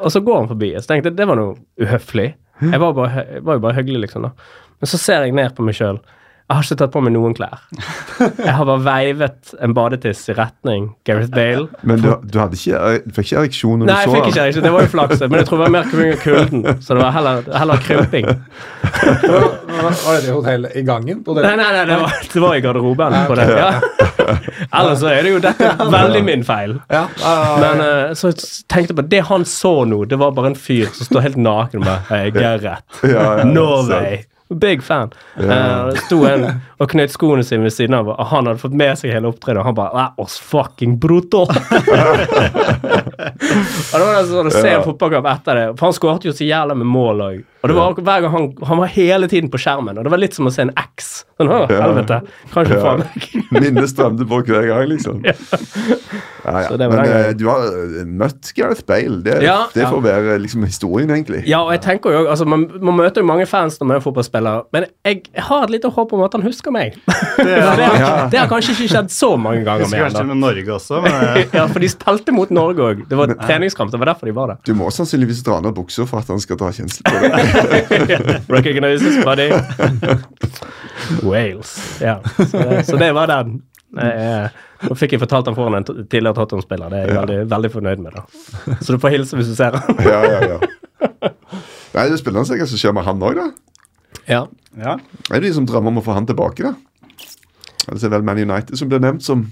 Og 0.00 0.12
så 0.12 0.22
går 0.24 0.38
han 0.38 0.48
forbi. 0.52 0.70
Så 0.78 0.92
tenkte 0.92 1.10
jeg 1.10 1.18
det 1.18 1.26
var 1.28 1.38
noe 1.40 1.58
uhøflig. 1.82 2.30
Jeg 2.60 2.80
var, 2.80 2.94
bare, 2.96 3.24
jeg 3.24 3.44
var 3.44 3.56
jo 3.56 3.62
bare 3.64 3.76
hyggelig, 3.78 4.02
liksom. 4.06 4.26
da. 4.28 4.32
Men 4.80 4.90
så 4.92 5.00
ser 5.00 5.24
jeg 5.24 5.36
ned 5.36 5.54
på 5.56 5.64
meg 5.64 5.76
sjøl. 5.76 6.00
Jeg 6.50 6.56
har 6.58 6.64
ikke 6.66 6.76
tatt 6.80 6.90
på 6.90 7.00
meg 7.06 7.12
noen 7.14 7.34
klær. 7.38 7.60
Jeg 8.18 8.52
har 8.58 8.66
bare 8.66 8.82
veivet 8.82 9.52
en 9.62 9.74
badetiss 9.76 10.24
i 10.32 10.34
retning 10.34 10.88
Gareth 11.06 11.30
Bale. 11.30 11.68
Men 11.86 12.02
du, 12.02 12.08
du 12.26 12.38
hadde 12.40 12.58
ikke, 12.58 12.80
du 13.04 13.14
fikk 13.14 13.28
ikke 13.28 13.44
ereksjon 13.44 13.76
når 13.78 13.86
Nei, 13.86 13.98
du 14.00 14.00
jeg 14.00 14.16
fikk 14.16 14.30
ikke 14.32 14.46
det. 14.48 14.64
Det 14.64 14.72
var 14.74 14.82
jo 14.82 14.90
flaks. 14.96 15.22
Men 15.22 15.38
jeg 15.38 15.46
tror 15.46 15.60
det 15.60 15.68
var 15.68 15.74
mer 15.76 15.86
på 15.92 16.00
av 16.08 16.18
kulden. 16.24 16.66
Så 16.82 16.96
det 16.98 17.04
var 17.04 17.14
heller, 17.14 17.46
heller 17.54 17.84
krymping. 17.86 18.26
Var 18.90 20.16
det 20.16 20.26
det 20.26 20.34
hotellet 20.34 20.74
i 20.74 20.82
gangen? 20.90 21.22
På 21.22 21.38
det? 21.38 21.46
Nei, 21.46 21.54
nei, 21.60 21.70
nei, 21.76 21.84
det 21.86 22.00
var, 22.02 22.18
det 22.34 22.42
var 22.48 22.58
i 22.58 22.64
garderoben. 22.66 23.18
på 23.30 23.38
det. 23.38 23.46
Ja. 23.54 23.70
Ellers 24.72 25.00
så 25.00 25.10
er 25.10 25.22
det 25.22 25.36
jo 25.36 25.38
dette 25.42 25.70
veldig 25.94 26.24
min 26.26 26.42
feil. 26.46 26.76
Ja, 26.90 27.04
ja, 27.22 27.36
ja, 27.44 27.54
Men 27.62 27.84
eh, 27.86 28.12
så 28.18 28.32
tenkte 28.34 28.90
jeg 28.90 28.98
på 28.98 29.06
det 29.14 29.22
han 29.30 29.46
så 29.48 29.72
nå, 29.88 30.02
det 30.10 30.18
var 30.20 30.34
bare 30.36 30.52
en 30.52 30.58
fyr 30.58 30.90
som 30.94 31.08
står 31.08 31.28
helt 31.28 31.40
naken 31.40 31.86
Gerrit. 32.34 33.00
Ja, 33.06 33.30
ja, 33.38 33.46
Norway. 33.46 34.24
Big 34.54 34.82
fan. 34.82 35.10
Eh, 35.36 35.50
Uh, 35.50 35.94
sto 36.06 36.24
en 36.26 36.46
og 36.80 36.88
knøt 36.90 37.12
skoene 37.12 37.44
sine 37.46 37.62
ved 37.66 37.74
siden 37.74 37.94
av, 37.94 38.08
og 38.10 38.26
han 38.32 38.46
hadde 38.48 38.62
fått 38.62 38.74
med 38.76 38.98
seg 38.98 39.12
hele 39.14 39.30
opptredenen. 39.30 39.62
Og 39.62 39.66
han 39.70 39.76
bare 39.78 39.94
That 39.94 40.12
was 40.18 40.38
fucking 40.42 40.98
brutal. 40.98 41.46
og 41.50 41.54
det 43.94 44.04
var 44.06 44.26
sånn 44.26 44.50
å 44.50 44.54
se 44.54 44.70
en 44.74 44.84
fotballkamp 44.86 45.26
etter 45.30 45.60
det, 45.60 45.66
for 45.76 45.90
han 45.90 45.96
skåret 45.96 46.26
jo 46.26 46.34
så 46.34 46.44
jævla 46.48 46.74
med 46.78 46.88
mål 46.90 47.24
òg. 47.28 47.40
Og 47.60 47.68
det 47.68 47.76
var 47.76 47.92
hver 48.00 48.22
gang 48.24 48.32
han, 48.32 48.46
han 48.64 48.78
var 48.80 48.88
hele 48.94 49.28
tiden 49.28 49.50
på 49.52 49.58
skjermen, 49.60 49.98
og 50.00 50.06
det 50.06 50.10
var 50.14 50.20
litt 50.22 50.36
som 50.36 50.46
å 50.48 50.52
se 50.54 50.62
en 50.64 50.70
X. 50.80 51.10
Sånn, 51.40 51.48
å, 51.52 51.58
helvete. 51.68 52.20
Kanskje 52.54 52.76
Ja. 52.76 52.80
faen. 52.84 53.04
Minnet 53.56 53.90
strømte 53.92 54.24
på 54.28 54.38
hver 54.48 54.64
gang, 54.68 54.86
liksom. 54.88 55.20
Ja, 55.24 55.34
ja. 56.44 56.68
Så 56.70 56.76
det 56.80 56.88
var 56.88 57.02
Men 57.02 57.10
eh, 57.12 57.32
du 57.36 57.44
har 57.48 57.66
eh, 57.68 58.04
møtt 58.08 58.50
Gareth 58.56 58.84
Bale. 58.88 59.18
Det, 59.24 59.34
Ja, 59.44 59.58
det 59.74 59.82
ja. 59.84 59.90
får 59.92 60.00
være 60.04 60.38
liksom 60.40 60.64
historien, 60.64 61.10
egentlig. 61.12 61.42
Ja, 61.48 61.60
og 61.66 61.72
jeg 61.74 61.82
tenker 61.84 62.14
jo, 62.16 62.22
altså 62.32 62.46
Man, 62.48 62.64
man 62.80 62.96
møter 62.96 63.20
jo 63.20 63.28
mange 63.28 63.44
fans 63.48 63.76
når 63.80 63.90
man 63.90 63.96
er 63.98 64.04
fotballspiller, 64.04 64.64
men 64.72 64.86
jeg, 65.04 65.22
jeg 65.34 65.44
har 65.50 65.64
et 65.68 65.74
lite 65.76 65.90
håp 65.92 66.12
om 66.16 66.24
at 66.24 66.36
han 66.36 66.44
husker 66.46 66.72
meg. 66.74 66.96
Det, 67.50 67.56
har, 67.56 68.28
det 68.30 68.38
har 68.38 68.48
kanskje 68.50 68.72
ikke 68.74 68.88
skjedd 68.92 69.12
så 69.12 69.30
mange 69.40 69.62
ganger 69.66 69.84
Husker 69.86 69.96
med 69.96 70.04
kanskje 70.10 70.24
med 70.28 70.40
Norge 70.42 70.72
også, 70.74 71.00
men 71.04 71.14
eh. 71.28 71.54
Ja, 71.56 71.64
for 71.70 71.82
de 71.82 71.88
spilte 71.92 72.34
mot 72.36 72.50
Norge 72.52 72.84
òg. 72.84 73.04
Det 73.10 73.16
var 73.18 73.32
treningskamp. 73.40 73.92
Det 73.92 74.00
var 74.00 74.12
derfor 74.12 74.28
de 74.30 74.34
var 74.36 74.52
der. 74.52 74.60
Du 74.68 74.74
må 74.78 74.88
sannsynligvis 74.94 75.40
dra 75.46 75.60
ned 75.64 75.74
buksa 75.76 76.06
for 76.08 76.20
at 76.22 76.28
han 76.32 76.40
skal 76.42 76.58
dra 76.60 76.70
kjensel 76.74 77.04
på 77.06 77.14
det. 77.24 77.49
Recognize 78.56 79.00
this 79.04 79.24
body. 79.24 79.50
Wales. 81.22 82.00
Ja, 82.00 82.20
så 82.36 82.58
det, 82.58 82.84
så 82.86 82.96
det 82.96 83.12
var 83.12 83.26
den. 83.26 83.62
Er- 83.98 84.50
nå 84.80 84.94
fikk 84.96 85.12
jeg 85.12 85.20
fortalt 85.20 85.48
han 85.50 85.56
foran 85.56 85.74
en 85.76 85.84
tidligere 85.84 86.32
Tottenham-spiller. 86.38 86.88
Det 86.92 86.98
er 87.00 87.08
jeg 87.10 87.16
veldig, 87.18 87.38
veldig 87.50 87.70
fornøyd 87.74 88.00
med. 88.00 88.14
da. 88.16 88.76
Så 88.80 88.94
du 88.94 88.98
får 89.02 89.12
hilse 89.16 89.36
hvis 89.36 89.50
du 89.50 89.56
ser 89.58 89.76
han. 89.76 89.98
Ja, 90.06 90.20
ja, 90.24 90.38
ja. 90.54 90.58
Nei, 91.92 92.04
Det 92.06 92.14
er 92.14 92.20
spennende 92.22 92.60
hva 92.60 92.68
som 92.70 92.80
skjer 92.80 92.94
med 92.96 93.04
han 93.04 93.24
òg, 93.28 93.36
da. 93.40 93.48
Ja. 94.30 94.44
ja. 94.78 94.94
Det 95.28 95.36
er 95.36 95.44
de 95.44 95.52
som 95.52 95.66
drømmer 95.68 95.92
om 95.92 96.00
å 96.00 96.04
få 96.06 96.16
han 96.16 96.28
tilbake, 96.28 96.64
da. 96.64 96.72
Eller 97.88 97.98
så 97.98 98.06
er 98.06 98.12
det 98.12 98.16
vel 98.18 98.28
Man 98.28 98.40
United 98.40 98.78
som 98.78 98.88
blir 98.88 99.02
nevnt 99.02 99.24
som 99.24 99.48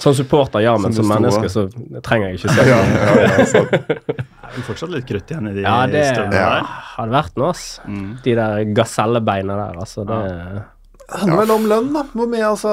Som 0.00 0.14
supporter, 0.14 0.60
ja, 0.64 0.76
men 0.78 0.92
Som 0.92 1.04
som 1.06 1.14
menneske 1.14 1.48
så 1.52 1.66
trenger 2.04 2.30
jeg 2.30 2.40
ikke 2.40 2.54
se 2.54 2.66
Ja, 2.68 2.78
ja, 2.82 3.22
ja, 3.30 4.24
er 4.58 4.66
fortsatt 4.66 4.90
litt 4.94 5.06
krutt 5.08 5.30
igjen 5.30 5.48
i 5.50 5.54
de 5.54 5.62
Ja, 5.66 5.86
det 5.86 6.04
støvlene 6.10 6.34
Ja. 6.34 6.50
der. 6.58 6.74
hadde 6.96 7.16
vært 7.16 7.36
noe, 7.40 7.48
ass. 7.54 7.80
De 8.24 8.34
der 8.34 8.64
gasellebeina 8.74 9.56
der, 9.56 9.78
altså. 9.80 10.04
Det 10.06 10.18
ja. 10.30 10.62
handler 11.10 11.40
vel 11.42 11.50
om 11.56 11.64
lønn, 11.66 11.92
da. 11.92 12.02
Hvor 12.14 12.28
mye, 12.30 12.44
altså 12.46 12.72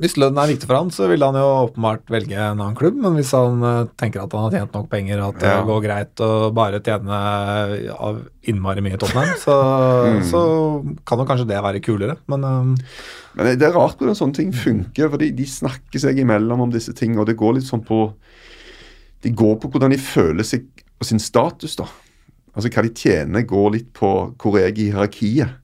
Hvis 0.00 0.16
lønn 0.16 0.38
er 0.40 0.48
viktig 0.52 0.66
for 0.68 0.76
han, 0.78 0.90
så 0.94 1.08
vil 1.10 1.20
han 1.26 1.34
jo 1.36 1.44
åpenbart 1.68 2.06
velge 2.08 2.32
en 2.38 2.60
annen 2.60 2.76
klubb. 2.78 2.96
Men 2.96 3.16
hvis 3.18 3.32
han 3.36 3.62
eh, 3.62 3.84
tenker 4.00 4.22
at 4.24 4.32
han 4.32 4.46
har 4.46 4.50
tjent 4.58 4.72
nok 4.78 4.88
penger, 4.92 5.20
at 5.28 5.38
det 5.40 5.50
Ja. 5.52 5.62
går 5.68 5.82
greit 5.84 6.14
å 6.24 6.30
bare 6.54 6.80
tjene 6.80 7.18
av 7.98 8.22
innmari 8.48 8.80
mye 8.84 8.94
i 8.96 9.00
Tottenham, 9.00 9.34
så, 9.40 9.58
så 10.24 10.40
kan 11.04 11.18
jo 11.20 11.26
kanskje 11.28 11.48
det 11.48 11.60
være 11.64 11.80
kulere. 11.84 12.16
Men 12.28 12.44
um, 12.44 12.76
Men 13.36 13.58
det 13.58 13.66
er 13.66 13.72
rart 13.74 13.98
hvordan 13.98 14.14
sånne 14.16 14.34
ting 14.36 14.52
funker, 14.52 15.08
for 15.10 15.18
de 15.18 15.46
snakker 15.46 15.98
seg 16.00 16.18
imellom 16.22 16.60
om 16.68 16.70
disse 16.70 16.92
ting, 16.94 17.18
og 17.18 17.26
det 17.26 17.36
går 17.36 17.54
litt 17.58 17.66
sånn 17.68 17.84
på 17.84 18.12
De 19.24 19.34
går 19.34 19.58
på 19.60 19.72
hvordan 19.72 19.94
de 19.94 20.00
føler 20.00 20.46
seg 20.46 20.68
og 21.00 21.08
sin 21.08 21.22
status, 21.22 21.76
da. 21.80 21.88
Altså 22.54 22.70
hva 22.70 22.84
de 22.86 22.94
tjener, 22.94 23.46
går 23.48 23.70
litt 23.74 23.92
på 23.96 24.10
hvor 24.38 24.58
jeg 24.60 24.70
er 24.70 24.78
i 24.78 24.90
hierarkiet. 24.92 25.60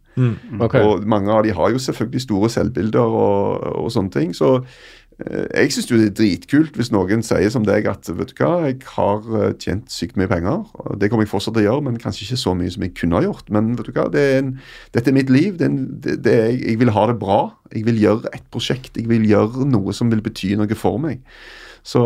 Ok. 0.60 0.74
Og 0.80 1.04
mange 1.08 1.32
av 1.32 1.44
de 1.46 1.52
har 1.54 1.70
jo 1.72 1.80
selvfølgelig 1.80 2.24
store 2.26 2.50
selvbilder 2.52 3.14
og, 3.20 3.68
og 3.84 3.92
sånne 3.94 4.12
ting. 4.12 4.34
Så 4.36 4.50
eh, 4.58 5.46
jeg 5.62 5.72
syns 5.72 5.88
det 5.88 6.00
er 6.00 6.16
dritkult 6.18 6.76
hvis 6.76 6.90
noen 6.92 7.22
sier 7.24 7.52
som 7.54 7.64
deg 7.64 7.86
at 7.88 8.10
vet 8.18 8.34
du 8.34 8.42
hva, 8.42 8.50
jeg 8.66 8.80
har 8.96 9.30
eh, 9.38 9.54
tjent 9.62 9.94
sykt 9.94 10.18
mye 10.20 10.28
penger. 10.30 10.66
og 10.82 10.98
Det 11.00 11.12
kommer 11.12 11.24
jeg 11.24 11.32
fortsatt 11.32 11.56
til 11.56 11.64
å 11.64 11.68
gjøre, 11.68 11.86
men 11.86 12.02
kanskje 12.02 12.26
ikke 12.26 12.42
så 12.42 12.56
mye 12.58 12.74
som 12.74 12.84
jeg 12.84 12.96
kunne 12.98 13.20
ha 13.20 13.26
gjort. 13.28 13.48
Men 13.54 13.72
vet 13.78 13.88
du 13.88 13.94
hva, 13.96 14.10
det 14.12 14.26
er 14.26 14.36
en, 14.42 14.52
dette 14.96 15.12
er 15.12 15.16
mitt 15.16 15.32
liv. 15.32 15.56
Det 15.56 15.68
er 15.68 15.72
en, 15.72 15.80
det, 16.04 16.18
det 16.26 16.36
er, 16.36 16.52
jeg 16.58 16.82
vil 16.82 16.94
ha 16.96 17.08
det 17.12 17.18
bra. 17.22 17.40
Jeg 17.72 17.86
vil 17.88 18.02
gjøre 18.02 18.34
et 18.34 18.46
prosjekt. 18.52 18.98
Jeg 18.98 19.08
vil 19.10 19.28
gjøre 19.30 19.68
noe 19.70 19.96
som 19.96 20.12
vil 20.12 20.24
bety 20.26 20.56
noe 20.58 20.78
for 20.78 21.00
meg. 21.00 21.22
Så 21.86 22.02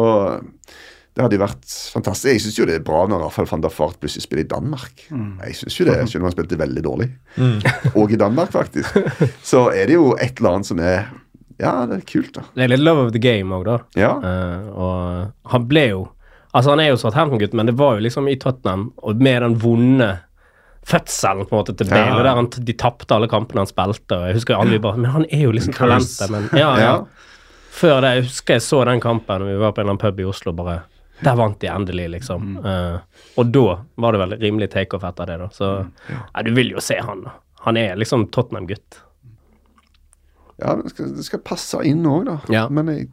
det 1.15 1.23
hadde 1.23 1.37
jo 1.39 1.43
vært 1.45 1.75
fantastisk. 1.95 2.27
Jeg 2.33 2.41
syns 2.43 2.57
jo 2.59 2.65
det 2.67 2.75
er 2.81 2.87
bra 2.87 3.05
når 3.07 3.21
Rafael 3.29 3.47
van 3.47 3.61
der 3.63 3.71
Fart 3.71 4.01
plutselig 4.03 4.25
spiller 4.27 4.43
i 4.43 4.49
Danmark. 4.51 5.05
Jeg 5.47 5.55
synes 5.61 5.77
jo 5.79 5.85
det, 5.87 5.95
Selv 6.11 6.25
om 6.25 6.27
han 6.27 6.35
spilte 6.35 6.59
veldig 6.59 6.83
dårlig. 6.83 7.07
Og 8.01 8.11
i 8.11 8.19
Danmark, 8.19 8.51
faktisk. 8.51 8.97
Så 9.47 9.69
er 9.71 9.87
det 9.87 9.95
jo 9.95 10.17
et 10.19 10.41
eller 10.43 10.57
annet 10.57 10.67
som 10.73 10.81
er 10.83 11.05
Ja, 11.63 11.85
det 11.87 12.01
er 12.01 12.07
kult, 12.09 12.33
da. 12.35 12.43
Det 12.57 12.65
er 12.67 12.73
litt 12.73 12.83
love 12.83 13.05
of 13.07 13.13
the 13.15 13.23
game 13.23 13.55
òg, 13.55 13.63
da. 13.69 13.77
Ja. 13.95 14.11
Uh, 14.19 14.73
og 14.75 15.53
han 15.55 15.69
ble 15.71 15.85
jo 15.93 16.03
Altså, 16.55 16.71
han 16.75 16.81
er 16.83 16.91
jo 16.93 16.99
Southampton-gutt, 16.99 17.55
men 17.59 17.67
det 17.67 17.75
var 17.79 17.97
jo 17.97 18.05
liksom 18.05 18.29
i 18.31 18.37
Tottenham, 18.39 18.89
og 19.03 19.19
med 19.23 19.43
den 19.43 19.55
vonde 19.59 20.09
fødselen 20.87 21.47
på 21.49 21.55
en 21.57 21.61
måte 21.63 21.75
til 21.79 21.89
Bale, 21.91 22.13
Ja. 22.19 22.23
der 22.23 22.37
han, 22.39 22.47
de 22.51 22.73
tapte 22.79 23.15
alle 23.17 23.27
kampene 23.31 23.65
han 23.65 23.71
spilte, 23.71 24.15
og 24.19 24.27
jeg 24.29 24.37
husker 24.39 24.55
alle 24.61 24.79
bare 24.79 24.97
Men 25.01 25.11
han 25.11 25.25
er 25.31 25.47
jo 25.49 25.51
liksom 25.55 25.75
talentet, 25.75 26.31
men 26.31 26.47
ja, 26.53 26.69
ja. 26.79 26.85
Ja. 26.85 26.97
Før 27.75 28.01
det, 28.05 28.11
jeg 28.15 28.27
husker 28.29 28.55
jeg 28.59 28.63
så 28.63 28.85
den 28.87 29.01
kampen, 29.03 29.43
og 29.43 29.49
vi 29.51 29.57
var 29.59 29.73
på 29.75 29.81
en 29.83 29.89
eller 29.89 29.97
annen 29.97 30.05
pub 30.05 30.21
i 30.21 30.29
Oslo, 30.31 30.53
bare 30.55 30.77
Der 31.23 31.37
vant 31.39 31.61
de 31.61 31.69
endelig, 31.71 32.09
liksom. 32.11 32.57
Eh, 32.67 32.99
og 33.39 33.53
da 33.55 33.85
var 34.03 34.13
det 34.13 34.21
vel 34.25 34.37
rimelig 34.41 34.71
takeoff 34.73 35.05
etter 35.05 35.27
det, 35.31 35.39
da. 35.39 35.49
Så 35.55 35.69
ja, 36.11 36.43
du 36.43 36.51
vil 36.57 36.73
jo 36.75 36.81
se 36.83 36.97
han, 37.01 37.23
da. 37.25 37.37
Han 37.65 37.77
er 37.81 37.95
liksom 37.97 38.27
Tottenham-gutt. 38.35 38.99
Ja, 40.59 40.75
det 40.77 40.91
skal, 40.91 41.13
det 41.17 41.25
skal 41.27 41.41
passe 41.47 41.81
inn 41.87 42.05
òg, 42.07 42.25
da. 42.29 42.39
Ja. 42.53 42.67
Men 42.69 42.91
jeg 42.93 43.09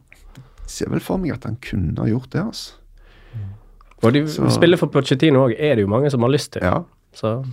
ser 0.69 0.89
vel 0.91 0.99
for 1.03 1.17
meg 1.21 1.33
at 1.37 1.45
han 1.47 1.57
kunne 1.61 1.97
ha 2.01 2.09
gjort 2.09 2.29
det, 2.33 2.41
altså. 2.41 2.77
Og 4.01 4.13
de 4.13 4.23
Så- 4.27 4.49
spiller 4.49 4.77
for 4.81 4.87
Pochettino 4.89 5.43
òg, 5.47 5.53
er 5.59 5.75
det 5.75 5.83
jo 5.85 5.87
mange 5.87 6.09
som 6.09 6.21
har 6.25 6.29
lyst 6.33 6.51
til. 6.53 6.63
Ja. 6.65 6.83
Så 7.13 7.45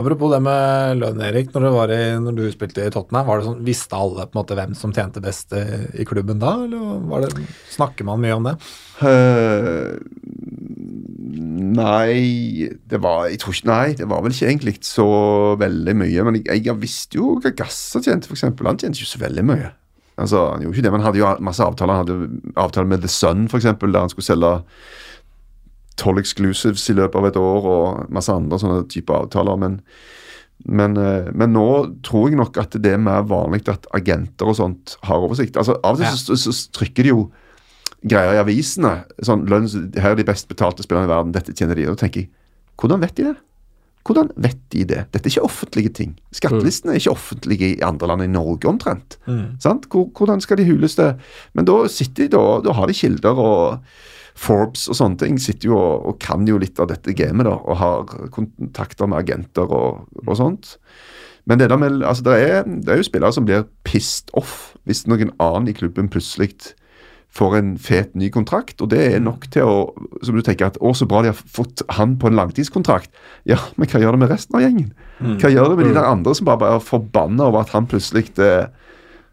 Apropos 0.00 0.32
det 0.32 0.40
med 0.44 1.00
lønn, 1.00 1.20
Erik. 1.26 1.50
Når, 1.54 1.66
var 1.74 1.92
i, 1.94 2.00
når 2.22 2.36
du 2.38 2.44
spilte 2.52 2.86
i 2.86 2.92
Tottenham, 2.92 3.26
var 3.28 3.40
det 3.40 3.48
sånn, 3.48 3.64
visste 3.66 3.98
alle 3.98 4.26
på 4.26 4.36
en 4.36 4.40
måte 4.40 4.56
hvem 4.58 4.76
som 4.78 4.94
tjente 4.94 5.22
best 5.24 5.52
i, 5.56 5.64
i 6.02 6.06
klubben 6.08 6.40
da? 6.42 6.54
Eller 6.66 7.28
det, 7.28 7.46
snakker 7.74 8.08
man 8.08 8.22
mye 8.22 8.38
om 8.38 8.48
det? 8.48 8.56
Uh, 9.02 9.98
nei 11.72 12.68
det 12.88 13.00
var, 13.02 13.28
jeg 13.32 13.40
tror 13.42 13.56
ikke, 13.56 13.70
nei, 13.70 13.86
det 13.98 14.08
var 14.10 14.22
vel 14.24 14.34
ikke 14.34 14.48
egentlig 14.48 14.76
så 14.86 15.06
veldig 15.60 15.98
mye. 16.04 16.26
Men 16.28 16.40
jeg, 16.40 16.64
jeg 16.66 16.80
visste 16.82 17.20
jo 17.20 17.36
hva 17.42 17.54
Gassa 17.62 18.02
tjente, 18.02 18.30
f.eks. 18.30 18.48
Han 18.48 18.80
tjente 18.80 18.96
ikke 18.98 19.14
så 19.14 19.22
veldig 19.26 19.46
mye. 19.52 19.70
Altså, 20.20 20.44
Han 20.52 20.62
gjorde 20.62 20.76
ikke 20.76 20.86
det, 20.86 20.92
men 20.92 21.00
han 21.00 21.08
hadde 21.08 21.22
jo 21.22 21.30
masse 21.44 21.64
avtaler. 21.64 21.94
Han 21.96 22.04
hadde 22.04 22.52
avtale 22.60 22.88
med 22.88 23.00
The 23.04 23.10
Sun, 23.10 23.46
f.eks., 23.48 23.64
der 23.64 24.00
han 24.00 24.12
skulle 24.12 24.28
selge 24.28 24.52
tolv 26.00 26.22
exclusives 26.22 26.84
i 26.90 26.96
løpet 26.96 27.18
av 27.20 27.28
et 27.28 27.38
år, 27.40 27.68
og 27.74 28.12
masse 28.14 28.32
andre 28.32 28.58
sånne 28.60 28.86
typer 28.92 29.24
avtaler. 29.24 29.60
Men, 29.60 29.78
men, 30.64 30.96
eh, 30.96 31.30
men 31.34 31.54
nå 31.56 31.68
tror 32.06 32.30
jeg 32.30 32.40
nok 32.40 32.58
at 32.62 32.76
det 32.82 32.94
er 32.96 33.02
mer 33.02 33.26
vanlig 33.28 33.64
at 33.72 33.88
agenter 33.96 34.50
og 34.52 34.58
sånt 34.60 34.96
har 35.08 35.22
oversikt. 35.22 35.58
Altså, 35.60 35.78
Av 35.82 35.96
og 35.96 36.02
til 36.02 36.18
så, 36.18 36.38
så, 36.38 36.54
så 36.54 36.74
trykker 36.80 37.08
de 37.08 37.14
jo 37.14 37.22
greier 38.02 38.34
i 38.34 38.42
avisene. 38.42 39.02
sånn, 39.22 39.46
lønns, 39.50 39.76
Her 39.94 40.14
er 40.14 40.18
de 40.18 40.26
best 40.26 40.48
betalte 40.50 40.84
spillerne 40.84 41.10
i 41.10 41.12
verden, 41.14 41.34
dette 41.34 41.54
tjener 41.54 41.78
de. 41.78 41.86
Og 41.86 41.96
da 41.96 42.04
tenker 42.06 42.24
jeg, 42.24 42.32
hvordan 42.80 43.02
vet 43.04 43.16
de 43.18 43.28
det? 43.30 43.36
Hvordan 44.02 44.32
vet 44.42 44.58
de 44.74 44.80
det? 44.90 45.04
Dette 45.14 45.28
er 45.28 45.30
ikke 45.30 45.46
offentlige 45.46 45.92
ting. 45.94 46.16
Skattelistene 46.34 46.96
er 46.96 46.98
ikke 46.98 47.12
offentlige 47.14 47.68
i 47.76 47.82
andre 47.86 48.08
land 48.10 48.24
i 48.24 48.32
Norge, 48.32 48.66
omtrent. 48.66 49.14
Sant? 49.62 49.86
Hvor, 49.92 50.08
hvordan 50.18 50.42
skal 50.42 50.58
de 50.58 50.66
hules 50.66 50.96
det? 50.98 51.12
Men 51.54 51.68
da 51.68 51.76
sitter 51.86 52.24
de 52.26 52.32
da, 52.34 52.42
da 52.66 52.74
har 52.74 52.90
de 52.90 52.96
kilder, 52.98 53.38
og 53.38 53.78
Forbes 54.38 54.88
og 54.88 54.96
sånne 54.98 55.20
ting 55.20 55.40
sitter 55.40 55.70
jo 55.70 55.78
og, 55.78 56.06
og 56.08 56.20
kan 56.22 56.46
jo 56.48 56.60
litt 56.60 56.80
av 56.80 56.90
dette 56.92 57.14
gamet, 57.16 57.46
da, 57.48 57.56
og 57.58 57.80
har 57.80 58.30
kontakter 58.34 59.10
med 59.10 59.22
agenter 59.22 59.68
og, 59.68 60.06
og 60.24 60.36
sånt. 60.38 60.76
Men 61.44 61.58
det, 61.58 61.70
der 61.72 61.80
med, 61.80 62.02
altså 62.06 62.24
det, 62.26 62.36
er, 62.38 62.62
det 62.64 62.92
er 62.92 63.00
jo 63.00 63.08
spillere 63.08 63.34
som 63.34 63.48
blir 63.48 63.66
pissed 63.88 64.30
off 64.38 64.72
hvis 64.86 65.04
noen 65.10 65.34
annen 65.42 65.70
i 65.70 65.74
klubben 65.76 66.10
plutselig 66.10 66.52
får 67.32 67.54
en 67.56 67.70
fet 67.80 68.12
ny 68.18 68.28
kontrakt, 68.32 68.82
og 68.84 68.90
det 68.92 69.00
er 69.14 69.22
nok 69.24 69.46
til 69.54 69.64
å 69.64 69.76
Som 70.22 70.36
du 70.36 70.42
tenker 70.44 70.68
at 70.68 70.76
å, 70.84 70.92
så 70.94 71.06
bra 71.08 71.22
de 71.24 71.30
har 71.32 71.38
fått 71.38 71.82
han 71.96 72.18
på 72.20 72.28
en 72.28 72.36
langtidskontrakt. 72.36 73.10
Ja, 73.48 73.56
men 73.76 73.88
hva 73.88 73.98
gjør 74.02 74.14
det 74.14 74.20
med 74.22 74.30
resten 74.30 74.58
av 74.58 74.62
gjengen? 74.62 74.92
Hva 75.40 75.50
gjør 75.50 75.72
det 75.72 75.78
med 75.80 75.88
de 75.88 75.94
der 75.96 76.06
andre 76.06 76.34
som 76.36 76.46
bare, 76.46 76.60
bare 76.60 76.76
er 76.76 76.84
forbanna 76.84 77.48
over 77.48 77.64
at 77.64 77.72
han 77.74 77.88
plutselig 77.90 78.28
eh, 78.38 78.68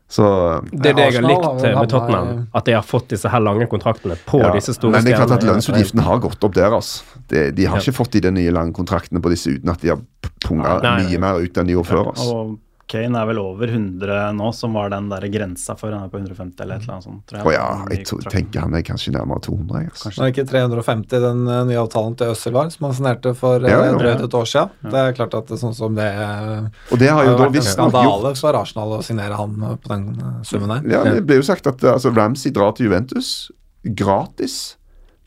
Så 0.09 0.25
det 0.73 0.89
er 0.89 0.95
det 0.97 1.03
jeg 1.05 1.19
har 1.19 1.25
likt 1.29 1.65
eh, 1.67 1.75
med 1.77 1.91
Tottenham. 1.91 2.29
At 2.57 2.65
de 2.65 2.73
har 2.73 2.85
fått 2.85 3.11
disse 3.13 3.29
her 3.29 3.43
lange 3.45 3.67
kontraktene 3.69 4.15
på 4.25 4.39
ja. 4.41 4.49
disse 4.55 4.73
store 4.73 4.95
Men 4.95 5.05
det 5.05 5.13
er 5.13 5.21
klart 5.21 5.35
at 5.37 5.45
lønnsutgiftene 5.45 6.05
har 6.07 6.23
gått 6.23 6.47
opp 6.47 6.55
der, 6.57 6.73
altså. 6.73 7.03
De, 7.29 7.43
de 7.53 7.67
har 7.69 7.77
Ja. 7.77 7.83
ikke 7.83 7.93
fått 7.99 8.17
de 8.17 8.31
nye 8.33 8.53
lange 8.55 8.73
kontraktene 8.73 9.21
på 9.21 9.29
disse 9.29 9.53
uten 9.53 9.69
at 9.69 9.85
de 9.85 9.93
har 9.93 10.01
punga 10.41 10.79
mye 10.81 11.21
mer 11.21 11.43
ut 11.43 11.61
enn 11.61 11.69
de 11.69 11.77
gjorde 11.77 11.91
før. 11.91 12.09
Altså. 12.15 12.33
Og 12.33 12.57
Kane 12.89 13.19
er 13.21 13.27
vel 13.29 13.39
over 13.41 13.69
100 13.69 14.31
nå, 14.37 14.49
som 14.57 14.73
var 14.73 14.89
den 14.93 15.09
der 15.11 15.27
grensa 15.29 15.75
for 15.77 15.93
han 15.93 16.07
er 16.07 16.11
på 16.11 16.17
150 16.17 16.63
eller 16.65 16.79
et 16.79 16.85
eller 16.85 16.95
annet 16.95 17.05
sånt. 17.05 17.21
tror 17.29 17.39
jeg. 17.39 17.47
Oh, 17.47 17.53
ja, 17.53 17.67
jeg 17.93 18.07
to, 18.09 18.17
tenker 18.25 18.65
han 18.65 18.73
er 18.79 18.85
kanskje 18.87 19.13
nærmere 19.13 19.43
200. 19.45 19.83
Jeg, 19.83 19.91
altså. 19.93 20.11
Var 20.15 20.25
det 20.25 20.33
ikke 20.33 20.47
350 20.49 21.23
den 21.25 21.43
eh, 21.45 21.61
nye 21.69 21.79
avtalen 21.83 22.17
til 22.19 22.33
Øssel 22.33 22.55
var, 22.57 22.71
som 22.73 22.87
han 22.89 22.97
signerte 22.97 23.35
for 23.37 23.67
ja, 23.67 23.75
Ja, 23.75 23.91
ja. 23.91 23.99
drøyt 24.01 24.25
et 24.25 24.39
år 24.41 24.49
siden? 24.49 24.73
Det 24.89 25.03
er 25.03 25.15
klart 25.19 25.37
at 25.37 25.51
det 25.51 25.57
er 25.59 25.61
sånn 25.63 25.77
som 25.77 25.99
det 25.99 26.09
eh, 26.09 26.67
Og 26.89 27.03
det 27.03 27.13
har 27.13 27.29
jo 27.29 27.37
da 27.37 27.51
visst 27.53 27.77
nok 27.77 27.93
visstnok 27.93 28.09
gjort 28.09 28.41
for 28.41 28.59
Arsenal 28.63 28.97
å 28.97 29.03
signere 29.05 29.37
han 29.39 29.55
eh, 29.69 29.77
på 29.85 29.93
den 29.93 30.09
eh, 30.17 30.35
summen 30.49 30.73
der. 30.75 30.89
Ja, 30.97 31.05
Det 31.13 31.23
ble 31.29 31.39
jo 31.41 31.45
sagt 31.45 31.69
at 31.69 31.85
altså, 31.93 32.11
Ramsey 32.17 32.51
drar 32.55 32.73
til 32.77 32.89
Juventus 32.89 33.51
gratis 33.83 34.59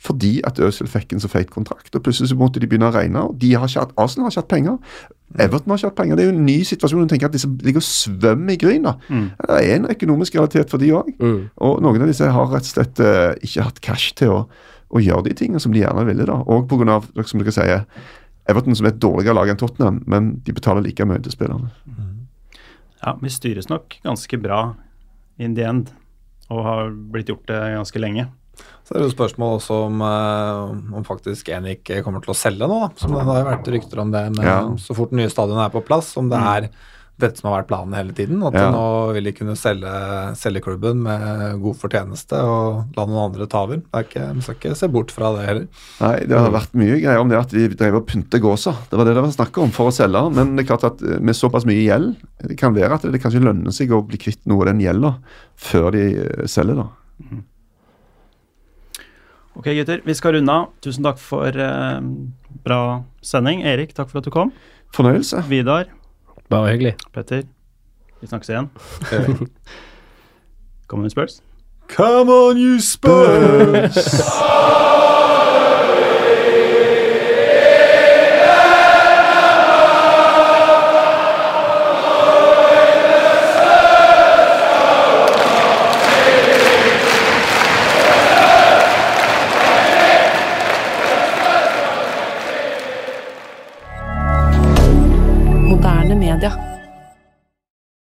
fordi 0.02 0.40
at 0.42 0.58
Øzil 0.58 0.88
fikk 0.90 1.12
en 1.14 1.22
så 1.22 1.28
feit 1.30 1.50
kontrakt. 1.54 1.94
og 1.94 2.02
Plutselig 2.02 2.32
så 2.32 2.38
måtte 2.38 2.58
de 2.58 2.66
begynne 2.66 2.88
å 2.90 2.94
regne. 2.94 3.20
og 3.22 3.36
de 3.38 3.52
har 3.54 3.68
ikke 3.70 3.84
hatt, 3.84 3.92
Arsenal 4.02 4.26
har 4.26 4.32
ikke 4.34 4.42
hatt 4.42 4.50
penger. 4.50 4.78
Everton 5.41 5.72
har 5.72 5.78
ikke 5.80 5.89
hatt 5.91 5.99
penger. 5.99 6.18
Det 6.18 6.24
er 6.24 6.30
jo 6.30 6.35
en 6.35 6.47
ny 6.47 6.59
situasjon. 6.68 7.07
Du 7.07 7.12
tenker 7.12 7.30
at 7.30 7.37
disse 7.37 7.49
ligger 7.64 7.80
og 7.80 7.87
svømmer 7.87 8.55
i 8.55 8.59
gryna. 8.61 8.97
Mm. 9.09 9.28
Det 9.41 9.59
er 9.59 9.76
en 9.76 9.89
økonomisk 9.95 10.37
realitet 10.37 10.72
for 10.72 10.83
de 10.83 10.91
òg. 10.97 11.12
Mm. 11.22 11.39
Og 11.68 11.80
noen 11.85 12.05
av 12.05 12.11
disse 12.11 12.28
har 12.37 12.51
rett 12.53 12.68
og 12.68 12.72
slett 12.72 13.03
uh, 13.05 13.33
ikke 13.41 13.66
hatt 13.68 13.80
cash 13.85 14.16
til 14.18 14.35
å, 14.35 14.41
å 14.93 15.03
gjøre 15.03 15.30
de 15.30 15.37
tingene 15.39 15.62
som 15.62 15.72
de 15.72 15.80
gjerne 15.85 16.05
ville. 16.09 16.28
da. 16.28 16.41
Og 16.43 16.68
pga. 16.70 17.01
som 17.24 17.43
dere 17.43 17.55
sier, 17.55 17.87
Everton 18.51 18.76
som 18.76 18.89
er 18.89 18.95
et 18.95 19.03
dårligere 19.03 19.37
lag 19.39 19.53
enn 19.53 19.61
Tottenham, 19.61 20.03
men 20.11 20.35
de 20.45 20.55
betaler 20.55 20.85
like 20.85 21.07
mye 21.07 21.22
til 21.22 21.35
spillerne. 21.35 21.70
Ja, 23.03 23.16
vi 23.22 23.30
styres 23.35 23.70
nok 23.70 23.99
ganske 24.05 24.39
bra 24.39 24.62
in 25.43 25.57
the 25.59 25.66
end, 25.66 25.91
og 26.51 26.64
har 26.66 26.93
blitt 26.93 27.30
gjort 27.30 27.49
det 27.51 27.61
ganske 27.76 28.03
lenge. 28.03 28.28
Så 28.82 28.92
det 28.92 28.98
er 29.00 29.05
jo 29.07 29.11
jo 29.11 29.16
spørsmål 29.16 29.59
også 29.59 29.76
om, 29.86 30.00
eh, 30.05 30.96
om 30.98 31.05
faktisk 31.07 31.48
Enik 31.55 31.90
kommer 32.05 32.22
til 32.24 32.34
å 32.34 32.38
selge 32.38 32.68
nå, 32.68 32.80
da. 32.82 32.88
Som 33.00 33.14
det 33.16 33.24
har 33.24 33.46
vært 33.46 33.70
rykter 33.72 34.03
om 34.03 34.11
det. 34.11 34.24
Men 34.36 34.44
Ja. 34.44 34.62
så 34.76 34.94
fort 34.94 35.11
det 35.11 35.18
nye 35.20 35.30
stadionet 35.30 35.66
er 35.66 35.80
på 35.80 35.84
plass, 35.86 36.16
om 36.16 36.28
det 36.28 36.38
er 36.38 36.68
dette 37.22 37.38
som 37.38 37.50
har 37.50 37.62
vært 37.62 37.70
planen 37.70 37.94
hele 37.94 38.12
tiden. 38.16 38.42
At 38.46 38.55
Ja. 38.55 38.70
nå 38.72 39.12
vil 39.14 39.24
de 39.24 39.32
kunne 39.32 39.57
selge, 39.57 40.34
selge 40.36 40.62
klubben 40.62 41.03
med 41.03 41.61
god 41.62 41.76
fortjeneste 41.76 42.32
og 42.42 42.96
la 42.96 43.07
noen 43.07 43.30
andre 43.30 43.46
ta 43.46 43.62
over. 43.62 43.82
Er 43.94 44.05
Vi 44.34 44.40
skal 44.40 44.55
ikke 44.57 44.76
se 44.76 44.88
bort 44.88 45.11
fra 45.11 45.32
det 45.36 45.46
heller. 45.46 45.68
Nei, 46.00 46.18
det 46.26 46.38
har 46.38 46.50
vært 46.50 46.74
mye 46.74 47.00
greier 47.00 47.20
om 47.20 47.28
det 47.28 47.38
at 47.38 47.50
de 47.50 47.68
drev 47.68 47.94
og 47.96 48.07
pynte 48.07 48.40
gåsa. 48.40 48.74
Det 48.90 48.98
var 48.98 49.05
det 49.05 49.14
det 49.14 49.22
var 49.22 49.30
snakk 49.30 49.62
om 49.62 49.70
for 49.70 49.88
å 49.90 49.92
selge. 49.92 50.34
Men 50.34 50.57
det 50.57 50.64
er 50.64 50.76
klart 50.76 50.84
at 50.84 51.03
eh, 51.03 51.20
med 51.20 51.34
såpass 51.34 51.64
mye 51.64 51.84
gjeld, 51.86 52.16
det 52.42 52.59
kan 52.59 52.74
være 52.74 52.92
at 52.94 53.03
det 53.03 53.22
kanskje 53.22 53.42
lønner 53.44 53.72
seg 53.72 53.90
å 53.90 54.07
bli 54.07 54.18
kvitt 54.18 54.44
noe 54.46 54.62
av 54.62 54.72
den 54.74 54.80
gjelda 54.80 55.16
før 55.57 55.92
de 55.92 56.16
eh, 56.16 56.46
selger, 56.46 56.76
da. 56.76 56.88
Ok, 59.57 59.66
gutter, 59.76 60.00
vi 60.05 60.14
skal 60.16 60.36
runde 60.38 60.53
av. 60.53 60.70
Tusen 60.84 61.05
takk 61.05 61.18
for 61.20 61.53
eh, 61.61 61.98
bra 62.64 62.80
sending. 63.24 63.62
Erik, 63.68 63.92
takk 63.96 64.09
for 64.11 64.22
at 64.22 64.28
du 64.28 64.32
kom. 64.32 64.53
Fornøyelse. 64.96 65.42
Vidar, 65.48 65.90
Bare 66.53 66.72
hyggelig. 66.74 66.94
Petter, 67.14 67.46
vi 68.20 68.26
snakkes 68.28 68.50
igjen. 68.53 68.68
Kommer 70.88 71.05
you 71.05 71.11
Spurs? 71.11 71.40
Come 71.88 72.28
on, 72.32 72.59
you 72.59 72.80
Spurs! 72.80 73.96